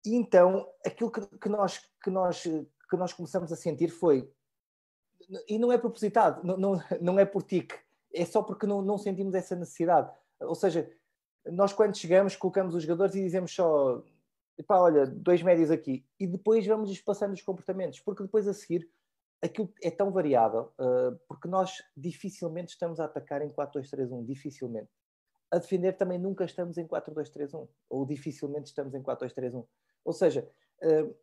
[0.05, 4.29] então aquilo que, que, nós, que, nós, que nós começamos a sentir foi,
[5.47, 7.75] e não é propositado, não, não, não é por tique,
[8.13, 10.11] é só porque não, não sentimos essa necessidade.
[10.39, 10.91] Ou seja,
[11.45, 14.03] nós quando chegamos colocamos os jogadores e dizemos só,
[14.67, 18.89] pá, olha, dois médios aqui, e depois vamos espaçando os comportamentos, porque depois a seguir
[19.43, 24.89] aquilo é tão variável, uh, porque nós dificilmente estamos a atacar em 4-2-3-1, dificilmente.
[25.51, 29.65] A defender também nunca estamos em 4-2-3-1, ou dificilmente estamos em 4-2-3-1.
[30.05, 30.49] Ou seja,
[30.81, 31.15] uh,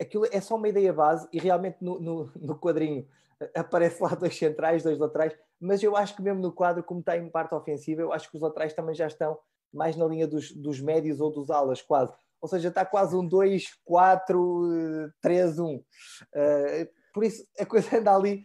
[0.00, 3.08] aquilo é só uma ideia base e realmente no, no, no quadrinho
[3.40, 7.00] uh, aparece lá dois centrais, dois laterais, mas eu acho que mesmo no quadro, como
[7.00, 9.38] está em parte ofensiva, eu acho que os laterais também já estão
[9.72, 12.12] mais na linha dos, dos médios ou dos alas, quase.
[12.38, 15.76] Ou seja, está quase um 2, 4, 3, 1.
[15.76, 15.82] Uh,
[17.12, 18.42] por isso a coisa anda ali,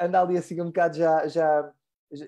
[0.00, 1.72] anda ali assim um bocado já, já,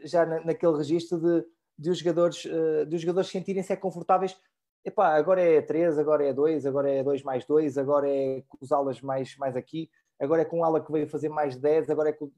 [0.04, 1.46] já naquele registro de,
[1.78, 4.38] de, os jogadores, eh, de os jogadores sentirem-se confortáveis.
[4.84, 8.58] Epá, agora é 3, agora é 2, agora é 2 mais 2, agora é com
[8.60, 9.90] os alas mais, mais aqui,
[10.20, 12.30] agora é com ala que veio fazer mais 10, agora é com,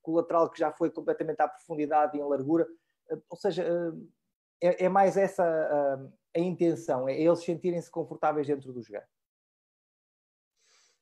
[0.00, 2.66] com o lateral que já foi completamente à profundidade e em largura.
[3.10, 8.46] Eh, ou seja, eh, é, é mais essa a, a intenção, é eles sentirem-se confortáveis
[8.46, 9.06] dentro do jogar.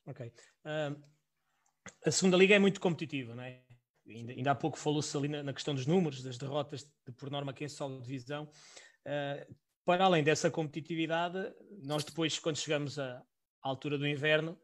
[0.07, 0.33] Ok.
[0.65, 1.20] Um,
[2.05, 3.63] a segunda liga é muito competitiva, não é?
[4.09, 7.31] Ainda, ainda há pouco falou-se ali na, na, questão dos números, das derrotas, de, por
[7.31, 8.51] norma, quem sobe divisão.
[9.07, 9.55] Uh,
[9.85, 11.39] para além dessa competitividade,
[11.83, 13.23] nós depois, quando chegamos à,
[13.63, 14.59] altura do inverno,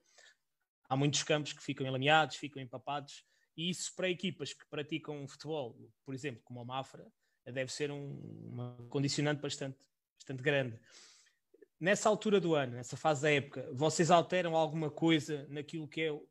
[0.89, 3.24] há muitos campos que ficam enlameados, ficam empapados,
[3.57, 7.07] e isso para equipas que praticam futebol, por exemplo, como a Mafra,
[7.47, 8.20] deve ser um,
[8.53, 9.78] uma condicionante bastante,
[10.19, 10.78] bastante grande.
[11.78, 16.12] Nessa altura do ano, nessa fase da época, vocês alteram alguma coisa naquilo que é
[16.12, 16.27] o,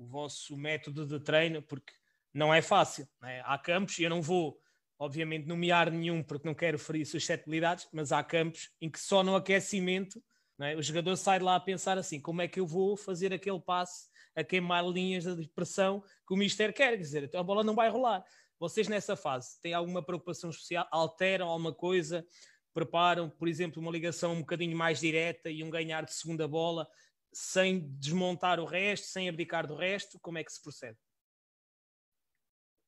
[0.00, 1.62] o vosso método de treino?
[1.62, 1.92] Porque
[2.32, 3.06] não é fácil.
[3.20, 3.42] Não é?
[3.44, 4.58] Há campos, e eu não vou,
[4.98, 9.36] obviamente, nomear nenhum porque não quero ferir suscetibilidades, mas há campos em que só no
[9.36, 10.22] aquecimento
[10.62, 10.76] é?
[10.76, 14.08] o jogador sai lá a pensar assim: como é que eu vou fazer aquele passe
[14.36, 16.90] a queimar linhas de pressão que o Mister quer?
[16.90, 18.22] Quer dizer, então a bola não vai rolar.
[18.58, 20.86] Vocês nessa fase têm alguma preocupação especial?
[20.90, 22.26] Alteram alguma coisa?
[22.74, 26.86] Preparam, por exemplo, uma ligação um bocadinho mais direta e um ganhar de segunda bola
[27.32, 30.18] sem desmontar o resto, sem abdicar do resto?
[30.20, 30.98] Como é que se procede?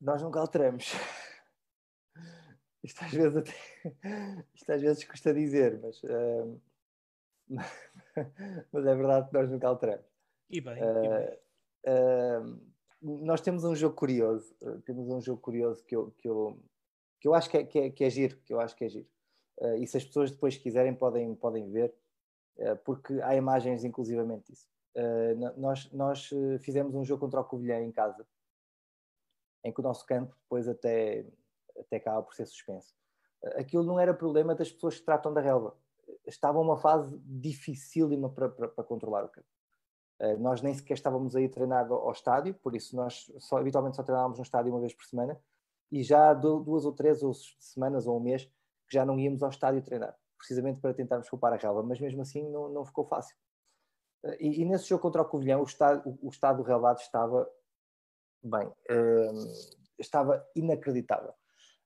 [0.01, 0.93] Nós nunca alteramos.
[2.82, 3.52] Isto às vezes até,
[4.55, 6.60] isto às vezes custa dizer, mas, uh,
[8.73, 10.06] mas é verdade que nós nunca alteramos.
[10.51, 11.39] E bem, uh, e bem.
[11.86, 12.73] Uh,
[13.24, 14.55] nós temos um jogo curioso,
[14.85, 16.60] temos um jogo curioso que eu, que eu,
[17.20, 18.89] que eu acho que é, que, é, que é giro, que eu acho que é
[18.89, 19.09] giro.
[19.59, 21.94] Uh, e se as pessoas depois quiserem podem, podem ver,
[22.85, 24.69] porque há imagens inclusivamente disso.
[25.57, 26.31] nós nós
[26.61, 28.27] fizemos um jogo contra o Covilhã em casa,
[29.65, 31.27] em que o nosso campo depois até,
[31.79, 32.95] até acaba por ser suspenso.
[33.57, 35.77] aquilo não era problema das pessoas que tratam da relva.
[36.27, 39.49] Estava uma fase dificílima para, para, para controlar o campo.
[40.23, 44.05] Eh, nós nem sequer estávamos aí treinar ao estádio, por isso nós só, habitualmente só
[44.05, 45.37] treinávamos no estádio uma vez por semana
[45.91, 49.43] e já há duas ou três ou semanas ou um mês que já não íamos
[49.43, 53.06] ao estádio treinar, precisamente para tentarmos poupar a relva, mas mesmo assim não, não ficou
[53.06, 53.36] fácil.
[54.24, 57.01] Eh, e, e, nesse jogo contra o Covilhão, o estado, o, o estado do relvado
[57.01, 57.48] estava
[58.43, 59.52] bem, uh,
[59.98, 61.32] estava inacreditável.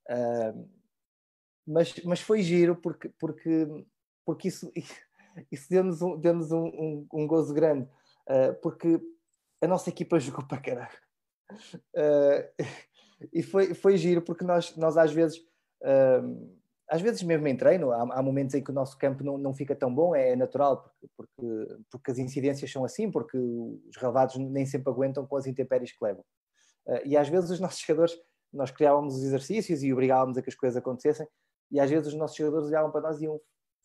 [0.08, 0.70] Uh,
[1.66, 3.68] mas, mas foi giro porque, porque,
[4.24, 4.72] porque isso,
[5.52, 7.86] isso deu-nos um, deu um, um, um gozo grande
[8.26, 8.98] uh, porque
[9.60, 10.98] a nossa equipa jogou para caralho.
[11.94, 12.64] Uh,
[13.32, 15.38] e foi, foi giro, porque nós, nós às vezes,
[15.82, 16.56] uh,
[16.88, 19.54] às vezes mesmo em treino, há, há, momentos em que o nosso campo não, não
[19.54, 23.96] fica tão bom, é, é natural, porque, porque, porque as incidências são assim, porque os
[23.96, 26.24] relevados nem sempre aguentam com as intempéries que levam.
[26.86, 28.16] Uh, e às vezes os nossos jogadores,
[28.52, 31.26] nós criávamos os exercícios e obrigávamos a que as coisas acontecessem,
[31.70, 33.40] e às vezes os nossos jogadores olhavam para nós e diziam: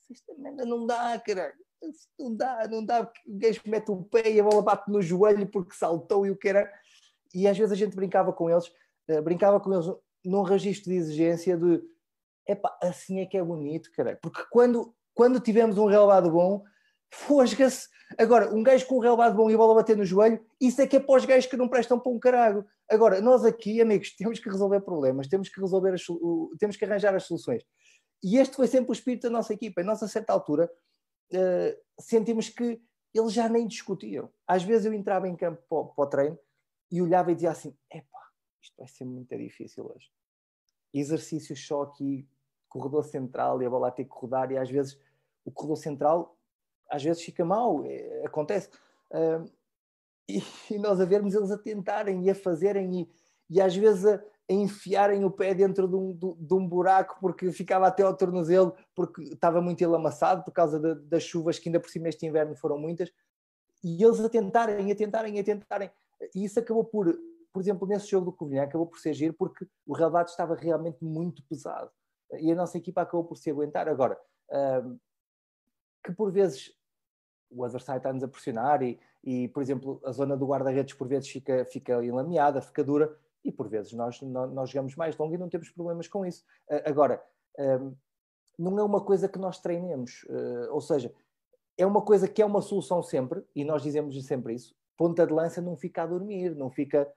[0.10, 1.56] Isto não dá, caralho
[2.20, 5.48] não dá, não dá, o gajo mete o pé e a bola bate no joelho
[5.48, 6.72] porque saltou e o que era.
[7.34, 8.68] E às vezes a gente brincava com eles,
[9.10, 9.86] uh, brincava com eles
[10.24, 11.82] num registro de exigência de
[12.52, 14.18] epá, assim é que é bonito, cara.
[14.22, 16.64] Porque quando, quando tivemos um relevado bom,
[17.14, 17.88] fosga-se.
[18.18, 20.88] Agora, um gajo com um relevado bom e a bola bater no joelho, isso é
[20.88, 22.66] que é para os gajos que não prestam para um caralho.
[22.90, 26.06] Agora, nós aqui, amigos, temos que resolver problemas, temos que resolver as,
[26.60, 27.64] temos que arranjar as soluções.
[28.24, 29.84] E este foi sempre o espírito da nossa equipa.
[29.84, 30.70] Nós, a certa altura,
[31.34, 32.82] uh, sentimos que
[33.14, 34.32] eles já nem discutiam.
[34.48, 36.40] Às vezes eu entrava em campo para, para o treino
[36.92, 38.20] e olhava e dizia assim: epá,
[38.62, 40.10] isto vai ser muito difícil hoje.
[40.94, 42.28] Exercícios só aqui,
[42.72, 44.98] corredor central e a bola ter que rodar, e às vezes
[45.44, 46.38] o corredor central
[46.90, 48.70] às vezes fica mal, é, acontece.
[49.10, 49.50] Uh,
[50.28, 53.10] e, e, nós a vermos eles a tentarem e a fazerem, e,
[53.50, 57.52] e às vezes a, a enfiarem o pé dentro de um, de um, buraco porque
[57.52, 61.80] ficava até ao tornozelo, porque estava muito elamaçado por causa de, das chuvas que ainda
[61.80, 63.12] por cima este inverno foram muitas,
[63.84, 65.90] e eles a tentarem, a tentarem, a tentarem.
[66.36, 67.18] E isso acabou por,
[67.52, 71.04] por exemplo, nesse jogo do Covilhã, acabou por ser giro porque o relevado estava realmente
[71.04, 71.90] muito pesado.
[72.40, 73.88] E a nossa equipa acabou por se aguentar.
[73.88, 74.20] Agora,
[76.04, 76.72] que por vezes
[77.50, 81.30] o adversário está-nos a pressionar e, e, por exemplo, a zona do guarda-redes por vezes
[81.30, 85.50] fica, fica enlameada, fica dura, e por vezes nós, nós, jogamos mais longo e não
[85.50, 86.46] temos problemas com isso.
[86.86, 87.22] Agora,
[87.58, 87.94] hum,
[88.58, 91.14] não é uma coisa que nós treinemos, eh, ou seja,
[91.78, 95.34] é uma coisa que é uma solução sempre, e nós dizemos sempre isso, ponta de
[95.34, 97.12] lança não fica a dormir, não fica,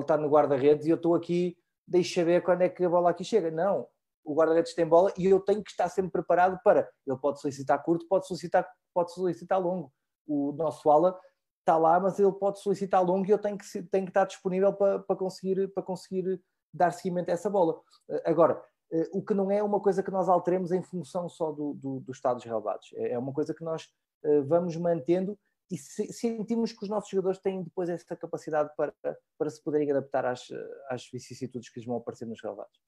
[0.00, 1.56] está no guarda-redes e eu estou aqui,
[1.86, 3.50] deixa ver quando é que a bola aqui chega.
[3.50, 3.86] Não,
[4.24, 7.82] o guarda-redes tem bola e eu tenho que estar sempre preparado para, ele pode solicitar
[7.82, 9.92] curto, pode solicitar, pode solicitar longo.
[10.26, 11.18] O nosso ala
[11.60, 14.72] está lá, mas ele pode solicitar longo e eu tenho que, tenho que estar disponível
[14.72, 16.40] para, para, conseguir, para conseguir
[16.72, 17.80] dar seguimento a essa bola.
[18.08, 21.50] Eh, agora, eh, o que não é uma coisa que nós alteremos em função só
[21.52, 23.88] do, do, dos relevados, é, é uma coisa que nós
[24.24, 25.38] eh, vamos mantendo
[25.70, 28.92] e sentimos que os nossos jogadores têm depois essa capacidade para,
[29.38, 30.48] para se poderem adaptar às,
[30.88, 32.80] às vicissitudes que lhes vão aparecer nos relevados.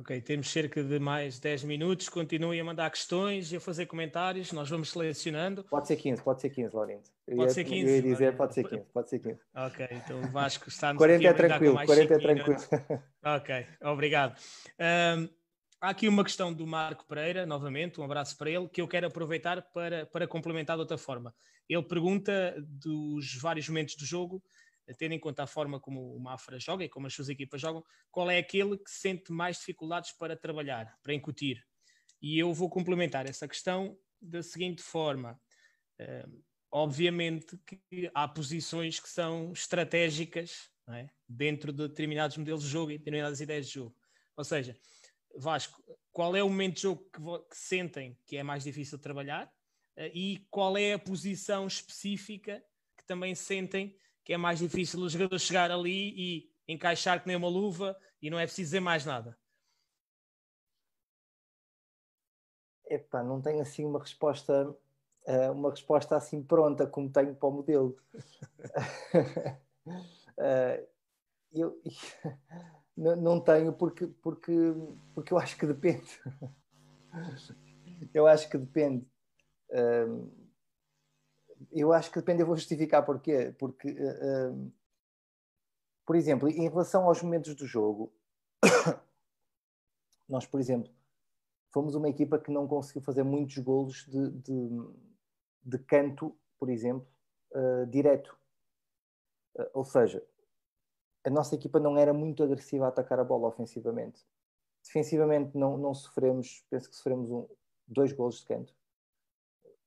[0.00, 2.08] Ok, temos cerca de mais 10 minutos.
[2.08, 4.50] Continuem a mandar questões e a fazer comentários.
[4.50, 5.62] Nós vamos selecionando.
[5.64, 7.02] Pode ser 15, pode ser 15, Laurindo.
[7.26, 7.90] Pode ia, ser 15.
[7.90, 9.38] Eu ia dizer, pode ser 15, pode ser 15.
[9.54, 12.58] Ok, então Vasco está-nos 40 é tranquilo, 40 é tranquilo.
[13.22, 14.40] Ok, obrigado.
[14.78, 15.28] Um,
[15.78, 19.06] há aqui uma questão do Marco Pereira, novamente, um abraço para ele, que eu quero
[19.06, 21.34] aproveitar para, para complementar de outra forma.
[21.68, 24.42] Ele pergunta dos vários momentos do jogo,
[24.98, 27.84] tendo em conta a forma como o Mafra joga e como as suas equipas jogam,
[28.10, 31.64] qual é aquele que sente mais dificuldades para trabalhar, para incutir?
[32.20, 35.40] E eu vou complementar essa questão da seguinte forma.
[36.00, 41.08] Uh, obviamente que há posições que são estratégicas é?
[41.28, 43.96] dentro de determinados modelos de jogo e determinadas ideias de jogo.
[44.36, 44.78] Ou seja,
[45.36, 45.82] Vasco,
[46.12, 47.20] qual é o momento de jogo que,
[47.50, 52.62] que sentem que é mais difícil de trabalhar uh, e qual é a posição específica
[52.96, 53.96] que também sentem
[54.30, 58.30] que é mais difícil o jogador chegar ali e encaixar que nem uma luva e
[58.30, 59.36] não é preciso dizer mais nada?
[62.86, 67.52] Epá, não tenho assim uma resposta uh, uma resposta assim pronta como tenho para o
[67.52, 67.96] modelo.
[70.38, 70.86] uh,
[71.52, 71.82] eu
[72.96, 74.52] não tenho porque, porque,
[75.12, 76.08] porque eu acho que depende.
[78.14, 79.04] eu acho que depende.
[79.70, 80.39] Uh,
[81.70, 83.54] eu acho que depende, eu vou justificar porquê.
[83.58, 83.94] Porque,
[86.06, 88.12] por exemplo, em relação aos momentos do jogo,
[90.28, 90.90] nós, por exemplo,
[91.72, 94.68] fomos uma equipa que não conseguiu fazer muitos golos de, de,
[95.62, 97.06] de canto, por exemplo,
[97.52, 98.36] uh, direto.
[99.54, 100.24] Uh, ou seja,
[101.24, 104.24] a nossa equipa não era muito agressiva a atacar a bola ofensivamente.
[104.82, 107.46] Defensivamente não, não sofremos, penso que sofremos um,
[107.86, 108.74] dois golos de canto.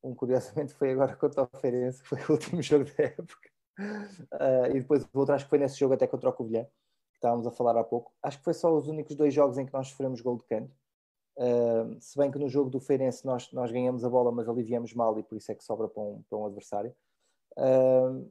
[0.03, 3.49] Um, curiosamente, foi agora contra o Feirense, que foi o último jogo da época.
[3.80, 7.17] Uh, e depois o outro, acho que foi nesse jogo até contra o Covilhã, que
[7.17, 8.13] estávamos a falar há pouco.
[8.21, 10.75] Acho que foi só os únicos dois jogos em que nós sofremos gol de canto.
[11.38, 14.93] Uh, se bem que no jogo do Feirense nós, nós ganhamos a bola, mas aliviamos
[14.93, 16.93] mal e por isso é que sobra para um, para um adversário.
[17.57, 18.30] Uh,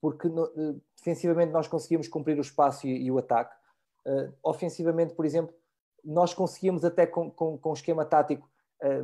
[0.00, 3.54] porque no, uh, defensivamente nós conseguíamos cumprir o espaço e, e o ataque.
[4.42, 5.54] ofensivamente, por exemplo,
[6.04, 8.48] nós conseguíamos até com, com, com esquema tático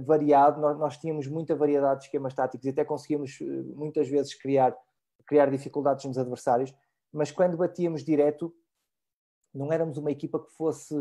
[0.04, 3.38] variado, nós, nós, tínhamos muita variedade de esquemas táticos e até conseguíamos
[3.74, 4.76] muitas vezes criar,
[5.26, 6.74] criar dificuldades nos adversários,
[7.12, 8.54] mas quando batíamos direto,
[9.54, 10.94] não éramos uma equipa que fosse,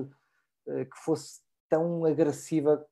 [0.65, 2.85] que fosse tão agressiva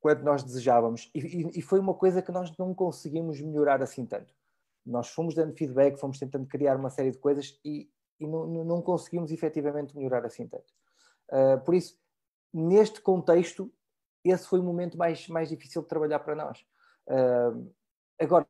[0.00, 1.10] quanto nós desejávamos.
[1.14, 4.34] E, e, e, foi uma coisa que nós não conseguimos melhorar assim tanto.
[4.84, 7.88] Nós fomos dando feedback, fomos tentando criar uma série de coisas e,
[8.18, 10.72] e não, não, conseguimos efetivamente melhorar assim tanto.
[11.30, 11.96] Uh, por isso,
[12.52, 13.72] neste contexto,
[14.24, 16.64] esse foi o momento mais, mais difícil de trabalhar para nós.
[17.08, 17.72] Uh,
[18.18, 18.46] agora,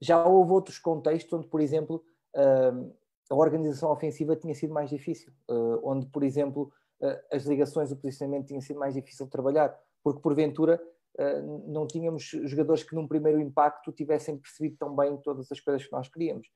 [0.00, 2.94] já houve outros contextos onde, por exemplo, uh,
[3.30, 5.32] a organização ofensiva tinha sido mais difícil,
[5.82, 6.72] onde, por exemplo,
[7.02, 10.80] eh, as ligações, o posicionamento tinha sido mais difícil de trabalhar, porque porventura
[11.18, 15.84] eh, não tínhamos jogadores que num primeiro impacto tivessem percebido tão bem todas as coisas
[15.84, 16.48] que nós queríamos.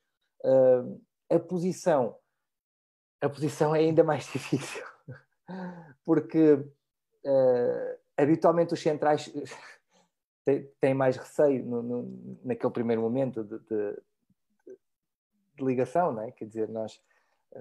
[1.30, 2.16] A posição,
[3.20, 4.84] a posição é ainda mais difícil,
[6.04, 6.58] porque
[8.22, 9.32] habitualmente os centrais
[10.80, 14.02] têm mais receio no, no, naquele primeiro momento de, de,
[15.56, 16.30] de, ligação, não é?
[16.32, 17.01] Quer dizer, nós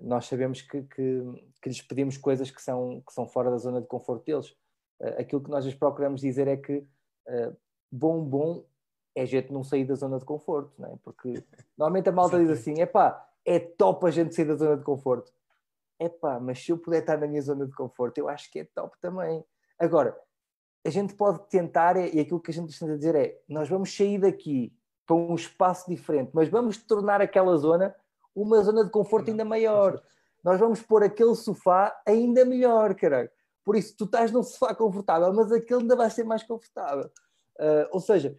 [0.02, 1.24] nós sabemos que, que,
[1.62, 4.52] que, lhes pedimos coisas que são, que são fora da zona de conforto deles.
[5.00, 7.58] Uh, aquilo que nós lhes procuramos dizer é que uh,
[7.92, 8.66] bom, bom
[9.16, 10.96] é gente não sair da zona de conforto, não é?
[11.04, 11.44] porque
[11.78, 14.84] normalmente a malta diz assim: é pá, é top a gente sair da zona de
[14.84, 15.32] conforto.
[15.98, 18.60] É pá, mas se eu puder estar na minha zona de conforto, eu acho que
[18.60, 19.44] é top também.
[19.78, 20.18] Agora,
[20.86, 24.20] a gente pode tentar, e aquilo que a gente tenta dizer é: nós vamos sair
[24.20, 24.74] daqui
[25.06, 27.96] para um espaço diferente, mas vamos tornar aquela zona
[28.36, 30.02] uma zona de conforto ainda maior.
[30.44, 33.30] Nós vamos pôr aquele sofá ainda melhor, caralho.
[33.66, 37.12] Por isso, tu estás num sofá confortável, mas aquele ainda vai ser mais confortável.
[37.60, 38.38] Uh, ou seja,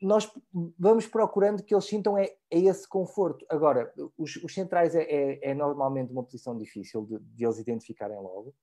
[0.00, 0.30] nós
[0.78, 3.44] vamos procurando que eles sintam é, é esse conforto.
[3.48, 8.16] Agora, os, os centrais é, é, é, normalmente uma posição difícil de, de eles identificarem
[8.16, 8.54] logo.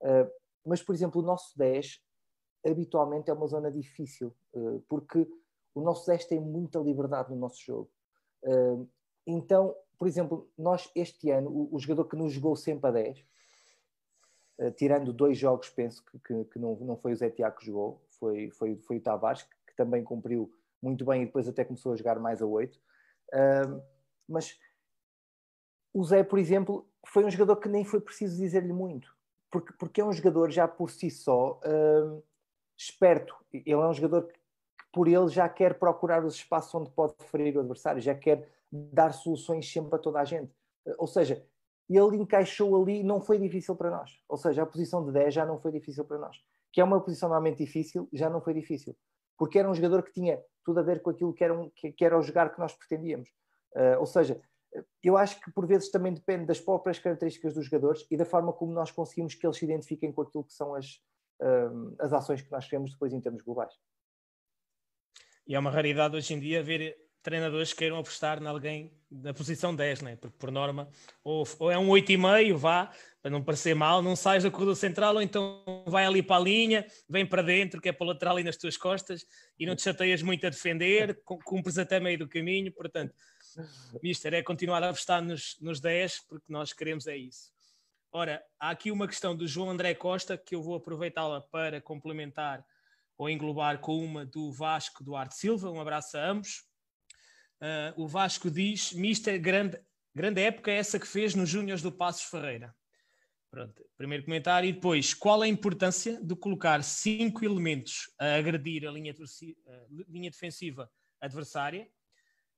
[0.00, 0.30] Uh,
[0.64, 2.00] mas, por exemplo, o nosso 10
[2.66, 5.26] habitualmente é uma zona difícil, uh, porque
[5.74, 7.90] o nosso 10 tem muita liberdade no nosso jogo.
[8.42, 8.88] Uh,
[9.26, 13.18] então, por exemplo, nós este ano, o, o jogador que nos jogou sempre a 10,
[13.18, 13.24] uh,
[14.58, 17.66] eh, tirando dois jogos, penso que, que, que, não, não foi o Zé Tiago que
[17.66, 21.64] jogou, foi, foi, foi o Tavares, que, que, também cumpriu muito bem e depois até
[21.64, 22.76] começou a jogar mais a 8.
[22.76, 23.82] Uh,
[24.28, 24.58] mas
[25.92, 29.14] o Zé, por exemplo, foi um jogador que nem foi preciso dizer-lhe muito,
[29.50, 32.22] porque, porque é um jogador já por si só uh,
[32.80, 33.34] esperto.
[33.52, 34.38] Ele é um jogador que,
[34.92, 39.12] por ele, já quer procurar os espaços onde pode ferir o adversário, já quer dar
[39.12, 40.52] soluções sempre a toda a gente.
[40.98, 41.44] Ou seja,
[41.88, 44.22] ele encaixou ali, não foi difícil para nós.
[44.28, 46.36] Ou seja, a posição de 10 já não foi difícil para nós.
[46.72, 48.96] Que é uma posição normalmente difícil, já não foi difícil.
[49.36, 51.92] Porque era um jogador que tinha tudo a ver com aquilo que era, um, que,
[51.92, 53.28] que era o jogar que nós pretendíamos.
[53.74, 54.40] Uh, ou seja,
[55.02, 58.52] eu acho que por vezes também depende das próprias características dos jogadores e da forma
[58.52, 61.00] como nós conseguimos que eles se identifiquem com aquilo que são as,
[61.40, 63.72] uh, as ações que nós queremos depois em termos globais.
[65.46, 69.34] E é uma raridade hoje em dia ver treinadores que queiram apostar em alguém na
[69.34, 70.16] posição 10, né?
[70.16, 70.88] porque por norma,
[71.24, 72.90] ou, ou é um 8,5, vá,
[73.20, 76.40] para não parecer mal, não sais da corredor central, ou então vai ali para a
[76.40, 79.26] linha, vem para dentro, que é para o lateral e nas tuas costas,
[79.58, 83.12] e não te chateias muito a defender, cumpres até meio do caminho, portanto,
[84.02, 87.50] Mister, é continuar a apostar nos, nos 10, porque nós queremos é isso.
[88.12, 92.64] Ora, há aqui uma questão do João André Costa, que eu vou aproveitá-la para complementar
[93.16, 96.64] ou englobar com uma do Vasco Duarte Silva, um abraço a ambos.
[97.60, 99.80] Uh, o Vasco diz, Mister, grande,
[100.12, 102.74] grande época essa que fez nos Júniors do Passos Ferreira.
[103.48, 104.68] Pronto, primeiro comentário.
[104.68, 110.30] E depois, qual a importância de colocar cinco elementos a agredir a linha, a linha
[110.30, 111.88] defensiva adversária?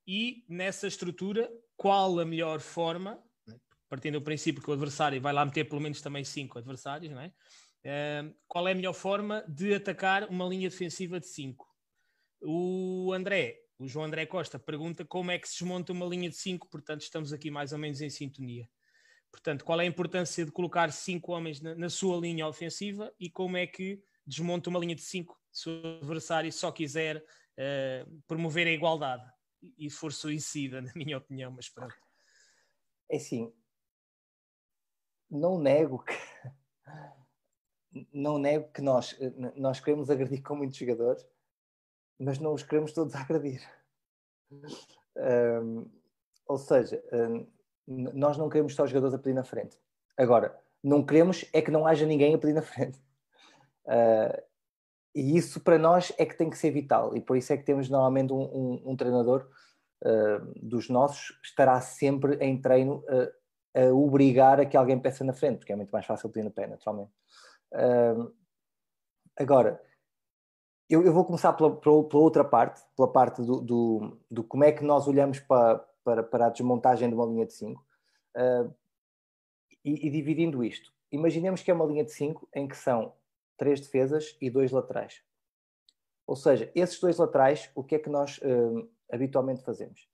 [0.06, 3.22] E nessa estrutura, qual a melhor forma,
[3.92, 7.20] partindo do princípio que o adversário vai lá meter pelo menos também cinco adversários, não
[7.20, 7.26] é?
[7.84, 11.68] Uh, qual é a melhor forma de atacar uma linha defensiva de cinco?
[12.40, 16.36] O André, o João André Costa, pergunta como é que se desmonta uma linha de
[16.36, 18.66] cinco, portanto, estamos aqui mais ou menos em sintonia.
[19.30, 23.28] Portanto, qual é a importância de colocar cinco homens na, na, sua linha ofensiva e
[23.28, 28.66] como é que desmonta uma linha de cinco se o adversário só quiser uh, promover
[28.66, 29.30] a igualdade
[29.76, 31.94] e for suicida, na minha opinião, mas pronto.
[33.10, 33.52] É assim,
[35.32, 36.14] não nego que
[38.12, 39.18] não nego que nós,
[39.56, 41.26] nós queremos agredir com muitos jogadores,
[42.18, 43.62] mas não os queremos todos agredir.
[45.16, 45.90] Um,
[46.46, 47.46] ou seja, um,
[47.86, 49.78] nós não queremos só jogadores a pedir na frente.
[50.16, 52.98] Agora, não queremos é que não haja ninguém a pedir na frente.
[53.86, 54.42] Uh,
[55.14, 57.16] e isso para nós é que tem que ser vital.
[57.16, 59.48] E por isso é que temos normalmente um, um, treinador
[60.02, 63.41] uh, dos nossos estará sempre em treino uh,
[63.74, 66.50] a obrigar a que alguém peça na frente, porque é muito mais fácil pedir no
[66.50, 67.12] pé, naturalmente.
[69.38, 69.80] agora,
[70.92, 74.62] eu, eu, vou começar pela, pela, pela, outra parte, pela parte do, do, do como
[74.62, 78.74] é que nós olhamos para, para, para a desmontagem de uma linha de 5 uh,
[79.82, 80.92] e, e, dividindo isto.
[81.10, 83.14] Imaginemos que é uma linha de 5 em que são
[83.56, 85.22] três defesas e dois laterais.
[86.26, 90.06] Ou seja, esses dois laterais, o que é que nós uh, habitualmente fazemos?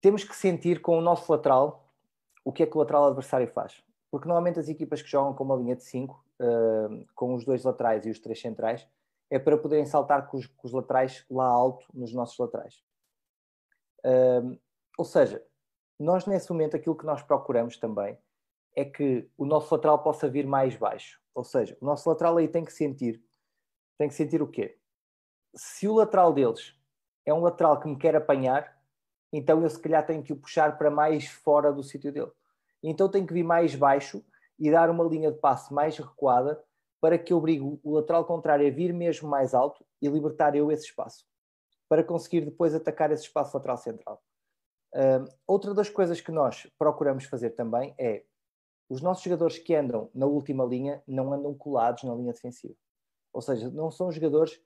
[0.00, 1.81] Temos que sentir com o nosso lateral
[2.44, 3.82] o que é que o lateral adversário faz.
[4.10, 7.44] Porque normalmente as equipas que jogam com uma linha de 5, uh, ah, com os
[7.44, 8.86] dois laterais e os três centrais,
[9.30, 12.82] é para poderem saltar com os, com os laterais lá alto nos nossos laterais
[14.98, 15.44] ou seja,
[15.98, 18.18] nós nesse momento aquilo que nós procuramos também
[18.74, 21.20] é que o nosso lateral possa vir mais baixo.
[21.34, 23.22] Ou seja, o nosso lateral aí tem que sentir,
[23.98, 24.78] tem que sentir o quê?
[25.54, 26.74] Se o lateral deles
[27.24, 28.71] é um lateral que me quer apanhar,
[29.32, 32.30] então eu se calhar tenho que o puxar para mais fora do sítio dele.
[32.82, 34.24] Então tenho que vir mais baixo
[34.58, 36.62] e dar uma linha de passe mais recuada
[37.00, 40.84] para que obrigue o lateral contrário a vir mesmo mais alto e libertar eu esse
[40.84, 41.24] espaço
[41.88, 44.22] para conseguir depois atacar esse espaço lateral central.
[45.46, 48.24] Outra das coisas que nós procuramos fazer também é
[48.88, 52.74] os nossos jogadores que andam na última linha não andam colados na linha defensiva.
[53.32, 54.60] Ou seja, não são jogadores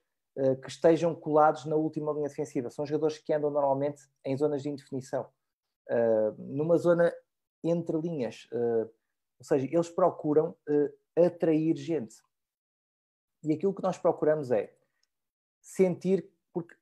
[0.61, 4.69] que estejam colados na última linha defensiva, são jogadores que andam normalmente em zonas de
[4.69, 5.27] indefinição,
[5.89, 7.11] uh, numa zona
[7.63, 8.47] entre linhas.
[8.51, 10.55] ou seja, eles procuram
[11.15, 12.15] atrair gente.
[13.43, 14.73] E aquilo que nós procuramos é
[15.59, 16.29] sentir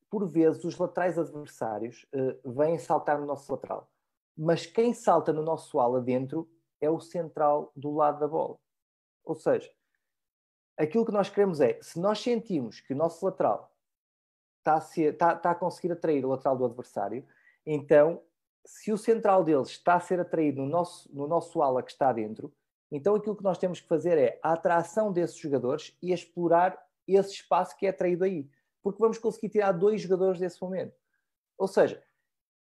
[0.09, 2.05] por vezes os laterais adversários
[2.45, 3.89] vêm saltar no nosso lateral.
[4.37, 6.49] Mas quem salta no nosso ala dentro
[6.81, 8.57] é o central do lado da bola.
[9.23, 9.71] Ou seja,
[10.77, 13.71] aquilo que nós queremos é, se nós sentimos que o nosso lateral
[14.59, 17.25] está a, ser, está, está a conseguir atrair o lateral do adversário,
[17.65, 18.21] então,
[18.65, 22.11] se o central deles está a ser atraído no nosso, no nosso ala que está
[22.11, 22.53] dentro,
[22.91, 27.33] então aquilo que nós temos que fazer é a atração desses jogadores e explorar esse
[27.33, 28.49] espaço que é atraído aí
[28.85, 30.95] porque vamos conseguir tirar dois jogadores desse momento.
[31.57, 32.03] Ou seja,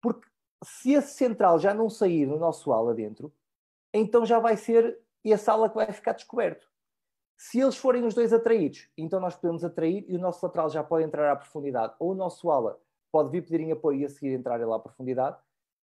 [0.01, 0.27] porque
[0.63, 3.31] se esse central já não sair no nosso ala dentro,
[3.93, 6.67] então já vai ser essa ala que vai ficar descoberto.
[7.37, 10.83] Se eles forem os dois atraídos, então nós podemos atrair e o nosso lateral já
[10.83, 12.79] pode entrar à profundidade, ou o nosso ala
[13.11, 15.37] pode vir pedirem apoio e a seguir entrar lá à profundidade,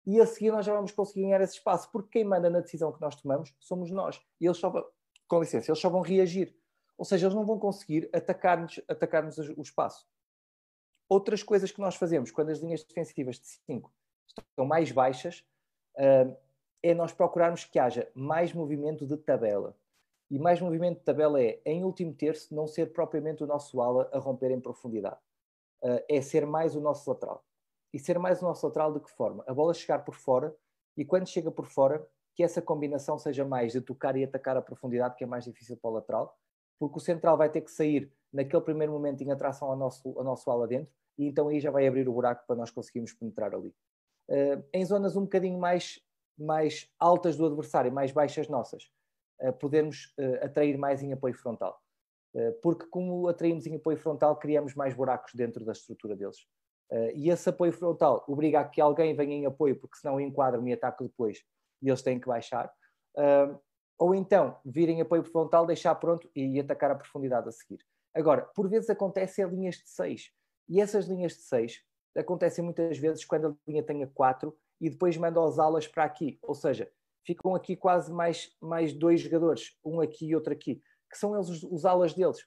[0.06, 2.92] e a seguir nós já vamos conseguir ganhar esse espaço, porque quem manda na decisão
[2.92, 4.20] que nós tomamos somos nós.
[4.40, 4.86] E eles só vão,
[5.28, 6.56] com licença, eles só vão reagir.
[6.98, 10.08] Ou seja, eles não vão conseguir atacar-nos atacar o espaço.
[11.08, 13.92] Outras coisas que nós fazemos quando as linhas defensivas de 5
[14.28, 15.44] estão mais baixas
[15.96, 16.36] uh,
[16.82, 19.78] é nós procurarmos que haja mais movimento de tabela.
[20.32, 24.10] E mais movimento de tabela é, em último terço, não ser propriamente o nosso ala
[24.14, 25.20] a romper em profundidade.
[25.84, 27.44] Uh, é ser mais o nosso lateral.
[27.94, 29.44] E ser mais o nosso lateral de que forma?
[29.46, 30.56] A bola chegar por fora
[30.96, 34.62] e quando chega por fora, que essa combinação seja mais de tocar e atacar a
[34.62, 36.38] profundidade, que é mais difícil para o lateral,
[36.80, 40.24] porque o central vai ter que sair naquele primeiro momento em atração ao nosso, ao
[40.24, 43.54] nosso ala dentro, e então aí já vai abrir o buraco para nós conseguirmos penetrar
[43.54, 43.76] ali.
[44.30, 46.00] Uh, em zonas um bocadinho mais,
[46.38, 48.90] mais altas do adversário, mais baixas nossas,
[49.42, 51.80] uh, podemos uh, atrair mais em apoio frontal.
[52.62, 56.38] porque como atraímos em apoio frontal, criamos mais buracos dentro da estrutura deles.
[57.14, 60.74] e esse apoio frontal obriga a que alguém venha em apoio, porque senão enquadra-me e
[60.74, 61.44] ataco depois,
[61.82, 62.72] e eles têm que baixar.
[64.00, 67.80] ou então, virem apoio frontal, deixar pronto e atacar a profundidade a seguir.
[68.14, 70.32] Agora, por vezes acontece linhas de 6.
[70.70, 71.82] E essas linhas de 6
[72.18, 76.40] acontecem muitas vezes quando a linha tenha 4 e depois manda os alas para aqui.
[76.42, 76.92] Ou seja,
[77.26, 81.50] ficam aqui quase mais, mais dois jogadores, um aqui e outro aqui, que são eles
[81.50, 82.46] os, os alas deles.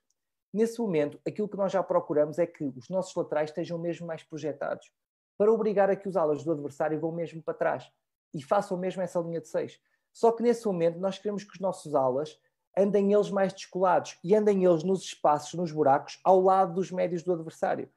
[0.52, 4.22] Nesse momento, aquilo que nós já procuramos é que os nossos laterais estejam mesmo mais
[4.22, 4.92] projetados,
[5.36, 7.90] para obrigar a que os alas do adversário vão mesmo para trás
[8.32, 9.80] e façam mesmo essa linha de 6.
[10.12, 12.38] Só que nesse momento nós queremos que os nossos alas
[12.76, 17.22] andem eles mais descolados e andem eles nos espaços, nos buracos, ao lado dos médios
[17.22, 17.90] do adversário.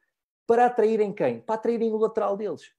[0.48, 1.42] Para atraírem quem?
[1.42, 2.72] Para atraírem o lateral deles.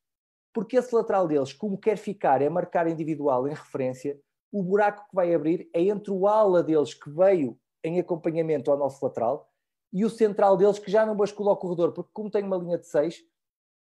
[0.59, 4.21] Porque esse lateral deles, como quer ficar, é marcar individual em referência,
[4.51, 8.77] o buraco que vai abrir é entre o ala deles que veio em acompanhamento ao
[8.77, 9.49] nosso lateral
[9.93, 12.77] e o central deles que já não bascula ao corredor, porque como tem uma linha
[12.77, 13.23] de 6,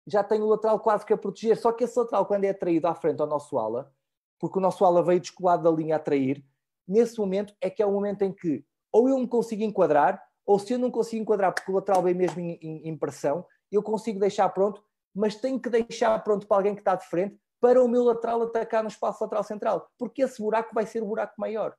[0.06, 1.56] já tem o lateral quase que a proteger.
[1.56, 3.92] Só que esse lateral, quando é atraído à frente ao nosso ala,
[4.38, 6.44] porque o nosso ala veio descolado da linha a atrair,
[6.86, 10.60] nesse momento é que é o momento em que ou eu me consigo enquadrar, ou
[10.60, 13.82] se eu não consigo enquadrar porque o lateral vem mesmo em, em, em pressão, eu
[13.82, 14.80] consigo deixar pronto,
[15.14, 18.42] mas tenho que deixar pronto para alguém que está de frente para o meu lateral
[18.42, 21.76] atacar no espaço lateral central, porque esse buraco vai ser o buraco maior.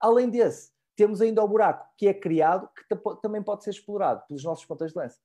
[0.00, 4.44] Além desse, temos ainda o buraco que é criado, que também pode ser explorado pelos
[4.44, 5.18] nossos pontas de lança.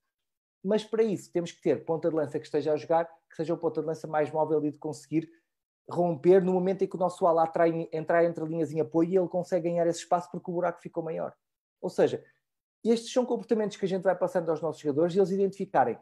[0.63, 3.53] Mas para isso temos que ter ponta de lança que esteja a jogar, que seja
[3.53, 5.29] o ponta de lança mais móvel e de conseguir
[5.89, 9.17] romper no momento em que o nosso ala atrai, entrar entre linhas em apoio e
[9.17, 11.35] ele consegue ganhar esse espaço porque o buraco ficou maior.
[11.81, 12.23] Ou seja,
[12.83, 15.99] estes são comportamentos que a gente vai passando aos nossos jogadores e eles identificarem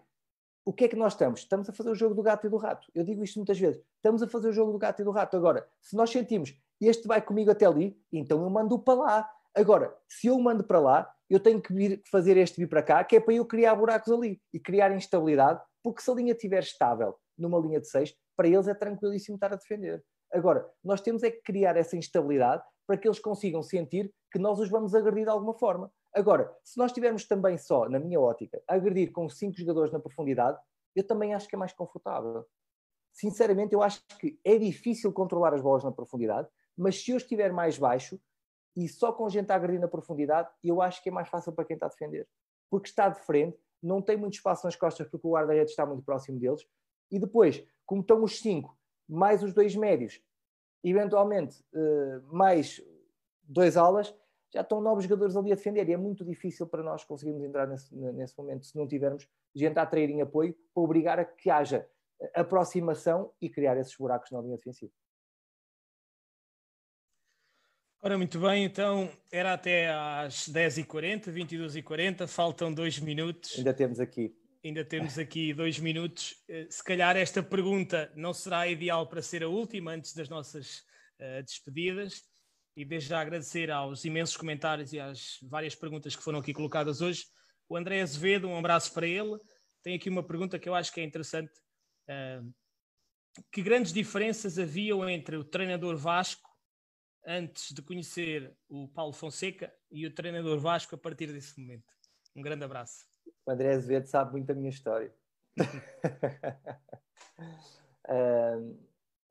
[0.65, 1.41] o que é que nós estamos?
[1.41, 2.87] Estamos a fazer o jogo do gato e do rato.
[2.95, 3.81] Eu digo isto muitas vezes.
[3.97, 5.35] Estamos a fazer o jogo do gato e do rato.
[5.35, 9.29] Agora, se nós sentimos este vai comigo até ali, então eu mando para lá.
[9.55, 13.03] Agora, se eu mando para lá, eu tenho que vir fazer este vir para cá,
[13.03, 16.61] que é para eu criar buracos ali e criar instabilidade, porque se a linha estiver
[16.61, 20.03] estável numa linha de 6, para eles é tranquilíssimo estar a defender.
[20.31, 24.59] Agora, nós temos é que criar essa instabilidade para que eles consigam sentir que nós
[24.59, 25.91] os vamos agredir de alguma forma.
[26.13, 29.99] Agora, se nós estivermos também só, na minha ótica, a agredir com cinco jogadores na
[29.99, 30.59] profundidade,
[30.95, 32.45] eu também acho que é mais confortável.
[33.11, 37.51] Sinceramente, eu acho que é difícil controlar as bolas na profundidade, mas se eu estiver
[37.51, 38.19] mais baixo
[38.75, 41.65] e só com gente a agredir na profundidade, eu acho que é mais fácil para
[41.65, 42.27] quem está a defender.
[42.69, 46.03] Porque está de frente, não tem muito espaço nas costas porque o guarda-redes está muito
[46.03, 46.65] próximo deles,
[47.11, 48.75] e depois, como estão os cinco,
[49.07, 50.21] mais os dois médios,
[50.83, 52.81] eventualmente uh, mais
[53.43, 54.15] dois alas,
[54.53, 57.67] já estão novos jogadores ali a defender e é muito difícil para nós conseguirmos entrar
[57.67, 61.49] nesse, nesse momento se não tivermos gente a atrair em apoio para obrigar a que
[61.49, 61.87] haja
[62.35, 64.91] aproximação e criar esses buracos na linha defensiva.
[68.01, 73.57] Ora, muito bem, então era até às 10h40, 22h40, faltam dois minutos.
[73.57, 74.37] Ainda temos aqui.
[74.63, 76.35] Ainda temos aqui dois minutos.
[76.47, 80.79] Eh, se calhar esta pergunta não será ideal para ser a última antes das nossas
[81.19, 82.21] uh, despedidas
[82.75, 87.01] e desde já agradecer aos imensos comentários e às várias perguntas que foram aqui colocadas
[87.01, 87.25] hoje.
[87.69, 89.37] O André Azevedo, um abraço para ele.
[89.83, 91.51] Tem aqui uma pergunta que eu acho que é interessante.
[92.09, 92.51] Uh,
[93.51, 96.49] que grandes diferenças haviam entre o treinador Vasco
[97.25, 101.85] antes de conhecer o Paulo Fonseca e o treinador Vasco a partir desse momento?
[102.35, 103.05] Um grande abraço.
[103.45, 105.13] O André Azevedo sabe muito a minha história.
[108.09, 108.77] uh,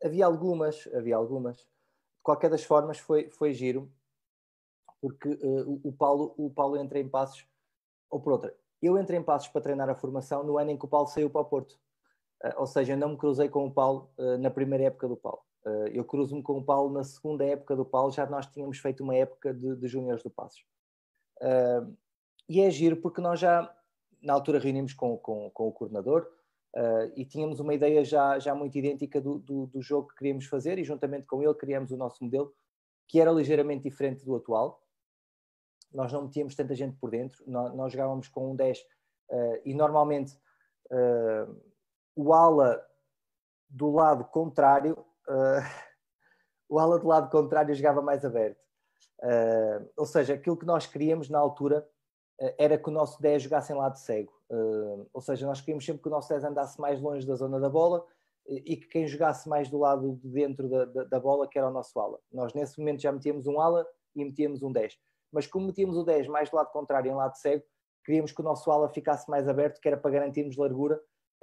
[0.03, 1.67] havia algumas, havia algumas
[2.23, 3.91] qualquer das formas foi, foi giro,
[5.01, 7.45] porque uh, o, Paulo, o Paulo entra em passos,
[8.09, 10.85] ou por outra, eu entrei em passos para treinar a formação no ano em que
[10.85, 11.73] o Paulo saiu para o Porto.
[12.43, 15.43] Uh, ou seja, não me cruzei com o Paulo uh, na primeira época do Paulo.
[15.93, 19.15] eu cruzo-me com o Paulo na segunda época do Paulo, já nós tínhamos feito uma
[19.15, 20.65] época de, de do Passos.
[22.49, 23.73] e é giro porque nós já,
[24.21, 26.29] na altura, reunimos com, com, com o coordenador,
[26.75, 30.47] Uh, e tínhamos uma ideia já, já muito idêntica do, do, do, jogo que queríamos
[30.47, 32.51] fazer e juntamente com ele criamos o nosso modelo
[33.07, 34.83] que era ligeiramente diferente do atual.
[35.93, 38.85] Nós não metíamos tanta gente por dentro nós, nós jogávamos com um 10 uh,
[39.33, 40.35] ah, e normalmente
[40.91, 41.63] uh,
[42.17, 42.83] o ala
[43.69, 44.97] do lado contrário
[46.71, 48.61] o ala do lado contrário jogava mais aberto.
[49.97, 51.89] Ou seja, aquilo que nós queríamos na altura
[52.59, 56.03] era que o nosso 10 jogasse em lado cego Uh, ou seja, nós queríamos sempre
[56.03, 58.05] que o nosso 10 andasse mais longe da zona da bola
[58.47, 61.59] e, e que quem jogasse mais do lado de dentro da, da, da, bola, que
[61.59, 62.19] era o nosso ala.
[62.31, 64.99] Nós nesse momento já metíamos um ala e metíamos um 10.
[65.33, 67.65] mas como metíamos o 10 mais do lado contrário em lado cego,
[68.05, 71.01] queríamos que o nosso ala ficasse mais aberto, que era para garantirmos largura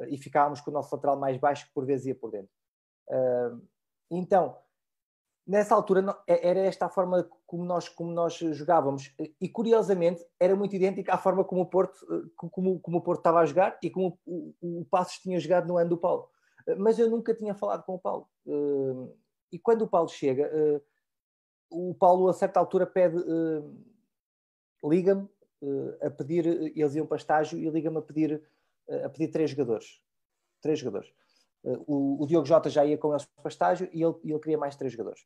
[0.08, 2.52] e ficávamos com o nosso lateral mais baixo, que por vezes ia por dentro.
[4.12, 4.56] Então,
[5.50, 9.12] nessa altura é, era esta a forma como nós, como nós jogávamos
[9.42, 11.98] e curiosamente era muito idêntica à forma como o Porto,
[12.36, 15.78] como, como o Porto estava a jogar e como o, o, Passos tinha jogado no
[15.78, 16.30] ano do Paulo.
[16.78, 18.30] Mas eu nunca tinha falado com o Paulo.
[19.52, 20.52] E quando o Paulo chega,
[21.68, 23.18] o Paulo a certa altura pede,
[24.84, 25.28] liga-me
[26.00, 28.44] a pedir, eles iam para estágio e liga-me a pedir,
[29.04, 30.00] a pedir três jogadores.
[30.62, 31.12] Três jogadores.
[31.64, 34.76] O, o, Diogo Jota já ia com eles para estágio e ele, ele queria mais
[34.76, 35.22] três jogadores.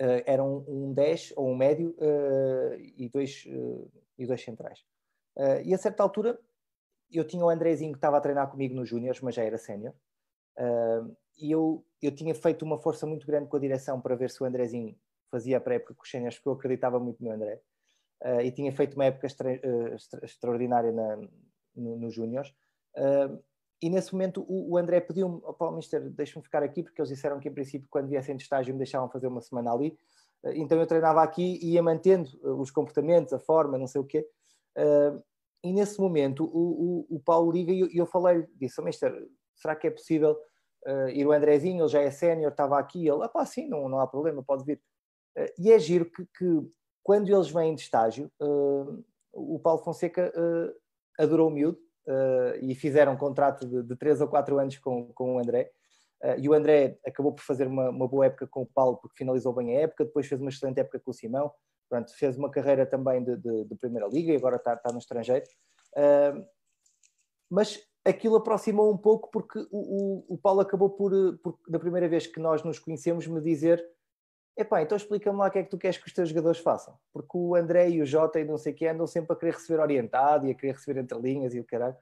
[0.00, 4.84] Uh, eram um 10 ou um médio uh, e, dois, uh, e dois centrais.
[5.64, 6.38] e a certa altura
[7.10, 9.94] eu tinha o Andrezinho que estava a treinar comigo nos Júniors, mas já era sénior.
[11.38, 14.42] e eu, eu tinha feito uma força muito grande com a direção para ver se
[14.42, 14.94] o Andrezinho
[15.30, 17.60] fazia a pré-época com os séniores, porque eu acreditava muito no André.
[18.44, 19.52] e tinha feito uma época extra,
[19.94, 20.92] extra, extraordinária
[21.74, 22.54] no, nos Júniors.
[23.80, 27.38] E nesse momento o, o André pediu-me, oh, Mister, deixa-me ficar aqui, porque eles disseram
[27.38, 29.96] que em princípio quando viessem de estágio me deixavam fazer uma semana ali.
[30.42, 34.00] Uh, então eu treinava aqui e ia mantendo uh, os comportamentos, a forma, não sei
[34.00, 34.26] o quê.
[34.76, 35.22] Uh,
[35.62, 39.12] e nesse momento o, o, o Paulo liga e eu, eu falei, disse, oh, Mister,
[39.54, 40.36] será que é possível
[41.12, 43.98] ir o Andrezinho, ele já é sénior, estava aqui, ele, ah pá, sim, não, não
[43.98, 44.80] há problema, pode vir.
[45.58, 46.70] e é giro que, que,
[47.02, 48.30] quando eles vêm de estágio,
[49.32, 50.32] o Paulo Fonseca
[51.18, 51.78] adorou o miúdo,
[52.08, 55.70] uh, e fizeram um contrato de, de 3 ou 4 anos com, com o André.
[56.22, 59.16] Uh, e o André acabou por fazer uma, uma, boa época com o Paulo, porque
[59.16, 61.52] finalizou bem a época, depois fez uma excelente época com o Simão,
[61.88, 65.44] Pronto, fez uma carreira também de, de, de Primeira Liga e agora está, no estrangeiro.
[65.96, 66.44] Uh,
[67.50, 72.08] mas aquilo aproximou um pouco porque o, o, o Paulo acabou por, por, da primeira
[72.08, 73.82] vez que nós nos conhecemos, me dizer
[74.58, 76.98] Epá, então explica-me lá o que é que tu queres que os teus jogadores façam.
[77.12, 79.52] Porque o André e o Jota e não sei o que andam sempre a querer
[79.52, 81.94] receber orientado e a querer receber entre linhas e o caralho.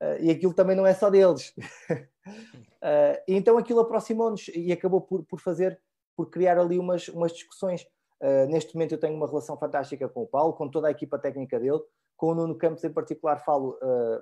[0.00, 1.52] Uh, e aquilo também não é só deles.
[1.90, 5.78] uh, então aquilo aproximou-nos e acabou por, por fazer,
[6.16, 7.82] por criar ali umas, umas discussões.
[8.22, 11.18] Uh, neste momento eu tenho uma relação fantástica com o Paulo, com toda a equipa
[11.18, 11.82] técnica dele,
[12.16, 13.78] com o Nuno Campos em particular falo,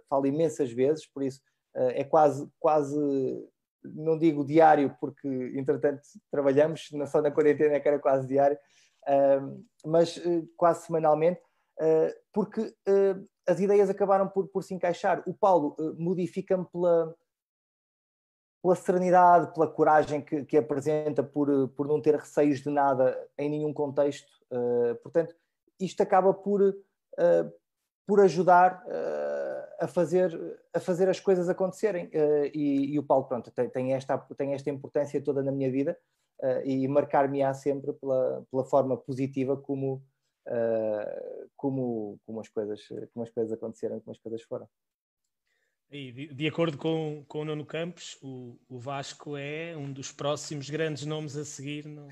[0.07, 1.41] falo imensas vezes, por isso
[1.75, 2.95] é quase, quase
[3.85, 8.59] não digo diário, porque entretanto trabalhamos, só na quarentena que era quase diário,
[9.85, 11.41] mas uh, quase semanalmente,
[11.81, 13.17] uh, porque eh,
[13.47, 15.23] as ideias acabaram por, por, se encaixar.
[15.27, 17.15] O Paulo modifica-me pela,
[18.63, 23.49] pela serenidade, pela coragem que, que, apresenta, por, por não ter receios de nada em
[23.49, 24.31] nenhum contexto.
[25.03, 25.35] portanto,
[25.81, 26.75] isto acaba por,
[28.07, 28.85] por ajudar
[29.81, 32.07] a fazer, a fazer as coisas acontecerem.
[32.07, 35.71] Uh, e, e, o Paulo, pronto, tem, tem, esta, tem esta importância toda na minha
[35.71, 35.99] vida
[36.41, 40.03] uh, e marcar-me-á sempre pela, pela forma positiva como,
[40.49, 44.69] uh, como, como, as coisas, como as coisas aconteceram, como as coisas foram.
[45.91, 50.11] E de, de, acordo com, com o Nuno Campos, o, o, Vasco é um dos
[50.11, 52.09] próximos grandes nomes a seguir no,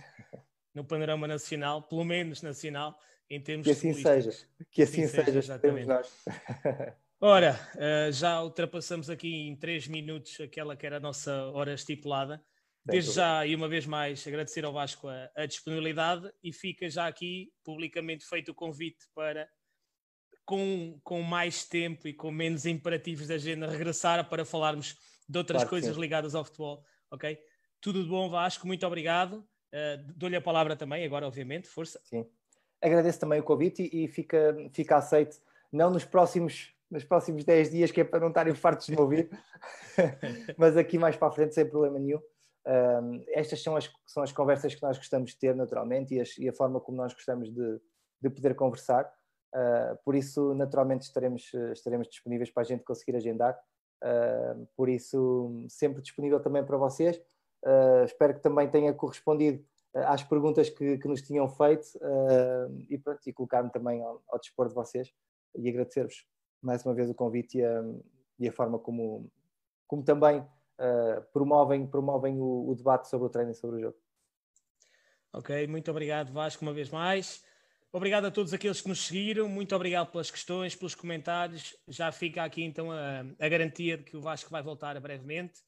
[0.73, 2.97] no panorama nacional, pelo menos nacional,
[3.29, 4.31] em termos que assim seja,
[4.71, 6.25] que assim, assim seja, seja nós.
[7.27, 12.45] Ora, uh, já ultrapassamos aqui em 3 minutos aquela que era a nossa hora estipulada.
[12.85, 17.07] Desde já, e uma vez mais, agradecer ao Vasco a, a, disponibilidade e fica já
[17.07, 19.49] aqui publicamente feito o convite para,
[20.45, 24.95] com, com mais tempo e com menos imperativos da agenda, regressar para falarmos
[25.27, 26.85] de outras claro coisas ligadas ao futebol.
[27.11, 27.39] Ok?
[27.81, 29.37] Tudo de bom, Vasco, muito obrigado.
[29.73, 31.99] Uh, Dou-lhe a palavra também, agora, obviamente, força.
[32.05, 32.29] Sim.
[32.83, 35.39] Agradeço também o convite e, e fica, fica aceito,
[35.73, 39.01] não nos próximos nos próximos 10 dias, que é para não estarem fartos de me
[39.01, 39.29] ouvir,
[40.57, 42.21] mas aqui mais para a frente sem problema nenhum.
[42.67, 46.39] Um, estas são as, são as conversas que nós gostamos de ter naturalmente e, as,
[46.39, 47.81] e a forma como nós gostamos de,
[48.23, 49.13] de poder conversar.
[49.53, 53.59] Uh, por isso, naturalmente, estaremos, estaremos disponíveis para a gente conseguir agendar.
[54.01, 57.17] Uh, por isso, sempre disponível também para vocês.
[57.65, 59.65] Uh, espero que também tenha correspondido
[59.95, 61.87] às perguntas que, que nos tinham feito
[62.89, 65.13] e, pronto, e colocar-me também ao, ao dispor de vocês
[65.57, 66.27] e agradecer-vos
[66.65, 67.83] mais uma vez o convite e a,
[68.39, 69.31] e a forma como,
[69.87, 73.97] como também uh, promovem, promovem o, o, debate sobre o treino e sobre o jogo.
[75.33, 77.45] Ok, muito obrigado Vasco uma vez mais.
[77.93, 81.77] Obrigado a todos aqueles que nos seguiram, muito obrigado pelas questões, pelos comentários.
[81.87, 85.61] Já fica aqui então a, a garantia de que o Vasco vai voltar brevemente.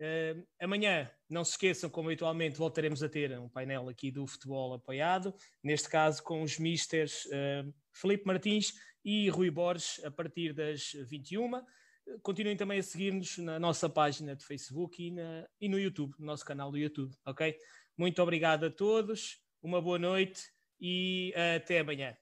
[0.00, 4.74] Uh, amanhã, não se esqueçam, como habitualmente, voltaremos a ter um painel aqui do futebol
[4.74, 10.92] apoiado, neste caso com os misters uh, Felipe Martins e Rui Borges a partir das
[11.08, 11.62] 21.
[12.22, 16.26] Continuem também a seguir-nos na nossa página de Facebook e, na, e no YouTube, no
[16.26, 17.56] nosso canal do YouTube, ok?
[17.96, 20.42] Muito obrigado a todos, uma boa noite
[20.80, 22.16] e até amanhã.